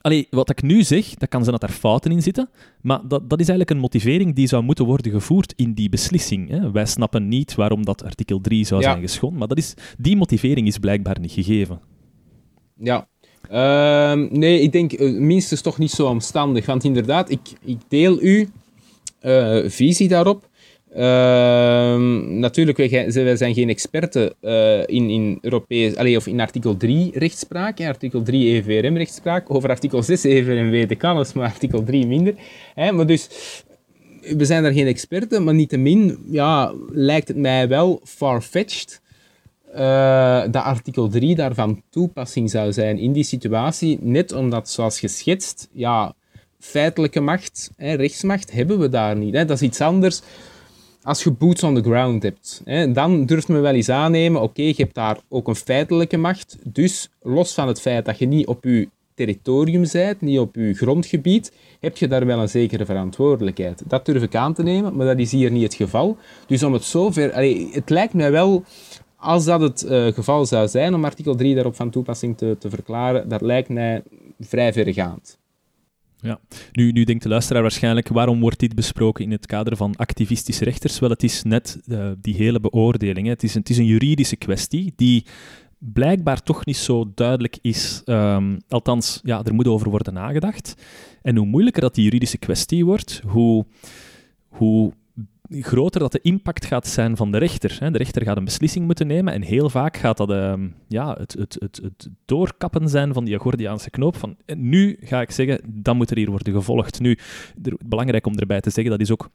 [0.05, 2.49] Allee, wat ik nu zeg, dat kan zijn dat er fouten in zitten,
[2.81, 6.49] maar dat, dat is eigenlijk een motivering die zou moeten worden gevoerd in die beslissing.
[6.49, 6.71] Hè.
[6.71, 8.89] Wij snappen niet waarom dat artikel 3 zou Ja.
[8.89, 11.79] zijn geschonden, maar dat is, die motivering is blijkbaar niet gegeven.
[12.79, 13.07] Ja.
[13.49, 16.65] Ehm, nee, ik denk eh, minstens toch niet zo omstandig.
[16.65, 18.45] Want inderdaad, ik, ik deel uw
[19.19, 20.49] eh, visie daarop.
[20.95, 27.11] Ehm, natuurlijk, wij, zijn geen experten eh, in, in, Europees, allee, of in artikel 3
[27.19, 27.81] rechtspraak.
[27.81, 29.53] Artikel 3 EVRM rechtspraak.
[29.53, 32.33] Over artikel 6 EVRM weet ik alles, maar artikel 3 minder.
[32.75, 33.29] Hè, maar dus,
[34.21, 39.01] we zijn daar geen experten, maar niettemin ja, lijkt het mij wel far-fetched
[39.73, 43.97] eh, dat artikel 3 daarvan toepassing zou zijn in die situatie.
[44.01, 46.13] Net omdat, zoals geschetst, ja,
[46.59, 49.33] feitelijke macht, hè, rechtsmacht, hebben we daar niet.
[49.33, 49.45] Hè.
[49.45, 50.21] Dat is iets anders
[51.05, 52.61] als je boots on the ground hebt.
[52.65, 52.91] Hè.
[52.91, 56.57] Dan durft men wel eens aannemen, oké, je hebt daar ook een feitelijke macht.
[56.63, 60.73] Dus los van het feit dat je niet op je territorium bent, niet op je
[60.73, 63.83] grondgebied, heb je daar wel een zekere verantwoordelijkheid.
[63.87, 66.17] Dat durf ik aan te nemen, maar dat is hier niet het geval.
[66.47, 67.35] Dus om het zover...
[67.73, 68.63] het lijkt mij wel
[69.17, 72.69] als dat het eh, geval zou zijn om artikel 3 daarop van toepassing te, te
[72.69, 74.03] verklaren, dat lijkt mij
[74.39, 75.37] vrij verregaand.
[76.25, 76.39] Ja.
[76.71, 80.63] Nu, nu denkt de luisteraar waarschijnlijk, waarom wordt dit besproken in het kader van activistische
[80.63, 80.99] rechters?
[80.99, 83.25] Wel, het is net eh, die hele beoordeling.
[83.25, 83.31] Hè.
[83.31, 85.25] Het, is een, het is een juridische kwestie die
[85.77, 88.01] blijkbaar toch niet zo duidelijk is.
[88.05, 90.75] Ehm, althans, ja, er moet over worden nagedacht.
[91.21, 93.65] En hoe moeilijker dat die juridische kwestie wordt, hoe,
[94.47, 94.93] hoe
[95.49, 97.91] groter dat de impact gaat zijn van de rechter.
[97.91, 101.33] De rechter gaat een beslissing moeten nemen en heel vaak gaat dat ehm, ja, het,
[101.33, 104.15] het, het, het doorkappen zijn van die Gordiaanse knoop.
[104.17, 106.99] Van, en nu ga ik zeggen, dan moet er hier worden gevolgd.
[106.99, 107.17] Nu,
[107.85, 109.29] belangrijk om erbij te zeggen, dat is ook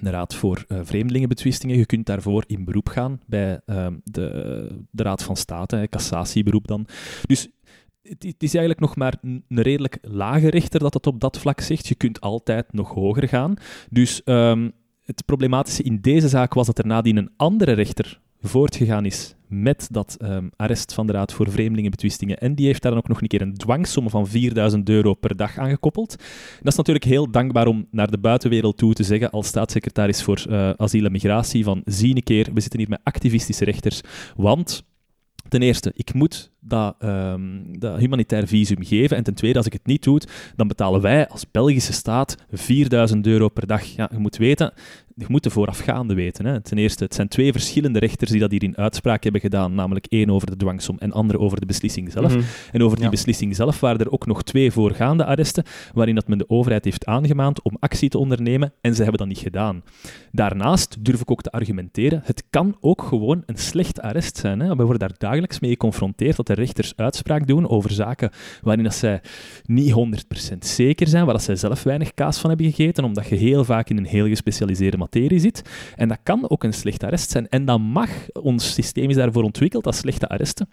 [0.00, 1.78] de Raad voor eh, Vreemdelingenbetwistingen.
[1.78, 6.86] Je kunt daarvoor in beroep gaan bij ehm, de, de Raad van State, cassatieberoep dan.
[7.26, 7.48] Dus
[8.02, 11.60] het, is eigenlijk nog maar een een redelijk lage rechter dat het op dat vlak
[11.60, 11.86] zegt.
[11.86, 13.54] Je kunt altijd nog hoger gaan.
[13.90, 14.68] Dus ehm,
[15.10, 19.88] het problematische in deze zaak was dat er nadien een andere rechter voortgegaan is met
[19.90, 22.38] dat ehm, arrest van de Raad voor Vreemdelingenbetwistingen.
[22.38, 25.36] En die heeft daar dan ook nog een keer een dwangsom van 4000 euro per
[25.36, 26.16] dag aangekoppeld.
[26.58, 30.44] Dat is natuurlijk heel dankbaar om naar de buitenwereld toe te zeggen als staatssecretaris voor
[30.48, 34.00] eh, asiel en migratie van zie een keer, we zitten hier met activistische rechters,
[34.36, 34.84] want
[35.48, 37.40] ten eerste, ik moet dat, ehm,
[37.78, 39.16] dat humanitair visum geven.
[39.16, 40.20] En ten tweede, als ik het niet doe,
[40.56, 43.84] dan betalen wij als Belgische staat 4000 euro per dag.
[43.84, 44.72] Ja, je moet weten,
[45.14, 46.44] je moet de voorafgaande weten.
[46.46, 46.60] Hè.
[46.60, 50.06] Ten eerste, het zijn twee verschillende rechters die dat hier in uitspraak hebben gedaan, namelijk
[50.06, 52.34] één over de dwangsom en andere over de beslissing zelf.
[52.36, 52.44] Mhm.
[52.72, 53.10] En over die Ja.
[53.10, 57.06] beslissing zelf waren er ook nog twee voorgaande arresten, waarin dat men de overheid heeft
[57.06, 59.82] aangemaand om actie te ondernemen, en ze hebben dat niet gedaan.
[60.32, 64.60] Daarnaast durf ik ook te argumenteren, het kan ook gewoon een slecht arrest zijn.
[64.60, 64.68] Hè.
[64.68, 68.30] We worden daar dagelijks mee geconfronteerd dat de rechters uitspraak doen over zaken
[68.62, 69.20] waarin dat zij
[69.64, 69.94] niet
[70.54, 73.64] 100% zeker zijn, waar dat zij zelf weinig kaas van hebben gegeten, omdat je heel
[73.64, 75.62] vaak in een heel gespecialiseerde materie zit.
[75.96, 77.48] En dat kan ook een slecht arrest zijn.
[77.48, 78.10] En dat mag.
[78.32, 80.68] Ons systeem is daarvoor ontwikkeld als slechte arresten.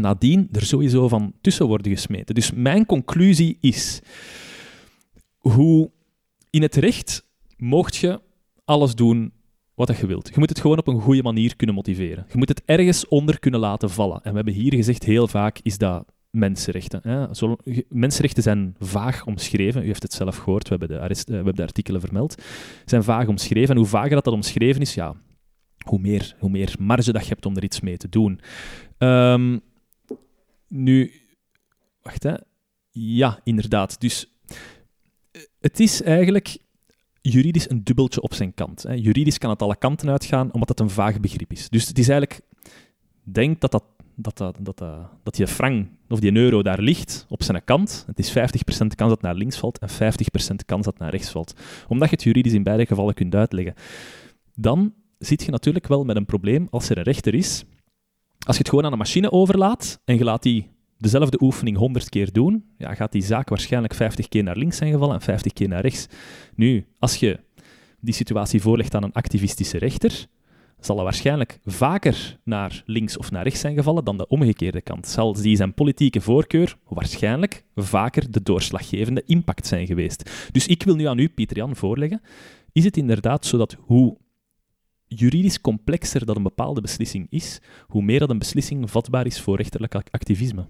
[0.00, 2.34] Nadien er sowieso van tussen worden gesmeten.
[2.34, 4.00] Dus mijn conclusie is:
[5.38, 5.90] hoe
[6.50, 8.20] in het recht mocht je
[8.64, 9.32] alles doen
[9.76, 10.28] wat je wilt.
[10.28, 12.26] Je moet het gewoon op een goede manier kunnen motiveren.
[12.28, 14.20] Je moet het ergens onder kunnen laten vallen.
[14.22, 17.00] En we hebben hier gezegd, heel vaak is dat mensenrechten.
[17.02, 17.26] Hè.
[17.88, 19.82] Mensenrechten zijn vaag omschreven.
[19.82, 22.42] U heeft het zelf gehoord, we hebben de, eh, we hebben artikelen vermeld.
[22.84, 23.70] Zijn vaag omschreven.
[23.70, 25.14] En hoe vager dat, dat omschreven is, ja,
[25.84, 28.40] hoe meer, hoe meer marge dat je hebt om er iets mee te doen.
[28.98, 29.58] Ehm,
[30.68, 31.12] nu,
[32.02, 32.34] wacht hè.
[32.90, 34.00] Ja, inderdaad.
[34.00, 34.36] Dus
[35.30, 36.58] eh, het is eigenlijk
[37.30, 38.82] juridisch een dubbeltje op zijn kant.
[38.82, 38.92] Hè.
[38.92, 41.68] Juridisch kan het alle kanten uitgaan, omdat het een vaag begrip is.
[41.68, 42.40] Dus het is eigenlijk...
[43.28, 43.84] Denk dat dat
[44.16, 44.78] dat, dat, dat,
[45.22, 45.46] dat die
[46.08, 48.04] of die euro daar ligt op zijn kant.
[48.06, 48.32] Het is 50%
[48.76, 49.92] kans dat het naar links valt en 50%
[50.66, 51.54] kans dat het naar rechts valt.
[51.88, 53.74] Omdat je het juridisch in beide gevallen kunt uitleggen.
[54.54, 57.64] Dan zit je natuurlijk wel met een probleem als er een rechter is.
[58.46, 60.68] Als je het gewoon aan een machine overlaat en je laat die
[60.98, 64.92] dezelfde oefening 100 keer doen, ja, gaat die zaak waarschijnlijk 50 keer naar links zijn
[64.92, 66.06] gevallen en 50 keer naar rechts.
[66.54, 67.40] Nu, als je
[68.00, 70.26] die situatie voorlegt aan een activistische rechter,
[70.80, 75.06] zal er waarschijnlijk vaker naar links of naar rechts zijn gevallen dan de omgekeerde kant.
[75.06, 80.48] Zal die zijn politieke voorkeur waarschijnlijk vaker de doorslaggevende impact zijn geweest.
[80.52, 82.20] Dus ik wil nu aan u, Pieter Jan, voorleggen.
[82.72, 84.16] Is het inderdaad zo dat hoe
[85.06, 89.56] juridisch complexer dat een bepaalde beslissing is, hoe meer dat een beslissing vatbaar is voor
[89.56, 90.66] rechterlijk activisme?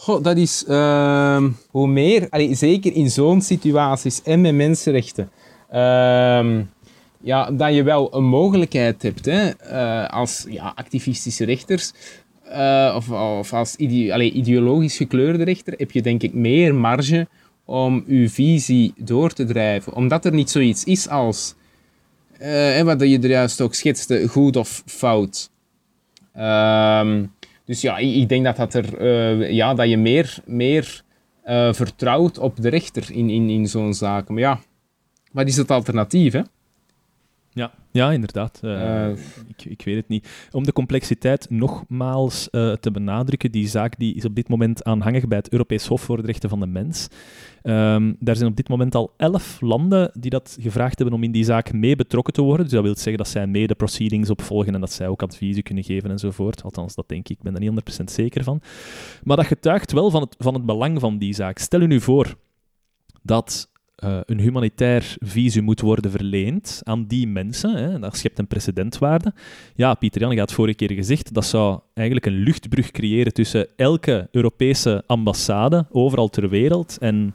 [0.00, 5.30] Goh, dat is ehm, hoe meer, allee, zeker in zo'n situaties en met mensenrechten,
[5.70, 6.62] ehm,
[7.20, 11.92] ja, dat je wel een mogelijkheid hebt hè, eh, als ja, activistische rechters.
[12.44, 17.26] eh, of, of als ideologisch gekleurde rechter heb je denk ik meer marge
[17.64, 19.94] om je visie door te drijven.
[19.94, 21.54] Omdat er niet zoiets is als,
[22.38, 25.50] eh, wat je er juist ook schetste, goed of fout.
[26.34, 27.24] Ehm,
[27.68, 31.02] dus ja, ik, ik denk dat, dat, er, eh, ja, dat je meer, meer
[31.42, 34.28] eh, vertrouwt op de rechter in, in, in zo'n zaak.
[34.28, 34.60] Maar ja,
[35.32, 36.42] wat is het alternatief, hè?
[37.58, 38.60] Ja, ja inderdaad.
[38.64, 39.18] Uh, Eh.
[39.48, 40.48] ik, ik weet het niet.
[40.50, 45.28] Om de complexiteit nogmaals uh, te benadrukken, die zaak die is op dit moment aanhangig
[45.28, 47.08] bij het Europees Hof voor de Rechten van de Mens.
[47.62, 51.32] Um, daar zijn op dit moment al elf landen die dat gevraagd hebben om in
[51.32, 52.64] die zaak mee betrokken te worden.
[52.64, 55.62] Dus dat wil zeggen dat zij mee de proceedings opvolgen en dat zij ook adviezen
[55.62, 56.62] kunnen geven enzovoort.
[56.62, 57.36] Althans, dat denk ik.
[57.36, 58.60] Ik ben er niet 100% zeker van.
[59.22, 61.58] Maar dat getuigt wel van het, van het belang van die zaak.
[61.58, 62.34] Stel u nu voor
[63.22, 63.70] dat
[64.04, 67.74] uh, een humanitair visum moet worden verleend aan die mensen.
[67.74, 69.32] Hè, dat schept een precedentwaarde.
[69.74, 73.66] Ja, Pieter Jan, je had vorige keer gezegd, dat zou eigenlijk een luchtbrug creëren tussen
[73.76, 77.34] elke Europese ambassade, overal ter wereld, en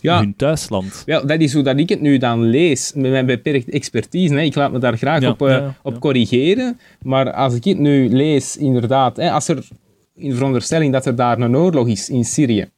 [0.00, 0.18] ja.
[0.18, 1.02] hun thuisland.
[1.06, 4.34] Ja, dat is hoe dat ik het nu dan lees, met mijn beperkte expertise.
[4.34, 4.40] Hè.
[4.40, 6.78] Ik laat me daar graag ja, op, uh, ja, op corrigeren.
[7.02, 9.68] Maar als ik het nu lees, inderdaad, hè, als er
[10.14, 12.68] in de veronderstelling dat er daar een oorlog is in Syrië,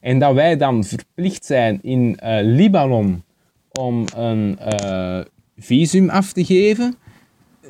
[0.00, 3.22] en dat wij dan verplicht zijn in uh, Libanon
[3.72, 5.20] om een uh,
[5.58, 6.94] visum af te geven,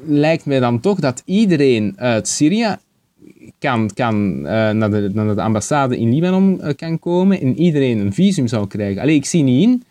[0.06, 2.76] lijkt mij dan toch dat iedereen uit Syrië
[3.58, 8.12] kan, kan uh, naar, de, naar, de, ambassade in Libanon kan komen en iedereen een
[8.12, 9.02] visum zou krijgen.
[9.02, 9.82] Allee, ik zie niet in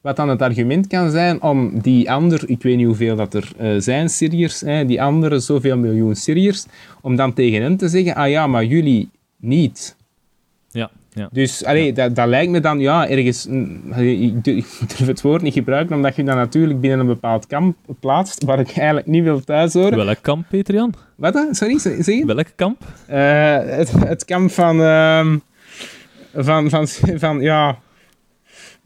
[0.00, 3.82] wat dan het argument kan zijn om die andere, ik weet niet hoeveel dat er
[3.82, 6.66] zijn Syriërs, hè, die andere zoveel miljoen Syriërs,
[7.00, 9.96] om dan tegen hen te zeggen, ah ja, maar jullie niet.
[10.70, 10.90] Ja.
[11.12, 11.28] Ja.
[11.32, 11.92] Dus allee, ja.
[11.92, 13.46] dat, dat, lijkt me dan ja, ergens.
[13.96, 18.44] Ik durf het woord niet gebruiken, omdat je dan natuurlijk binnen een bepaald kamp plaatst
[18.44, 20.04] waar ik eigenlijk niet wil thuis horen.
[20.04, 20.94] Welk kamp, Peter Jan?
[21.16, 21.54] Wat dan?
[21.54, 22.26] Sorry, zeg je?
[22.26, 22.82] Welk kamp?
[23.10, 23.16] Uh,
[23.56, 25.26] het, het, kamp van, uh,
[26.34, 26.88] van, van,
[27.18, 27.40] van.
[27.40, 27.78] ja.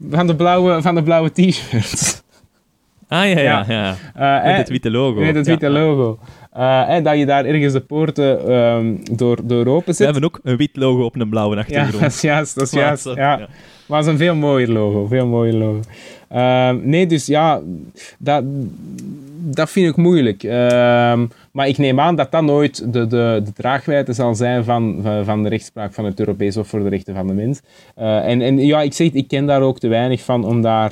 [0.09, 2.23] Van de blauwe, van de blauwe t-shirts.
[3.07, 3.95] Ah ja, ja, ja.
[4.17, 5.19] Uh, met het witte logo.
[5.19, 6.19] Met het witte logo.
[6.57, 9.97] Uh, dat je daar ergens de poorten um, door, door open zet.
[9.97, 11.93] We hebben ook een wit logo op een blauwe achtergrond.
[11.93, 12.55] Ja, dat is juist.
[12.55, 13.05] Dat is juist.
[13.15, 13.47] Ja.
[13.85, 15.05] Maar het is een veel mooier logo.
[15.07, 15.79] Veel mooier logo.
[16.31, 17.61] Uh, nee, dus ja,
[18.17, 18.43] dat,
[19.37, 20.43] dat vind ik moeilijk.
[20.43, 20.51] Uh,
[21.51, 25.25] maar ik neem aan dat dat nooit de, de, de draagwijte zal zijn van, van,
[25.25, 27.61] van de rechtspraak van het Europees Hof voor de Rechten van de Mens.
[27.95, 30.91] En, en ja, ik zeg, ik ken daar ook te weinig van om daar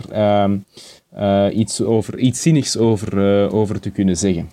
[1.18, 4.50] uh, iets, over, iets zinnigs over, uh, over te kunnen zeggen.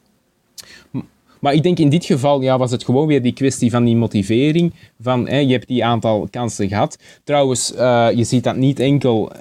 [1.41, 3.97] Maar ik denk in dit geval ja, was het gewoon weer die kwestie van die
[3.97, 4.73] motivering.
[5.01, 6.99] Van, hè, je hebt die aantal kansen gehad.
[7.25, 9.33] Trouwens, uh, je ziet dat niet enkel...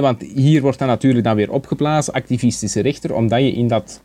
[0.00, 4.02] Want hier wordt dan natuurlijk dan weer opgeblazen, activistische rechter, omdat je in dat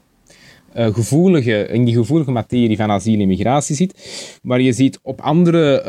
[0.73, 3.93] gevoelige, in die gevoelige materie van asiel en migratie zit.
[4.41, 5.83] Maar je ziet op andere,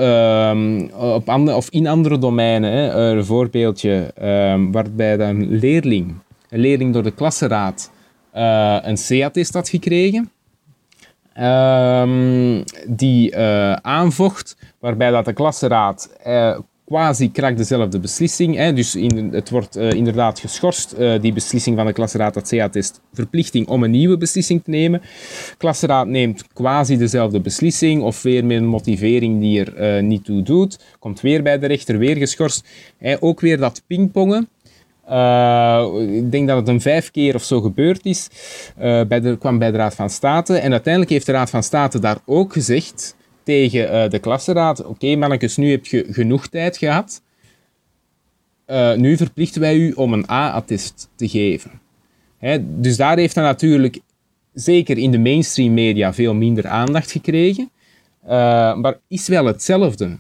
[0.93, 6.15] uh, op andere of in andere domeinen, hè, een voorbeeldje uh, waarbij een leerling
[6.49, 7.91] een leerling door de klassenraad
[8.35, 10.31] uh, een C-attest had gekregen.
[11.41, 18.57] Um, die uh, aanvocht, waarbij dat de klassenraad uh, quasi krijgt dezelfde beslissing.
[18.57, 18.73] Hè.
[18.73, 23.83] Dus in, het wordt inderdaad geschorst, die beslissing van de klassenraad, dat C-attest, verplichting om
[23.83, 25.01] een nieuwe beslissing te nemen.
[25.01, 30.43] De klassenraad neemt quasi dezelfde beslissing, of weer met een motivering die er niet toe
[30.43, 30.79] doet.
[30.99, 32.69] Komt weer bij de rechter, weer geschorst.
[32.99, 33.23] Hè.
[33.23, 34.49] Ook weer dat pingpongen.
[35.11, 38.29] Uh, ik denk dat het een vijf keer of zo gebeurd is.
[38.79, 40.59] Uh, bij de, kwam bij de Raad van State.
[40.59, 45.07] En uiteindelijk heeft de Raad van State daar ook gezegd tegen uh, de klassenraad: Oké,
[45.15, 47.23] okay, nu heb je genoeg tijd gehad.
[48.97, 51.71] nu verplichten wij u om een A-attest te geven.
[52.39, 53.99] Hè, dus daar heeft hij natuurlijk,
[54.53, 57.71] zeker in de mainstream media, veel minder aandacht gekregen.
[58.81, 60.17] maar is wel hetzelfde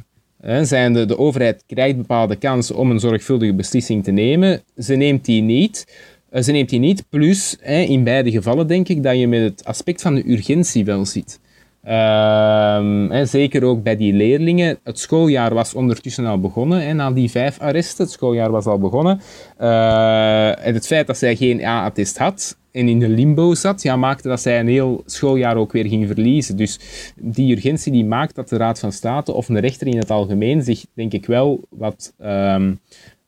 [0.62, 4.62] zijn de, de overheid krijgt bepaalde kansen om een zorgvuldige beslissing te nemen.
[4.77, 5.86] Ze neemt die niet.
[6.31, 7.05] Eh, ze neemt die niet.
[7.09, 11.06] Plus, in beide gevallen denk ik dat je met het aspect van de urgentie wel
[11.06, 11.40] ziet.
[11.89, 14.78] Uh, zeker ook bij die leerlingen.
[14.85, 16.86] Het schooljaar was ondertussen al begonnen.
[16.86, 19.20] Hè, na die vijf arresten, het schooljaar was al begonnen.
[19.60, 23.97] Uh, en het feit dat zij geen A-attest had en in de limbo zat, ja,
[23.97, 26.56] maakte dat zij een heel schooljaar ook weer ging verliezen.
[26.56, 26.78] Dus
[27.16, 30.62] die urgentie die maakt dat de Raad van State of een rechter in het algemeen
[30.62, 32.15] zich, denk ik wel, wat...
[32.24, 32.81] Um,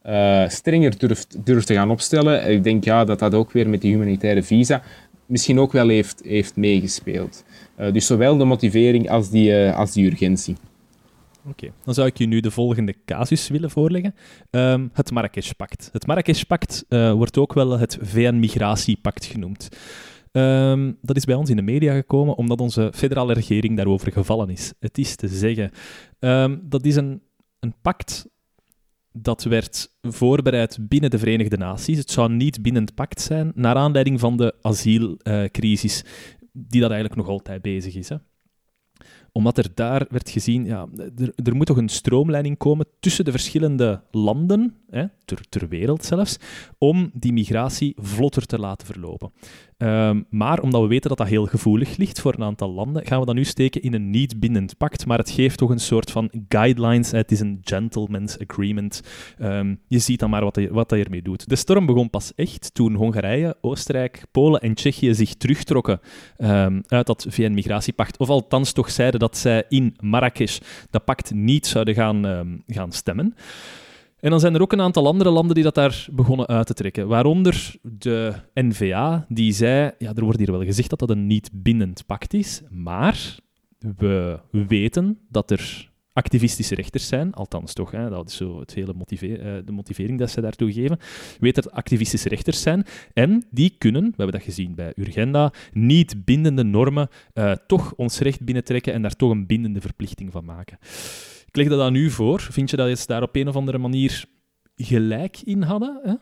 [0.07, 2.51] uh, strenger durft, durft te gaan opstellen.
[2.51, 4.83] Ik denk ja, dat dat ook weer met die humanitaire visa
[5.31, 7.45] misschien ook wel heeft, heeft meegespeeld.
[7.81, 10.57] Uh, dus zowel de motivering als die, uh, als die urgentie.
[11.49, 14.15] Oké, dan zou ik je nu de volgende casus willen voorleggen.
[14.51, 15.89] Um, het Marrakesh-pact.
[15.93, 19.69] Het Marrakesh-pact uh, wordt ook wel het VN-migratiepact genoemd.
[20.33, 24.51] Um, dat is bij ons in de media gekomen omdat onze federale regering daarover gevallen
[24.51, 24.73] is.
[24.81, 25.71] Het is te zeggen,
[26.19, 27.23] um, dat is een,
[27.61, 28.27] een pact
[29.13, 31.99] dat werd voorbereid binnen de Verenigde Naties.
[31.99, 36.05] Het zou niet binnen het pact zijn, naar aanleiding van de asielcrisis,
[36.53, 38.09] die dat eigenlijk nog altijd bezig is.
[38.09, 38.17] Hè
[39.33, 43.31] omdat er daar werd gezien, ja, er, er moet toch een stroomleiding komen tussen de
[43.31, 45.05] verschillende landen, hè,
[45.37, 46.37] ter, ter wereld zelfs,
[46.79, 49.33] om die migratie vlotter te laten verlopen.
[49.83, 53.21] Um, maar omdat we weten dat dat heel gevoelig ligt voor een aantal landen, gaan
[53.21, 55.07] we dat nu steken in een niet bindend pact.
[55.07, 57.11] Maar het geeft toch een soort van guidelines.
[57.11, 59.03] Het is een gentleman's agreement.
[59.39, 61.49] Um, je ziet dan maar wat, hij, wat hij ermee doet.
[61.49, 66.01] De storm begon pas echt toen Hongarije, Oostenrijk, Polen en Tsjechië zich terugtrokken
[66.39, 68.19] um, uit dat VN-migratiepact.
[68.19, 70.59] Of althans toch zeiden dat zij in Marrakesh
[70.91, 73.35] dat pact niet zouden gaan, gaan stemmen.
[74.21, 76.75] En dan zijn er ook een aantal andere landen die dat daar begonnen uit te
[76.75, 77.09] trekken.
[77.09, 81.51] Waaronder de NVA, die zei: ja, er wordt hier wel gezegd dat dat een niet
[81.53, 83.39] bindend pact is, maar
[83.97, 88.95] we weten dat er activistische rechters zijn, althans toch, hè, dat is zo het hele
[88.95, 89.27] uh,
[89.65, 90.99] de motivering dat ze daartoe geven,
[91.41, 96.25] weten dat activistische rechters zijn en die kunnen, we hebben dat gezien bij Urgenda, niet
[96.25, 100.79] bindende normen uh, toch ons recht binnentrekken en daar toch een bindende verplichting van maken.
[101.51, 102.41] Ik leg dat aan u voor.
[102.41, 104.25] Vind je dat ze daar op een of andere manier
[104.77, 106.01] gelijk in hadden?
[106.03, 106.15] Hè?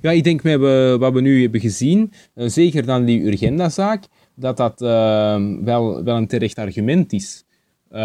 [0.00, 0.60] Ja, ik denk met
[0.98, 4.04] wat we nu hebben gezien, eh, zeker dan die Urgenda-zaak,
[4.34, 7.44] dat dat uh, wel, wel een terecht argument is.
[7.92, 7.98] Uh,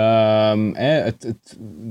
[0.71, 1.35] hè, het,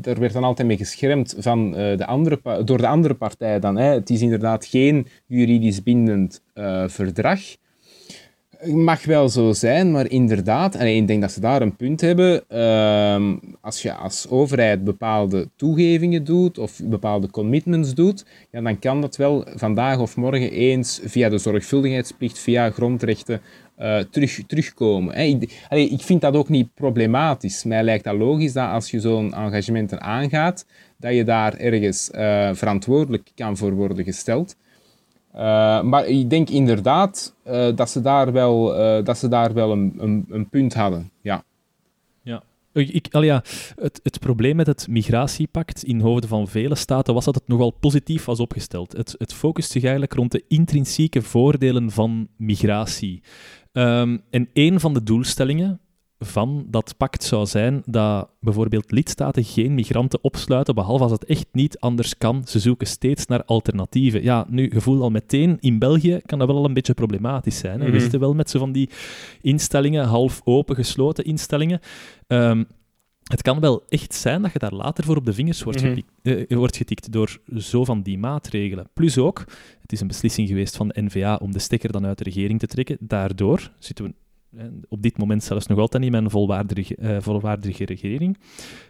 [0.03, 3.77] er werd dan altijd mee geschermd van, uh, de andere, door de andere partij dan.
[3.77, 3.93] Hè.
[3.93, 6.43] Het is inderdaad geen juridisch bindend
[6.87, 7.41] verdrag
[8.67, 12.49] mag wel zo zijn, maar inderdaad, en ik denk dat ze daar een punt hebben.
[12.49, 19.01] Ehm, als je als overheid bepaalde toegevingen doet of bepaalde commitments doet, ja, dan kan
[19.01, 23.41] dat wel vandaag of morgen eens via de zorgvuldigheidsplicht, via grondrechten,
[23.79, 25.17] uh, terug, terugkomen.
[25.17, 27.65] Ik, ik, vind dat ook niet problematisch.
[27.65, 30.67] Mij lijkt dat logisch dat als je zo'n engagement aangaat,
[30.97, 34.57] dat je daar ergens uh, verantwoordelijk kan voor worden gesteld.
[35.83, 37.35] Maar ik denk inderdaad
[37.75, 38.67] dat ze daar wel,
[39.05, 41.11] dat ze daar wel een, een, een punt hadden.
[41.21, 41.45] Ja.
[42.73, 43.43] Ik, al ja,
[43.77, 47.71] het, het, probleem met het migratiepact in hoofden van vele staten was dat het nogal
[47.71, 48.93] positief was opgesteld.
[48.93, 53.23] Het, het focust zich eigenlijk rond de intrinsieke voordelen van migratie.
[53.73, 55.81] Um, en een van de doelstellingen
[56.25, 61.47] van dat pact zou zijn dat bijvoorbeeld lidstaten geen migranten opsluiten, behalve als het echt
[61.53, 62.43] niet anders kan.
[62.47, 64.23] Ze zoeken steeds naar alternatieven.
[64.23, 67.81] Ja, nu, gevoel al meteen, in België kan dat wel al een beetje problematisch zijn.
[67.81, 67.85] Hè?
[67.85, 68.01] We mhm.
[68.01, 68.91] zitten wel met zo van die
[69.41, 71.81] instellingen, half open, gesloten instellingen.
[72.27, 72.67] Um,
[73.23, 75.89] het kan wel echt zijn dat je daar later voor op de vingers wordt, mhm.
[75.89, 78.89] getikt, eh, wordt getikt door zo van die maatregelen.
[78.93, 79.45] Plus ook,
[79.81, 82.59] het is een beslissing geweest van de NVA om de stekker dan uit de regering
[82.59, 82.97] te trekken.
[83.01, 84.15] Daardoor zitten we
[84.89, 88.39] op dit moment zelfs nog altijd niet met een volwaardige, uh, volwaardige regering.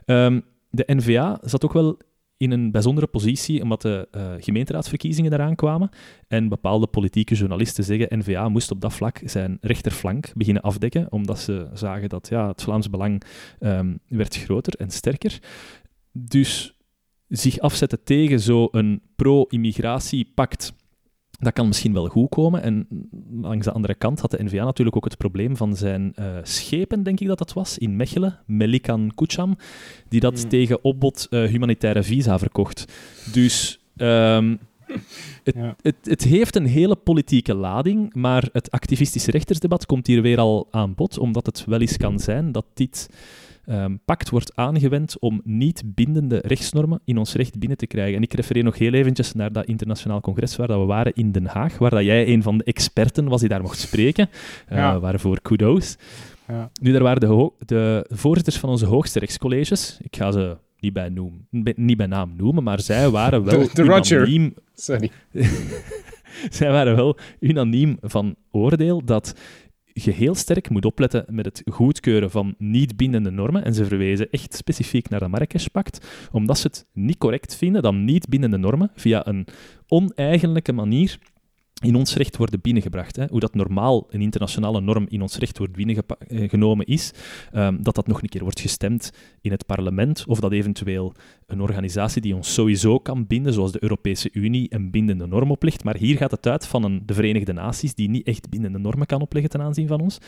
[0.07, 1.99] Um, de NVA zat ook wel
[2.37, 5.91] in een bijzondere positie, omdat de uh, gemeenteraadsverkiezingen eraan kwamen.
[6.29, 11.39] En bepaalde politieke journalisten zeggen NVA moest op dat vlak zijn rechterflank beginnen afdekken, omdat
[11.39, 13.23] ze zagen dat ja, het Vlaams Belang
[13.61, 15.39] um, werd groter en sterker.
[16.13, 16.77] Dus
[17.29, 20.73] zich afzetten tegen zo'n pro-immigratiepact
[21.43, 22.63] dat kan misschien wel goed komen.
[22.63, 22.87] En
[23.41, 27.03] langs de andere kant had de NVA natuurlijk ook het probleem van zijn uh, schepen,
[27.03, 29.57] denk ik dat dat was, in Mechelen, Melikan Kucham,
[30.09, 30.49] die dat hmm.
[30.49, 32.93] tegen opbod uh, humanitaire visa verkocht.
[33.33, 34.59] Dus um,
[35.43, 40.39] het, het, het, heeft een hele politieke lading, maar het activistische rechtersdebat komt hier weer
[40.39, 43.09] al aan bod, omdat het wel eens kan zijn dat dit
[43.67, 48.17] um, pact wordt aangewend om niet bindende rechtsnormen in ons recht binnen te krijgen.
[48.17, 51.33] En ik refereer nog heel eventjes naar dat internationaal congres waar dat we waren in
[51.33, 54.29] Den Haag, waar dat jij een van de experten was die daar mocht spreken,
[54.73, 55.97] uh, waarvoor kudos.
[56.49, 56.71] Ja.
[56.81, 61.09] Nu, daar waren de, de voorzitters van onze hoogste rechtscolleges, ik ga ze niet bij,
[61.09, 64.55] noem, niet bij naam noemen, maar zij waren wel de, unaniem...
[64.75, 65.11] Sorry.
[66.51, 69.35] zij waren wel unaniem van oordeel dat
[69.93, 73.65] je heel sterk moet opletten met het goedkeuren van niet bindende normen.
[73.65, 77.95] En ze verwezen echt specifiek naar de Marrakesh-pact, omdat ze het niet correct vinden dat
[77.95, 79.47] niet bindende normen via een
[79.87, 81.19] oneigenlijke manier
[81.83, 83.17] in ons recht worden binnengebracht.
[83.17, 83.27] Hè.
[83.29, 87.13] Hoe dat normaal een internationale norm in ons recht wordt binnengenomen is,
[87.55, 91.15] um, dat dat nog een keer wordt gestemd in het parlement, of dat eventueel
[91.47, 95.85] een organisatie die ons sowieso kan binden, zoals de Europese Unie, een bindende norm oplegt.
[95.85, 99.07] Maar hier gaat het uit van een, de Verenigde Naties, die niet echt bindende normen
[99.07, 100.19] kan opleggen ten aanzien van ons.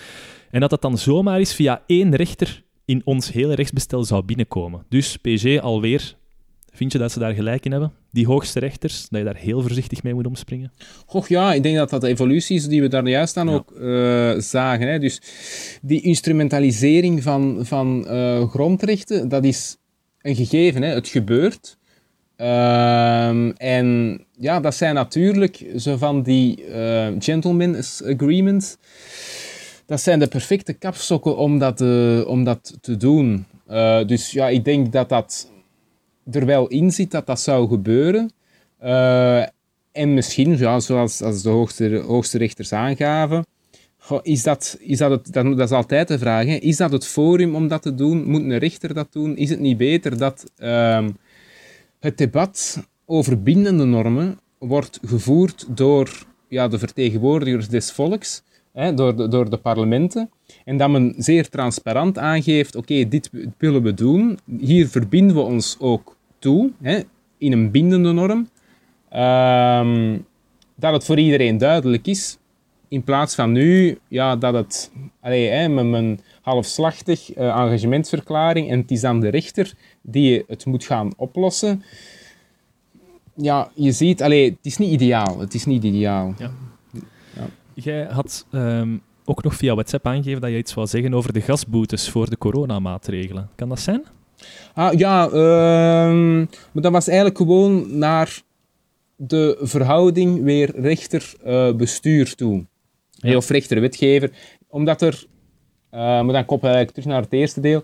[0.51, 4.85] En dat dat dan zomaar is via één rechter in ons hele rechtsbestel zou binnenkomen.
[4.89, 6.17] Dus PG alweer
[6.75, 7.93] Vind je dat ze daar gelijk in hebben?
[8.15, 10.73] Die hoogste rechters, dat je daar heel voorzichtig mee moet omspringen?
[11.07, 13.73] Goh, ja, ik denk dat dat de evolutie is die we daar juist aan ook
[13.78, 14.89] uh, zagen.
[14.89, 14.99] Hè.
[14.99, 15.20] Dus
[15.82, 19.77] die instrumentalisering van, van uh, grondrechten, dat is
[20.20, 20.82] een gegeven.
[20.82, 20.89] Hè.
[20.89, 21.77] Het gebeurt.
[22.36, 28.77] Uh, en ja, dat zijn natuurlijk zo van die uh, gentlemen's agreements.
[29.86, 31.81] Dat zijn de perfecte kapstokken om dat,
[32.27, 33.47] om dat te doen.
[34.07, 35.53] dus ja, ik denk dat dat
[36.31, 38.33] er wel in zit dat dat zou gebeuren.
[38.83, 39.43] Uh,
[39.93, 43.45] en misschien, ja, zoals als de hoogste, hoogste rechters aangaven,
[44.23, 47.55] is dat, is dat, het, dat, dat is altijd de vraag, is dat het forum
[47.55, 48.25] om dat te doen?
[48.25, 49.37] Moet een rechter dat doen?
[49.37, 51.07] Is het niet beter dat uh,
[52.01, 58.43] het debat over bindende normen wordt gevoerd door ja, de vertegenwoordigers des volks,
[58.75, 60.31] hè, door, de, door de parlementen,
[60.65, 65.77] en dat men zeer transparant aangeeft, oké, dit willen we doen, hier verbinden we ons
[65.81, 67.01] ook toe, hè,
[67.39, 68.49] in een bindende norm,
[69.09, 70.19] ehm,
[70.75, 72.39] dat het voor iedereen duidelijk is.
[72.89, 78.79] In plaats van nu, ja, dat het allee, hè, met mijn halfslachtig uh, engagementsverklaring en
[78.79, 81.83] het is dan de rechter die het moet gaan oplossen.
[83.35, 85.39] Ja, je ziet, allee, het is niet ideaal.
[85.39, 86.35] Het is niet ideaal.
[86.39, 86.51] Ja.
[87.75, 91.41] Jij had um, ook nog via WhatsApp aangegeven dat je iets wou zeggen over de
[91.41, 93.49] gasboetes voor de coronamaatregelen.
[93.55, 94.05] Kan dat zijn?
[94.75, 95.33] Ah, ja, uh,
[96.73, 98.43] maar dat was eigenlijk gewoon naar
[99.17, 102.65] de verhouding weer rechter-bestuur toe.
[103.21, 104.31] Of rechter-wetgever.
[104.69, 105.25] Omdat er,
[105.91, 107.83] uh, maar dan koppel eigenlijk terug naar het eerste deel.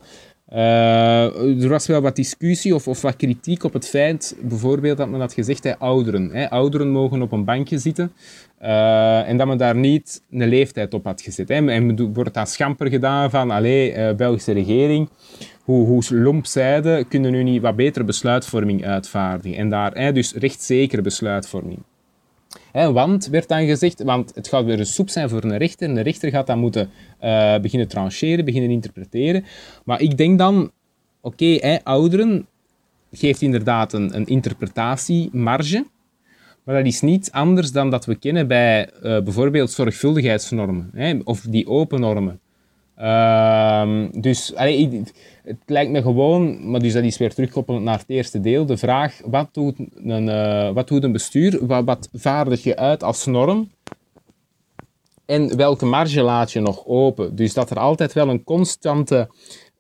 [0.53, 5.09] Uh, er was wel wat discussie of, of wat kritiek op het feit, bijvoorbeeld dat
[5.09, 6.49] men had gezegd, hè, ouderen.
[6.49, 8.13] Ouderen mogen op een bankje zitten.
[8.63, 11.49] Uh, en dat men daar niet een leeftijd op had gezet.
[11.49, 11.55] Hè.
[11.55, 15.09] En wordt dat schamper gedaan van, allee, Belgische regering
[15.65, 19.59] hoe, hoe lomp zeiden, kunnen nu niet wat betere besluitvorming uitvaardigen.
[19.59, 21.83] En daar, dus rechtszekere besluitvorming.
[22.73, 25.89] Want, werd dan gezegd, want het gaat weer een soep zijn voor een rechter.
[25.89, 26.91] En de rechter gaat dan moeten
[27.23, 29.45] uh, beginnen trancheren, beginnen interpreteren.
[29.85, 30.71] Maar ik denk dan,
[31.21, 32.47] oké, ouderen
[33.13, 35.87] geeft inderdaad een, een interpretatiemarge.
[36.65, 41.67] Maar dat is niet anders dan dat we kennen bij uh, bijvoorbeeld zorgvuldigheidsnormen of die
[41.67, 42.41] open normen.
[43.01, 44.53] Uh, dus
[45.43, 48.77] het lijkt me gewoon, maar dus dat is weer terugkoppelend naar het eerste deel, de
[48.77, 53.71] vraag wat doet een, uh, wat doet een bestuur, wat, vaardig je uit als norm
[55.27, 57.37] en welke marge laat je nog open.
[57.37, 59.29] Dus dat er altijd wel een constante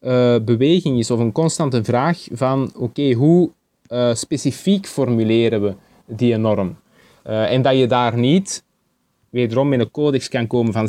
[0.00, 3.50] uh, beweging is of een constante vraag van oké, hoe
[3.88, 5.74] uh, specifiek formuleren we
[6.06, 6.76] die norm?
[7.22, 8.64] En dat je daar niet
[9.30, 10.88] wederom met een codex kan komen van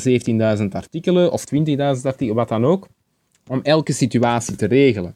[0.59, 2.87] 17.000 artikelen of 20.000 artikelen, wat dan ook,
[3.47, 5.15] om elke situatie te regelen.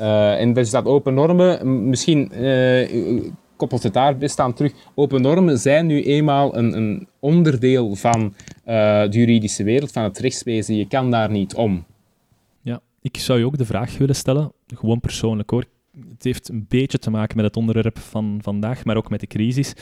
[0.00, 3.22] Uh, en dus dat open normen, misschien uh,
[3.56, 4.72] koppelt het daar best aan terug.
[4.94, 10.18] Open normen zijn nu eenmaal een, een onderdeel van uh, de juridische wereld, van het
[10.18, 10.76] rechtswezen.
[10.76, 11.84] Je kan daar niet om.
[12.62, 15.64] Ja, ik zou je ook de vraag willen stellen, gewoon persoonlijk hoor.
[16.12, 19.26] Het heeft een beetje te maken met het onderwerp van vandaag, maar ook met de
[19.26, 19.72] crisis.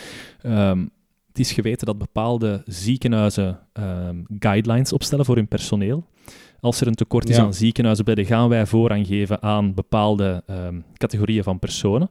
[0.43, 0.91] Um,
[1.39, 6.07] het is geweten dat bepaalde ziekenhuizen um, guidelines opstellen voor hun personeel.
[6.61, 7.43] Als er een tekort is ja.
[7.43, 12.11] aan ziekenhuizenbedden, gaan wij voorrang geven aan bepaalde um, categorieën van personen.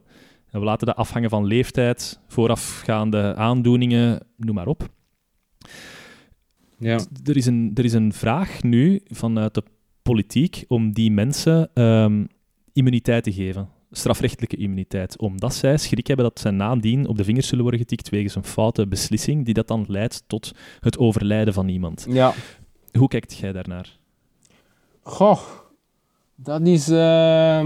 [0.50, 4.88] En we laten dat afhangen van leeftijd, voorafgaande aandoeningen, noem maar op.
[6.78, 6.98] Ja.
[7.24, 9.62] Er, is een, er is een vraag nu vanuit de
[10.02, 12.28] politiek om die mensen um,
[12.72, 17.46] immuniteit te geven strafrechtelijke immuniteit, omdat zij schrik hebben dat zij nadien op de vingers
[17.46, 21.68] zullen worden getikt wegens een foute beslissing, die dat dan leidt tot het overlijden van
[21.68, 22.06] iemand.
[22.08, 22.34] Ja.
[22.92, 23.98] Hoe kijkt jij daarnaar?
[25.02, 25.40] Goh,
[26.34, 27.58] dat is uh,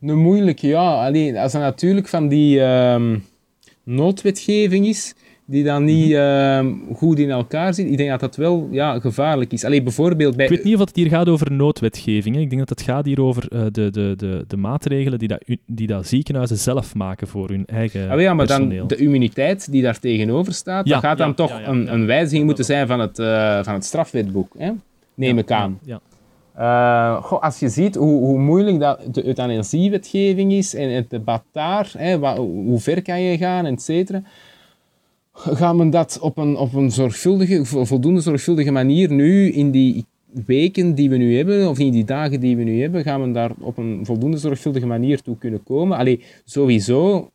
[0.00, 1.06] een moeilijke, ja.
[1.06, 3.16] Alleen, als er natuurlijk van die uh,
[3.82, 5.14] noodwetgeving is,
[5.46, 7.90] die dan niet uh, goed in elkaar zit.
[7.90, 9.64] Ik denk dat dat wel ja, gevaarlijk is.
[9.64, 10.44] Allee, bijvoorbeeld bij...
[10.44, 12.34] Ik weet niet of het hier gaat over noodwetgeving.
[12.34, 12.40] Hè.
[12.40, 15.42] Ik denk dat het gaat hier over uh, de, de, de, de maatregelen die, dat,
[15.66, 18.78] die dat ziekenhuizen zelf maken voor hun eigen ah, ja, maar personeel.
[18.78, 22.06] dan de immuniteit die daar tegenover staat, ja, dat gaat dan toch ja, een, een
[22.06, 24.54] wijziging moeten zijn van het, uh, van het strafwetboek.
[24.58, 24.70] Hè?
[25.14, 25.78] Neem ik aan.
[25.84, 26.00] Ja,
[26.58, 31.42] Uh, goh, als je ziet hoe, hoe moeilijk dat de euthanasiewetgeving is en het debat
[31.52, 34.22] daar, hè, wat, hoe ver kan je gaan, et cetera
[35.34, 40.04] gaan we dat op een, op een zorgvuldige, voldoende zorgvuldige manier nu in die
[40.46, 43.32] weken die we nu hebben, of in die dagen die we nu hebben, gaan we
[43.32, 45.98] daar op een voldoende zorgvuldige manier toe kunnen komen.
[45.98, 47.30] Allee, sowieso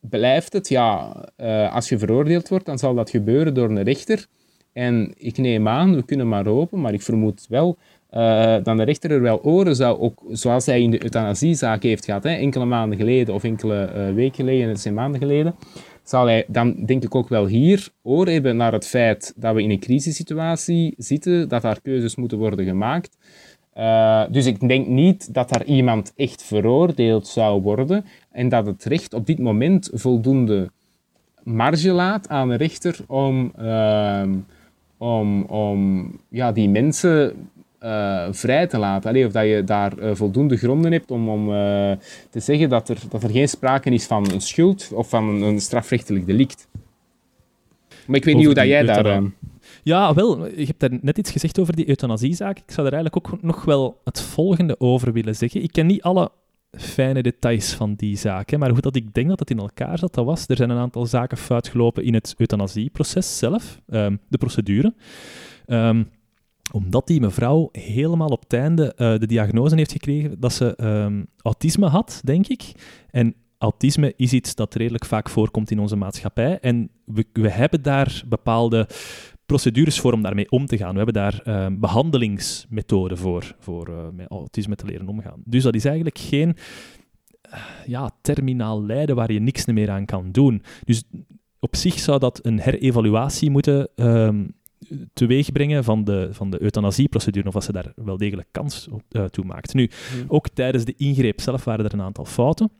[0.00, 4.26] blijft het, ja, uh, als je veroordeeld wordt, dan zal dat gebeuren door een rechter.
[4.72, 7.76] En ik neem aan, we kunnen maar hopen, maar ik vermoed wel
[8.14, 12.04] uh, dan de rechter er wel oren zou, ook zoals hij in de euthanasiezaak heeft
[12.04, 15.54] gehad, hè, enkele maanden geleden of enkele uh, weken geleden, het zijn maanden geleden,
[16.08, 19.62] zal hij dan denk ik ook wel hier oor hebben naar het feit dat we
[19.62, 23.16] in een crisissituatie zitten, dat daar keuzes moeten worden gemaakt.
[23.76, 28.84] Uh, dus ik denk niet dat daar iemand echt veroordeeld zou worden en dat het
[28.84, 30.70] recht op dit moment voldoende
[31.42, 34.22] marge laat aan de rechter om, uh,
[34.96, 37.48] om, om ja, die mensen
[37.82, 39.10] uh, vrij te laten.
[39.10, 41.92] Allee, of dat je daar uh, voldoende gronden hebt om, om uh,
[42.30, 45.42] te zeggen dat er, dat er geen sprake is van een schuld of van een,
[45.42, 46.68] een strafrechtelijk delict.
[48.06, 49.22] Maar ik weet over niet hoe dat jij daar...
[49.82, 52.58] Ja, wel, je hebt daar net iets gezegd over die euthanasiezaak.
[52.58, 55.62] Ik zou er eigenlijk ook nog wel het volgende over willen zeggen.
[55.62, 56.30] Ik ken niet alle
[56.70, 59.98] fijne details van die zaak, hè, maar hoe dat ik denk dat het in elkaar
[59.98, 60.44] zat, dat was...
[60.48, 64.94] Er zijn een aantal zaken fout gelopen in het euthanasieproces zelf, um, de procedure.
[65.66, 66.10] Um,
[66.72, 71.26] omdat die mevrouw helemaal op het einde uh, de diagnose heeft gekregen dat ze um,
[71.42, 72.72] autisme had, denk ik.
[73.10, 76.58] En autisme is iets dat redelijk vaak voorkomt in onze maatschappij.
[76.60, 78.88] En we, we hebben daar bepaalde
[79.46, 80.90] procedures voor om daarmee om te gaan.
[80.90, 85.42] We hebben daar uh, behandelingsmethoden voor, voor uh, met autisme te leren omgaan.
[85.44, 86.56] Dus dat is eigenlijk geen
[87.52, 90.62] uh, ja, terminaal lijden waar je niks meer aan kan doen.
[90.84, 91.02] Dus
[91.58, 94.54] op zich zou dat een herevaluatie moeten um,
[95.12, 99.02] teweeg brengen van de, van de euthanasieprocedure, of als ze daar wel degelijk kans op,
[99.10, 99.74] uh, toe maakt.
[99.74, 100.24] Nu, mm.
[100.28, 102.70] ook tijdens de ingreep zelf waren er een aantal fouten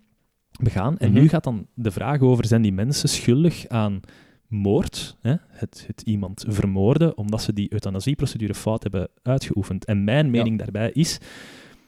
[0.62, 0.98] begaan.
[0.98, 1.22] En mm -hmm.
[1.22, 4.00] nu gaat dan de vraag over, zijn die mensen schuldig aan
[4.46, 5.34] moord, hè?
[5.48, 9.84] Het, het iemand vermoorden, omdat ze die euthanasieprocedure fout hebben uitgeoefend.
[9.84, 10.64] En mijn mening ja.
[10.64, 11.18] daarbij is,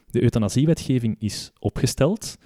[0.09, 2.37] de euthanasiewetgeving is opgesteld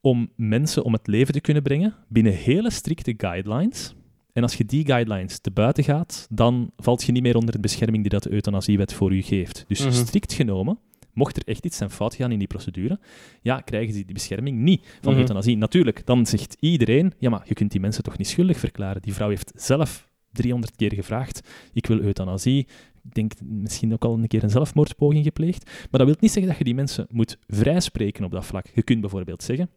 [0.00, 3.94] om mensen om het leven te kunnen brengen binnen hele strikte guidelines
[4.36, 7.60] en als je die guidelines te buiten gaat, dan valt je niet meer onder de
[7.60, 9.64] bescherming die dat de euthanasiewet voor u geeft.
[9.68, 9.94] Dus mm -hmm.
[9.94, 10.78] strikt genomen,
[11.12, 12.98] mocht er echt iets zijn fout gaan in die procedure,
[13.42, 15.18] ja, krijgen ze die bescherming niet van mm -hmm.
[15.18, 15.56] euthanasie.
[15.56, 19.02] Natuurlijk, dan zegt iedereen, ja, maar je kunt die mensen toch niet schuldig verklaren.
[19.02, 22.66] Die vrouw heeft zelf 300 keer gevraagd, ik wil euthanasie.
[23.04, 25.64] Ik denk misschien ook al een keer een zelfmoordpoging gepleegd.
[25.64, 28.66] Maar dat wil niet zeggen dat je die mensen moet vrijspreken op dat vlak.
[28.74, 29.70] Je kunt bijvoorbeeld zeggen,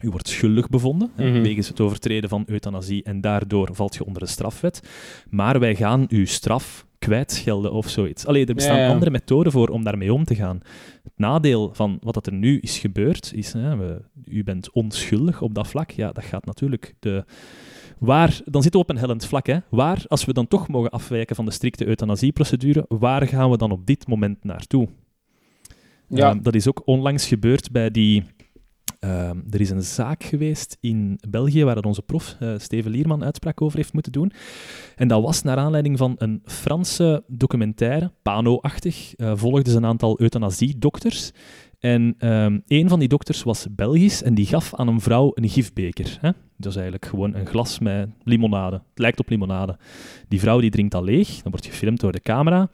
[0.00, 1.42] U wordt schuldig bevonden Mhm.
[1.42, 4.82] wegens het overtreden van euthanasie en daardoor valt je onder de strafwet.
[5.30, 8.26] Maar wij gaan uw straf kwijtschelden of zoiets.
[8.26, 8.92] Allee, er bestaan Ja, ja.
[8.92, 10.60] andere methoden voor om daarmee om te gaan.
[11.02, 15.42] Het nadeel van wat dat er nu is gebeurd, is hè, we, u bent onschuldig
[15.42, 15.90] op dat vlak.
[15.90, 17.24] Ja, dat gaat natuurlijk de...
[17.98, 19.46] Waar, dan zitten we op een hellend vlak.
[19.46, 19.56] Hè.
[19.68, 23.70] Waar, als we dan toch mogen afwijken van de strikte euthanasieprocedure, waar gaan we dan
[23.70, 24.88] op dit moment naartoe?
[26.08, 26.30] Ja.
[26.30, 28.24] Ehm, dat is ook onlangs gebeurd bij die.
[28.98, 33.24] Ehm, er is een zaak geweest in België waar dat onze prof eh, Steven Lierman
[33.24, 34.32] uitspraak over heeft moeten doen.
[34.96, 40.20] En dat was naar aanleiding van een Franse documentaire, Pano-achtig, eh, volgden ze een aantal
[40.20, 41.32] euthanasiedokters.
[41.80, 45.48] En ehm, een van die dokters was Belgisch en die gaf aan een vrouw een
[45.48, 46.18] gifbeker.
[46.20, 46.30] Hè?
[46.56, 48.76] Dat is eigenlijk gewoon een glas met limonade.
[48.76, 49.78] Het lijkt op limonade.
[50.28, 52.70] Die vrouw die drinkt dat leeg, dan wordt gefilmd door de camera.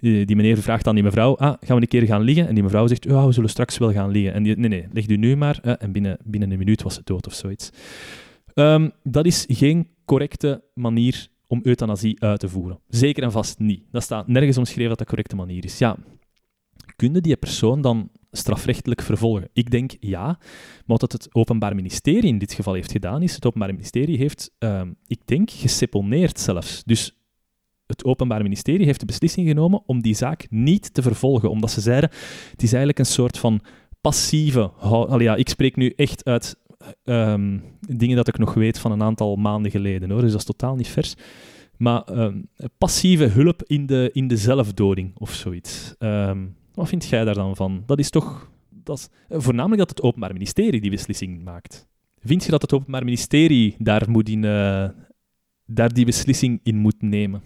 [0.00, 2.48] Die, meneer vraagt aan die mevrouw, ah, gaan we een keer gaan liggen?
[2.48, 4.32] En die mevrouw zegt, ja, we zullen straks wel gaan liggen.
[4.32, 5.58] En die, nee, nee, leg u nu maar.
[5.58, 7.70] En binnen, binnen een minuut was ze dood of zoiets.
[8.54, 12.78] Ehm, dat is geen correcte manier om euthanasie uit te voeren.
[12.88, 13.82] Zeker en vast niet.
[13.90, 15.78] Dat staat nergens omschreven dat dat correcte manier is.
[15.78, 15.96] Ja,
[16.96, 19.48] kun je die persoon dan strafrechtelijk vervolgen?
[19.52, 20.24] Ik denk ja,
[20.86, 24.50] maar wat het Openbaar Ministerie in dit geval heeft gedaan, is het Openbaar Ministerie heeft,
[24.58, 26.82] ehm, ik denk, geseponeerd zelfs.
[26.84, 27.19] Dus
[27.90, 31.80] het Openbaar Ministerie heeft de beslissing genomen om die zaak niet te vervolgen, omdat ze
[31.80, 32.10] zeiden,
[32.50, 33.60] het is eigenlijk een soort van
[34.00, 34.70] passieve...
[34.80, 36.56] Allee, ja, ik spreek nu echt uit
[37.04, 40.46] ehm, dingen dat ik nog weet van een aantal maanden geleden, hoor, dus dat is
[40.46, 41.14] totaal niet vers.
[41.76, 42.42] Maar ehm,
[42.78, 45.94] passieve hulp in de, in de zelfdoding of zoiets.
[45.98, 47.82] Ehm, wat vind jij daar dan van?
[47.86, 48.50] Dat is toch...
[48.84, 51.88] Dat is, eh, voornamelijk dat het Openbaar Ministerie die beslissing maakt.
[52.22, 54.88] Vind je dat het Openbaar Ministerie daar, moet in, eh,
[55.66, 57.42] daar die beslissing in moet nemen?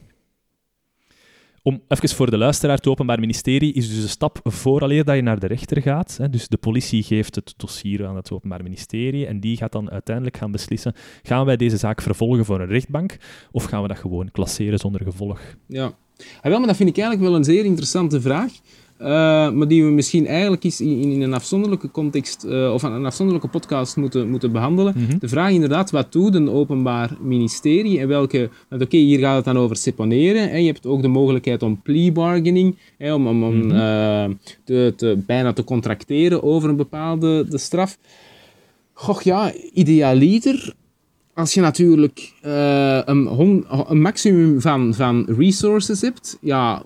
[1.67, 5.23] Om even voor de luisteraar, het Openbaar Ministerie is dus een stap vooraleer dat je
[5.23, 6.17] naar de rechter gaat.
[6.17, 6.31] Hè.
[6.31, 10.37] Dus de politie geeft het dossier aan het Openbaar Ministerie en die gaat dan uiteindelijk
[10.37, 13.17] gaan beslissen, gaan wij deze zaak vervolgen voor een rechtbank
[13.53, 15.41] of gaan we dat gewoon klasseren zonder gevolg?
[15.67, 15.85] Ja.
[16.17, 18.53] Ah, wel, maar dat vind ik eigenlijk wel een zeer interessante vraag.
[18.97, 19.07] Eh,
[19.51, 23.49] maar die we misschien eigenlijk eens in, in een afzonderlijke context eh, of een afzonderlijke
[23.49, 24.95] podcast moeten, moeten behandelen.
[24.97, 25.19] Mhm.
[25.19, 28.51] De vraag inderdaad, wat doet een openbaar ministerie en welke...
[28.69, 30.51] Want oké, hier gaat het dan over seponeren.
[30.51, 30.57] Hè.
[30.57, 33.71] Je hebt ook de mogelijkheid om plea bargaining, hè, om, om, om Mhm.
[33.71, 34.25] eh,
[34.65, 37.99] te, te, bijna te contracteren over een bepaalde de straf.
[38.93, 40.75] Goh, ja, idealiter
[41.35, 43.41] als je natuurlijk een,
[43.89, 46.83] een maximum van, van resources hebt, ja,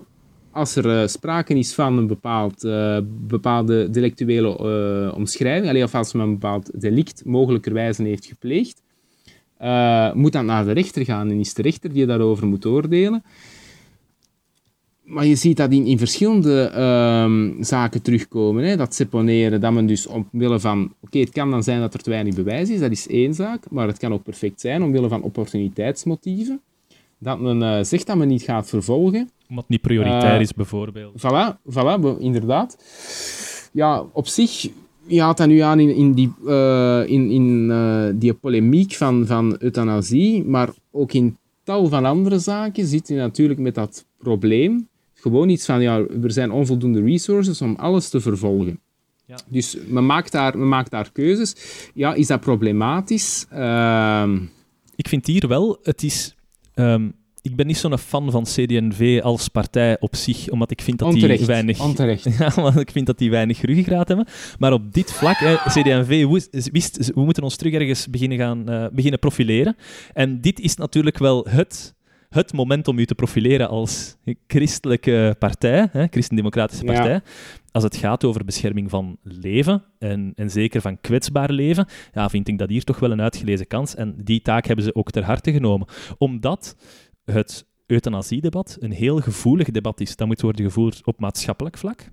[0.59, 5.95] als er eh, sprake is van een bepaald, eh, bepaalde delictuele eh, omschrijving, alleen of
[5.95, 8.81] als men een bepaald delict mogelijkerwijze heeft gepleegd,
[10.13, 13.23] moet dat naar de rechter gaan en is de rechter die daarover moet oordelen.
[15.03, 18.63] Maar je ziet dat in, verschillende ehm, zaken terugkomen.
[18.63, 18.75] Hè?
[18.75, 20.93] Dat seponeren, dat men dus omwille van...
[21.01, 23.63] Oké, het kan dan zijn dat er te weinig bewijs is, dat is één zaak.
[23.69, 26.61] Maar het kan ook perfect zijn omwille van opportuniteitsmotieven.
[27.17, 29.29] Dat men eh, zegt dat men niet gaat vervolgen.
[29.49, 31.13] Omdat het niet prioritair Eh, is, bijvoorbeeld.
[31.21, 32.77] Voilà, voilà inderdaad.
[33.73, 34.67] Ja, op zich...
[35.05, 39.25] Je haalt dat nu aan in, in, die, eh, in, in eh, die polemiek van,
[39.25, 44.87] van euthanasie, maar ook in tal van andere zaken zit je natuurlijk met dat probleem.
[45.13, 48.79] Gewoon iets van, ja, er zijn onvoldoende resources om alles te vervolgen.
[49.25, 49.37] Ja.
[49.47, 51.55] Dus men maakt, daar, men maakt daar keuzes.
[51.93, 53.45] Ja, is dat problematisch?
[53.49, 54.37] Ehm,
[54.95, 56.35] Ik vind hier wel, het is...
[56.73, 57.09] ehm,
[57.41, 61.13] ik ben niet zo'n fan van CD&V als partij op zich, omdat ik vind dat
[61.13, 61.79] die weinig...
[61.81, 62.23] onterecht.
[62.39, 64.27] Ja, want ik vind dat die weinig ruggengraat hebben.
[64.59, 68.69] Maar op dit vlak, hè, CD&V woest- wist, we moeten ons terug ergens beginnen, gaan,
[68.69, 69.75] eh, beginnen profileren.
[70.13, 71.95] En dit is natuurlijk wel het,
[72.29, 74.15] het moment om u te profileren als
[74.47, 76.93] christelijke partij, hè, christendemocratische Ja.
[76.93, 77.21] partij.
[77.71, 82.47] Als het gaat over bescherming van leven, en, en zeker van kwetsbaar leven, ja, vind
[82.47, 83.95] ik dat hier toch wel een uitgelezen kans.
[83.95, 85.87] En die taak hebben ze ook ter harte genomen.
[86.17, 86.75] Omdat
[87.31, 90.15] het euthanasiedebat een heel gevoelig debat is.
[90.15, 92.11] Dat moet worden gevoerd op maatschappelijk vlak.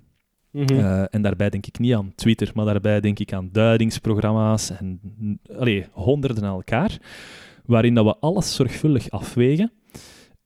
[0.51, 0.75] Mhm.
[0.75, 5.01] Eh, en daarbij denk ik niet aan Twitter, maar daarbij denk ik aan duidingsprogramma's en
[5.59, 6.99] allee, honderden aan elkaar,
[7.65, 9.73] waarin dat we alles zorgvuldig afwegen,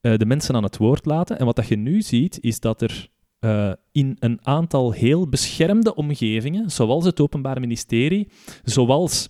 [0.01, 1.39] eh, de mensen aan het woord laten.
[1.39, 5.95] En wat dat je nu ziet, is dat er eh, in een aantal heel beschermde
[5.95, 8.29] omgevingen, zoals het Openbaar Ministerie,
[8.65, 9.29] zoals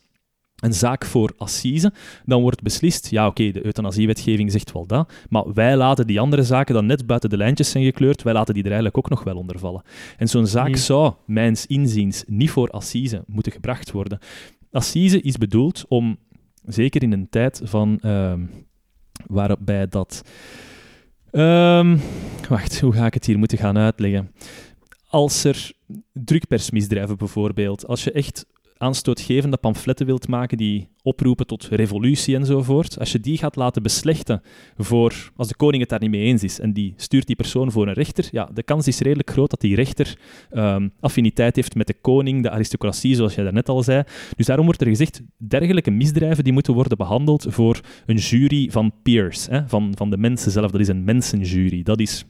[0.60, 1.92] een zaak voor assise,
[2.24, 6.42] dan wordt beslist, ja oké, de euthanasiewetgeving zegt wel dat, maar wij laten die andere
[6.42, 9.24] zaken dan net buiten de lijntjes zijn gekleurd, wij laten die er eigenlijk ook nog
[9.24, 9.82] wel onder vallen.
[10.16, 10.76] En zo'n zaak Hmm.
[10.76, 14.18] zou, mijns inziens, niet voor assise moeten gebracht worden.
[14.70, 16.18] Assise is bedoeld om,
[16.64, 18.40] zeker in een tijd van, ehm,
[19.26, 20.22] waarbij dat...
[21.30, 21.98] Ehm,
[22.48, 24.32] wacht, hoe ga ik het hier moeten gaan uitleggen?
[25.06, 25.72] Als er
[26.12, 28.46] drukpersmisdrijven bijvoorbeeld, als je echt
[28.80, 34.42] aanstootgevende pamfletten wilt maken die oproepen tot revolutie enzovoort, als je die gaat laten beslechten
[34.76, 37.70] voor, als de koning het daar niet mee eens is en die stuurt die persoon
[37.70, 40.18] voor een rechter, ja, de kans is redelijk groot dat die rechter
[40.50, 44.02] ehm, affiniteit heeft met de koning, de aristocratie, zoals jij daarnet al zei.
[44.36, 48.92] Dus daarom wordt er gezegd, dergelijke misdrijven die moeten worden behandeld voor een jury van
[49.02, 50.70] peers, hè, van, van de mensen zelf.
[50.70, 51.82] Dat is een mensenjury.
[51.82, 52.24] Dat is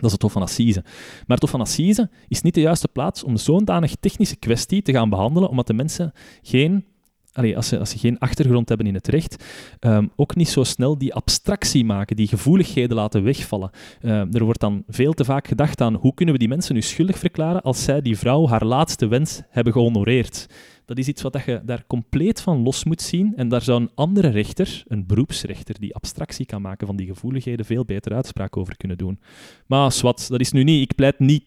[0.00, 0.82] dat is het Hof van Assise.
[1.26, 4.82] Maar het Hof van Assise is niet de juiste plaats om zo'n danig technische kwestie
[4.82, 6.12] te gaan behandelen, omdat de mensen
[6.42, 6.84] geen
[7.32, 9.44] als, ze, als geen achtergrond hebben in het recht,
[9.78, 13.70] ehm, ook niet zo snel die abstractie maken, die gevoeligheden laten wegvallen.
[14.00, 16.82] Ehm, er wordt dan veel te vaak gedacht aan hoe kunnen we die mensen nu
[16.82, 20.46] schuldig verklaren als zij die vrouw haar laatste wens hebben gehonoreerd.
[20.84, 23.32] Dat is iets wat je daar compleet van los moet zien.
[23.36, 27.66] En daar zou een andere rechter, een beroepsrechter, die abstractie kan maken van die gevoeligheden,
[27.66, 29.20] veel beter uitspraak over kunnen doen.
[29.66, 30.82] Maar swat, dat is nu niet...
[30.82, 31.44] Ik pleit niet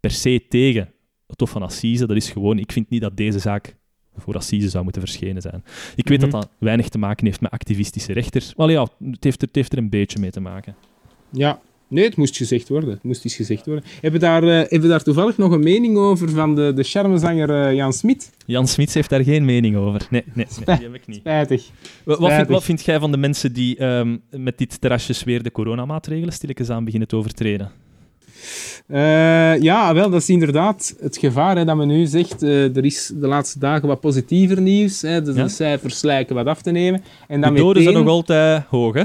[0.00, 0.92] per se tegen
[1.26, 2.06] het Hof van Assise.
[2.06, 2.58] Dat is gewoon...
[2.58, 3.76] Ik vind niet dat deze zaak
[4.16, 5.64] voor Assise zou moeten verschenen zijn.
[5.94, 6.40] Ik weet dat mhm.
[6.40, 8.54] dat weinig te maken heeft met activistische rechters.
[8.54, 10.74] Maar ja, het heeft, er, het heeft er een beetje mee te maken.
[11.30, 11.60] Ja,
[11.90, 12.90] Nee, het moest gezegd worden.
[12.90, 13.84] Het moest eens gezegd worden.
[14.00, 17.50] Hebben we daar, uh, hebben daar toevallig nog een mening over van de, de charmezanger
[17.50, 18.30] uh, Jan Smit?
[18.46, 20.06] Jan Smits heeft daar geen mening over.
[20.10, 21.16] Nee, nee, nee die heb ik niet.
[21.16, 21.70] Spijtig.
[22.04, 25.42] Wat, wat, vind, wat vind, jij van de mensen die um, met dit terrasjes weer
[25.42, 27.70] de coronamaatregelen stilletjes aan beginnen te overtreden?
[28.88, 32.42] Uh, ja, wel, dat is inderdaad het gevaar hè, dat men nu zegt.
[32.42, 35.02] Uh, er is de laatste dagen wat positiever nieuws.
[35.02, 35.42] Hè, dus ja?
[35.42, 37.02] de cijfers lijken wat af te nemen.
[37.28, 37.92] En dan de doden meteen...
[37.92, 39.04] zijn nog altijd hoog, hè?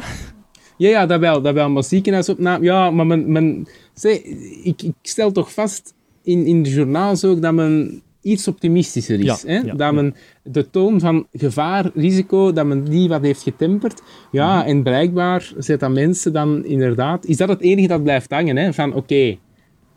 [0.77, 1.41] Ja, ja, dat wel.
[1.41, 1.69] Dat wel.
[1.69, 2.63] Maar ziekenhuisopname...
[2.63, 3.31] Ja, maar men...
[3.31, 4.21] men zeg,
[4.63, 5.93] ik, ik stel toch vast
[6.23, 9.43] in, in de journaals ook dat men iets optimistischer is.
[9.43, 9.75] hè?
[9.75, 14.01] dat men de toon van gevaar, risico, dat men die wat heeft getemperd.
[14.31, 14.67] Ja, mhm.
[14.67, 17.25] en blijkbaar zet dat mensen dan inderdaad...
[17.25, 18.55] Is dat het enige dat blijft hangen?
[18.57, 18.73] Hè?
[18.73, 19.37] Van oké, het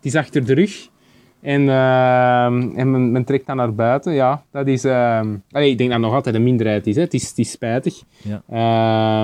[0.01, 0.89] is achter de rug.
[1.41, 4.13] En, uh, en men, men, trekt dan naar buiten.
[4.13, 4.85] Ja, dat is...
[4.85, 6.95] Uh, allee, ik denk dat nog altijd een minderheid is.
[6.95, 7.01] Hè?
[7.01, 8.03] Het, is het is spijtig.
[8.23, 8.43] Ja.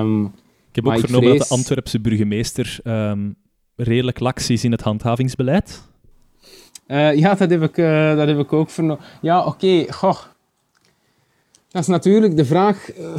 [0.02, 0.24] Uh,
[0.70, 3.36] ik heb ook vernomen dat de Antwerpse burgemeester um,
[3.76, 5.82] redelijk lax is in het handhavingsbeleid.
[6.88, 9.04] Uh, ja, dat heb ik, uh, dat heb ik ook vernomen.
[9.20, 9.92] Ja, oké.
[9.92, 10.18] Goh.
[11.68, 13.14] Dat is natuurlijk de vraag uh,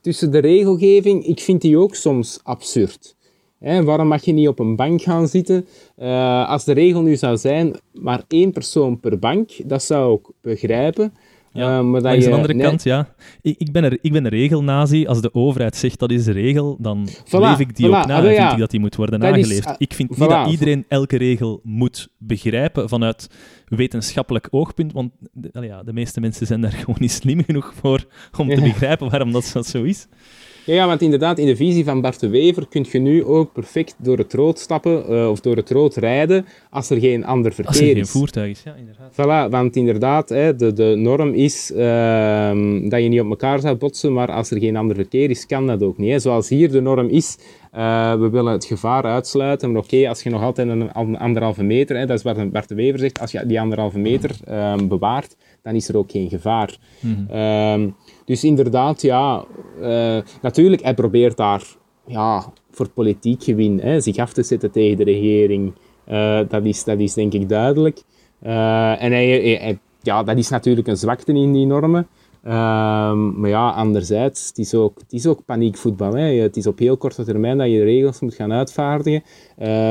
[0.00, 1.26] tussen de regelgeving.
[1.26, 3.14] Ik vind die ook soms absurd.
[3.58, 5.66] Hè, waarom mag je niet op een bank gaan zitten?
[6.46, 11.12] als de regel nu zou zijn, maar één persoon per bank, dat zou ik begrijpen.
[11.56, 13.08] Ja, uh, maar dat je, de andere kant, ja.
[13.42, 15.06] Ik, ik, ben er, ik ben een regelnazi.
[15.06, 18.24] Als de overheid zegt dat is de regel, dan voilà, leef ik die ook na.
[18.24, 19.74] en vind ik dat die moet worden dat nageleefd.
[19.78, 23.30] ik vind niet dat iedereen elke regel moet begrijpen vanuit
[23.66, 28.04] wetenschappelijk oogpunt, want de, ja, de meeste mensen zijn daar gewoon niet slim genoeg voor
[28.38, 30.06] om te begrijpen waarom dat zo is.
[30.66, 33.94] Ja, want inderdaad, in de visie van Bart de Wever kun je nu ook perfect
[33.98, 37.72] door het rood stappen uh, of door het rood rijden als er geen ander verkeer
[37.72, 37.80] is.
[37.80, 39.12] Als er geen voertuig is, ja, inderdaad.
[39.12, 41.78] Voilà, want inderdaad, hè, de, de norm is uh,
[42.90, 45.66] dat je niet op elkaar zou botsen, maar als er geen ander verkeer is, kan
[45.66, 46.10] dat ook niet.
[46.10, 46.18] Hè.
[46.18, 47.38] Zoals hier de norm is,
[47.74, 51.96] uh, we willen het gevaar uitsluiten, maar oké, als je nog altijd een anderhalve meter,
[51.96, 55.36] hè, dat is wat Bart de Wever zegt, als je die anderhalve meter ehm, bewaart,
[55.62, 56.78] dan is er ook geen gevaar.
[57.00, 57.94] Mm -hmm.
[58.26, 59.44] Dus inderdaad, ja,
[59.80, 61.62] uh, natuurlijk, hij probeert daar
[62.06, 65.72] ja, voor politiek gewin hè, zich af te zetten tegen de regering.
[66.08, 68.02] Uh, dat, is, dat is denk ik duidelijk.
[68.42, 72.06] Uh, en hij, ja, dat is natuurlijk een zwakte in die normen.
[72.44, 76.14] Um, maar ja, anderzijds, het is ook, is ook paniekvoetbal.
[76.14, 76.22] Hè.
[76.22, 79.22] Het is op heel korte termijn dat je de regels moet gaan uitvaardigen.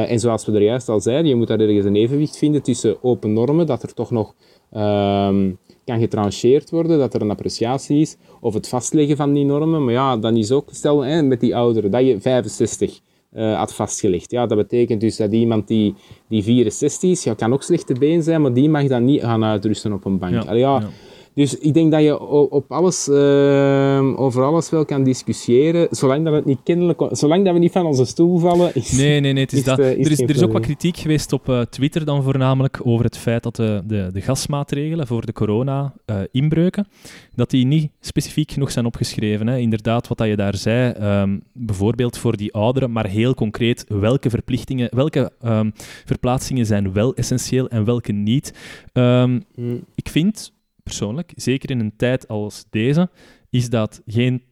[0.08, 3.04] En zoals we er juist al zeiden, je moet daar ergens een evenwicht vinden tussen
[3.04, 4.34] open normen, dat er toch nog
[4.74, 9.84] um, kan getrancheerd worden, dat er een appreciatie is, of het vastleggen van die normen.
[9.84, 13.00] Maar ja, dan is ook, stel hè, met die ouderen, dat je 65
[13.34, 14.32] uh, eh, had vastgelegd.
[14.32, 15.94] Ja, dat betekent dus dat iemand die,
[16.28, 19.44] die 64 is, ja, kan ook slechte been zijn, maar die mag dan niet gaan
[19.44, 20.34] uitrusten op een bank.
[20.34, 20.90] Ja, Allee, ja, ja.
[21.36, 26.34] Dus ik denk dat je op alles, uh, over alles wel kan discussiëren, zolang dat,
[26.34, 28.76] het niet kennelijk, zolang dat we niet van onze stoel vallen.
[28.76, 29.80] Is, nee, nee, nee, het is, dat.
[29.80, 33.18] er, is, er is ook wat kritiek geweest op uh, Twitter dan voornamelijk over het
[33.18, 38.72] feit dat de, de, de gasmaatregelen voor de corona-inbreuken, uh, dat die niet specifiek genoeg
[38.72, 39.48] zijn opgeschreven.
[39.48, 39.58] Hè.
[39.58, 44.30] Inderdaad, wat dat je daar zei, um, bijvoorbeeld voor die ouderen, maar heel concreet, welke
[44.30, 45.74] verplichtingen, welke um,
[46.06, 48.54] verplaatsingen zijn wel essentieel en welke niet.
[48.94, 49.84] Um, mm.
[49.96, 50.54] Ik vind
[50.86, 53.10] persoonlijk, zeker in een tijd als deze,
[53.50, 54.44] is dat geen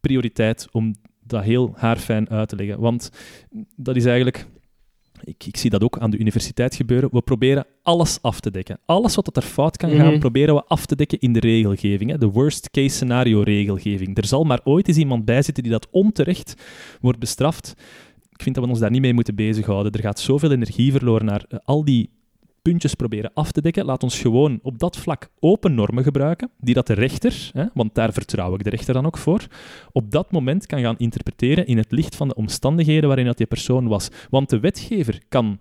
[0.00, 2.80] prioriteit om dat heel haarfijn uit te leggen.
[2.80, 3.10] Want
[3.76, 4.46] dat is eigenlijk...
[5.24, 7.10] Ik, ik, zie dat ook aan de universiteit gebeuren.
[7.12, 8.80] We proberen alles af te dekken.
[8.84, 10.18] Alles wat er fout kan gaan, mhm.
[10.18, 12.10] proberen we af te dekken in de regelgeving.
[12.10, 12.18] Hè?
[12.18, 14.16] De worst case scenario regelgeving.
[14.16, 16.54] Er zal maar ooit eens iemand bij zitten die dat onterecht
[17.00, 17.74] wordt bestraft.
[18.30, 19.92] Ik vind dat we ons daar niet mee moeten bezighouden.
[19.92, 22.10] Er gaat zoveel energie verloren naar al die
[22.62, 23.84] puntjes proberen af te dekken.
[23.84, 27.94] Laat ons gewoon op dat vlak open normen gebruiken, die dat de rechter, hè, want
[27.94, 29.46] daar vertrouw ik de rechter dan ook voor,
[29.92, 33.46] op dat moment kan gaan interpreteren in het licht van de omstandigheden waarin dat die
[33.46, 34.08] persoon was.
[34.30, 35.58] Want de wetgever kan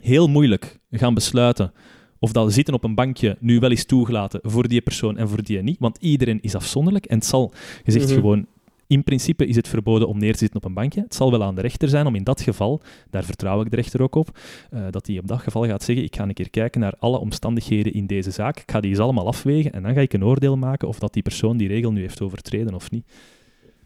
[0.00, 1.72] heel moeilijk gaan besluiten
[2.18, 5.42] of dat zitten op een bankje nu wel is toegelaten voor die persoon en voor
[5.42, 7.52] die niet, want iedereen is afzonderlijk en het zal,
[7.84, 8.14] je zegt Mhm.
[8.14, 8.46] gewoon,
[8.86, 11.00] in principe is het verboden om neer te zitten op een bankje.
[11.00, 12.80] Het zal wel aan de rechter zijn om in dat geval,
[13.10, 14.38] daar vertrouw ik de rechter ook op,
[14.70, 17.18] eh, dat hij op dat geval gaat zeggen, ik ga een keer kijken naar alle
[17.18, 20.24] omstandigheden in deze zaak, ik ga die eens allemaal afwegen en dan ga ik een
[20.24, 23.04] oordeel maken of dat die persoon die regel nu heeft overtreden of niet.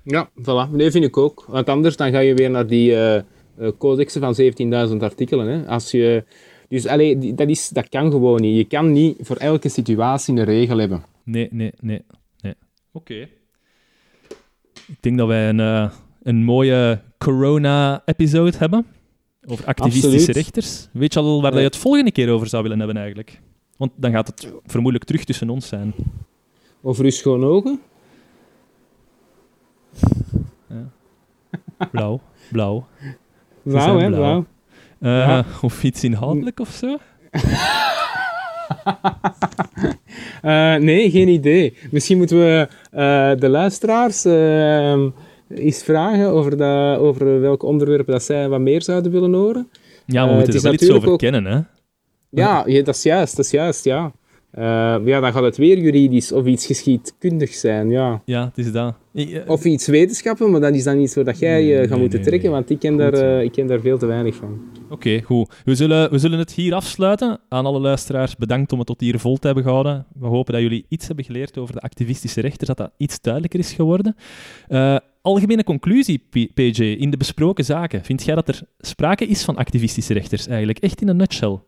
[0.02, 0.70] Ja, voilà.
[0.70, 1.44] Nee, vind ik ook.
[1.48, 4.34] Want anders dan ga je weer naar die eh eh, codexen van
[4.90, 5.46] 17.000 artikelen.
[5.46, 5.66] Hè.
[5.66, 6.24] Als je,
[6.68, 8.56] dus allee, die- dat, is, dat kan gewoon niet.
[8.56, 11.02] Je kan niet voor elke situatie een regel hebben.
[11.24, 12.02] Nee, nee, nee.
[12.40, 12.54] nee.
[12.92, 13.28] Oké.
[14.90, 15.90] Ik denk dat wij een, eh,
[16.22, 18.86] een mooie corona-episode hebben.
[19.46, 20.36] Over activistische Absoluut.
[20.36, 20.88] rechters.
[20.92, 21.70] Weet je al waar dat je Ja.
[21.70, 23.40] het volgende keer over zou willen hebben eigenlijk?
[23.76, 25.94] Want dan gaat het vermoedelijk terug tussen ons zijn.
[26.82, 27.80] Over uw schone ogen.
[31.90, 32.86] Blauw, blauw.
[33.62, 34.44] Blauw, hè, blauw.
[34.98, 35.44] Eh, Ja.
[35.60, 36.96] Of iets inhoudelijk of zo?
[40.42, 41.76] Eh, nee, geen idee.
[41.90, 45.02] Misschien moeten we eh, de luisteraars eh,
[45.48, 49.68] eens vragen over, dat, over welke onderwerpen dat zij wat meer zouden willen horen.
[50.06, 51.60] Ja, we moeten het er wel iets over ook- kennen, hè?
[52.30, 54.12] Ja, ja, dat is juist, dat is juist, ja.
[54.50, 58.22] Eh, ja, dan gaat het weer juridisch of iets geschiedkundig zijn, ja.
[58.24, 58.94] Ja, het is dat.
[59.12, 61.90] Ik, eh, Of iets wetenschappen, maar dat is dan iets waar dat jij eh, gaat
[61.90, 62.58] nee, moeten nee, trekken, nee.
[62.58, 63.38] want ik ken, Goed daar, zo.
[63.38, 64.60] ik ken daar veel te weinig van.
[64.90, 65.60] Oké, goed.
[65.64, 67.40] We zullen, we zullen het hier afsluiten.
[67.48, 70.06] Aan alle luisteraars, bedankt om het tot hier vol te hebben gehouden.
[70.18, 73.60] We hopen dat jullie iets hebben geleerd over de activistische rechters, dat dat iets duidelijker
[73.60, 74.16] is geworden.
[75.22, 76.22] Algemene conclusie,
[76.54, 78.04] PJ, in de besproken zaken.
[78.04, 80.78] Vind jij dat er sprake is van activistische rechters eigenlijk?
[80.78, 81.58] Echt in een nutshell.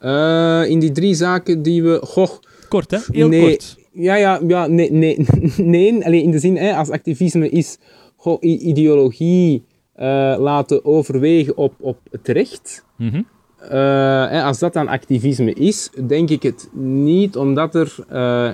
[0.00, 2.00] Eh, in die drie zaken die we...
[2.02, 2.28] Goh,
[2.68, 2.98] Kort, hè?
[3.12, 3.40] Heel Nee.
[3.50, 3.76] kort.
[3.92, 5.26] ja, ja, ja, nee, nee,
[5.56, 6.04] nee.
[6.04, 7.78] Alleen in de zin, hè, als activisme is
[8.16, 9.64] goh, ideologie
[9.94, 10.06] eh,
[10.38, 12.84] laten overwegen op, op het recht...
[12.96, 13.22] Mhm.
[13.70, 17.94] Eh, als dat dan activisme is, denk ik het niet, omdat er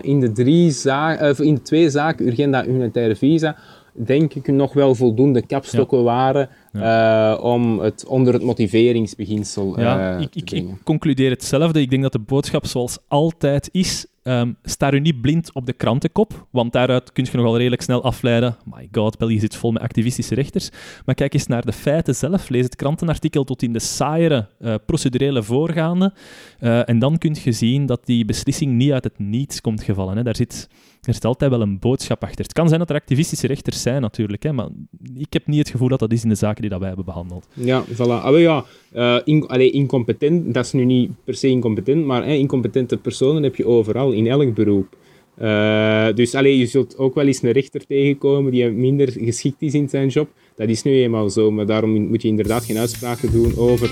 [0.03, 3.57] in, de drie za- eh, in de twee zaken, urgenda en humanitaire visa,
[3.93, 6.49] denk ik nog wel voldoende kapstokken waren
[6.80, 11.80] eh, om het onder het motiveringsbeginsel Ja, eh, ik, te ik, ik concludeer hetzelfde.
[11.80, 15.72] Ik denk dat de boodschap zoals altijd is, ehm sta u niet blind op de
[15.72, 19.82] krantenkop, want daaruit kun je nogal redelijk snel afleiden, my god, België zit vol met
[19.82, 20.70] activistische rechters.
[21.05, 24.74] Maar kijk eens naar de feiten zelf, lees het krantenartikel tot in de saaiere eh,
[24.86, 26.12] procedurele voorgaande,
[26.60, 30.16] en dan kun je zien dat die beslissing niet uit het niets komt gevallen.
[30.16, 30.22] Hè.
[30.22, 30.68] Daar, zit,
[31.06, 32.44] er zit altijd wel een boodschap achter.
[32.44, 34.68] Het kan zijn dat er activistische rechters zijn, natuurlijk, hè, maar
[35.14, 37.06] ik heb niet het gevoel dat dat is in de zaken die dat wij hebben
[37.06, 37.47] behandeld.
[37.52, 38.22] Ja, voilà.
[38.22, 42.97] Ah, ja, eh, in, allee, incompetent, dat is nu niet per se incompetent, maar incompetente
[42.97, 44.97] personen heb je overal, in elk beroep.
[45.36, 49.74] Eh, dus allee, je zult ook wel eens een rechter tegenkomen die minder geschikt is
[49.74, 50.28] in zijn job.
[50.56, 53.90] Dat is nu eenmaal zo, maar daarom moet je inderdaad geen uitspraken doen over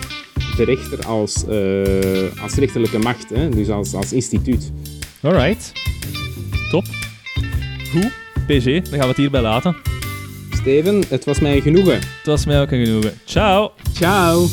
[0.56, 3.48] de rechter als, eh, als rechterlijke macht, hè?
[3.48, 4.72] dus als, als instituut.
[5.22, 5.72] Alright.
[6.72, 6.84] Top.
[7.90, 8.12] Goed.
[8.46, 9.76] PG, dan gaan we het hierbij laten.
[10.50, 11.94] Steven, het was mij genoegen.
[11.94, 13.12] Het was mij ook een genoegen.
[13.24, 13.72] Ciao.
[13.92, 14.48] Ciao!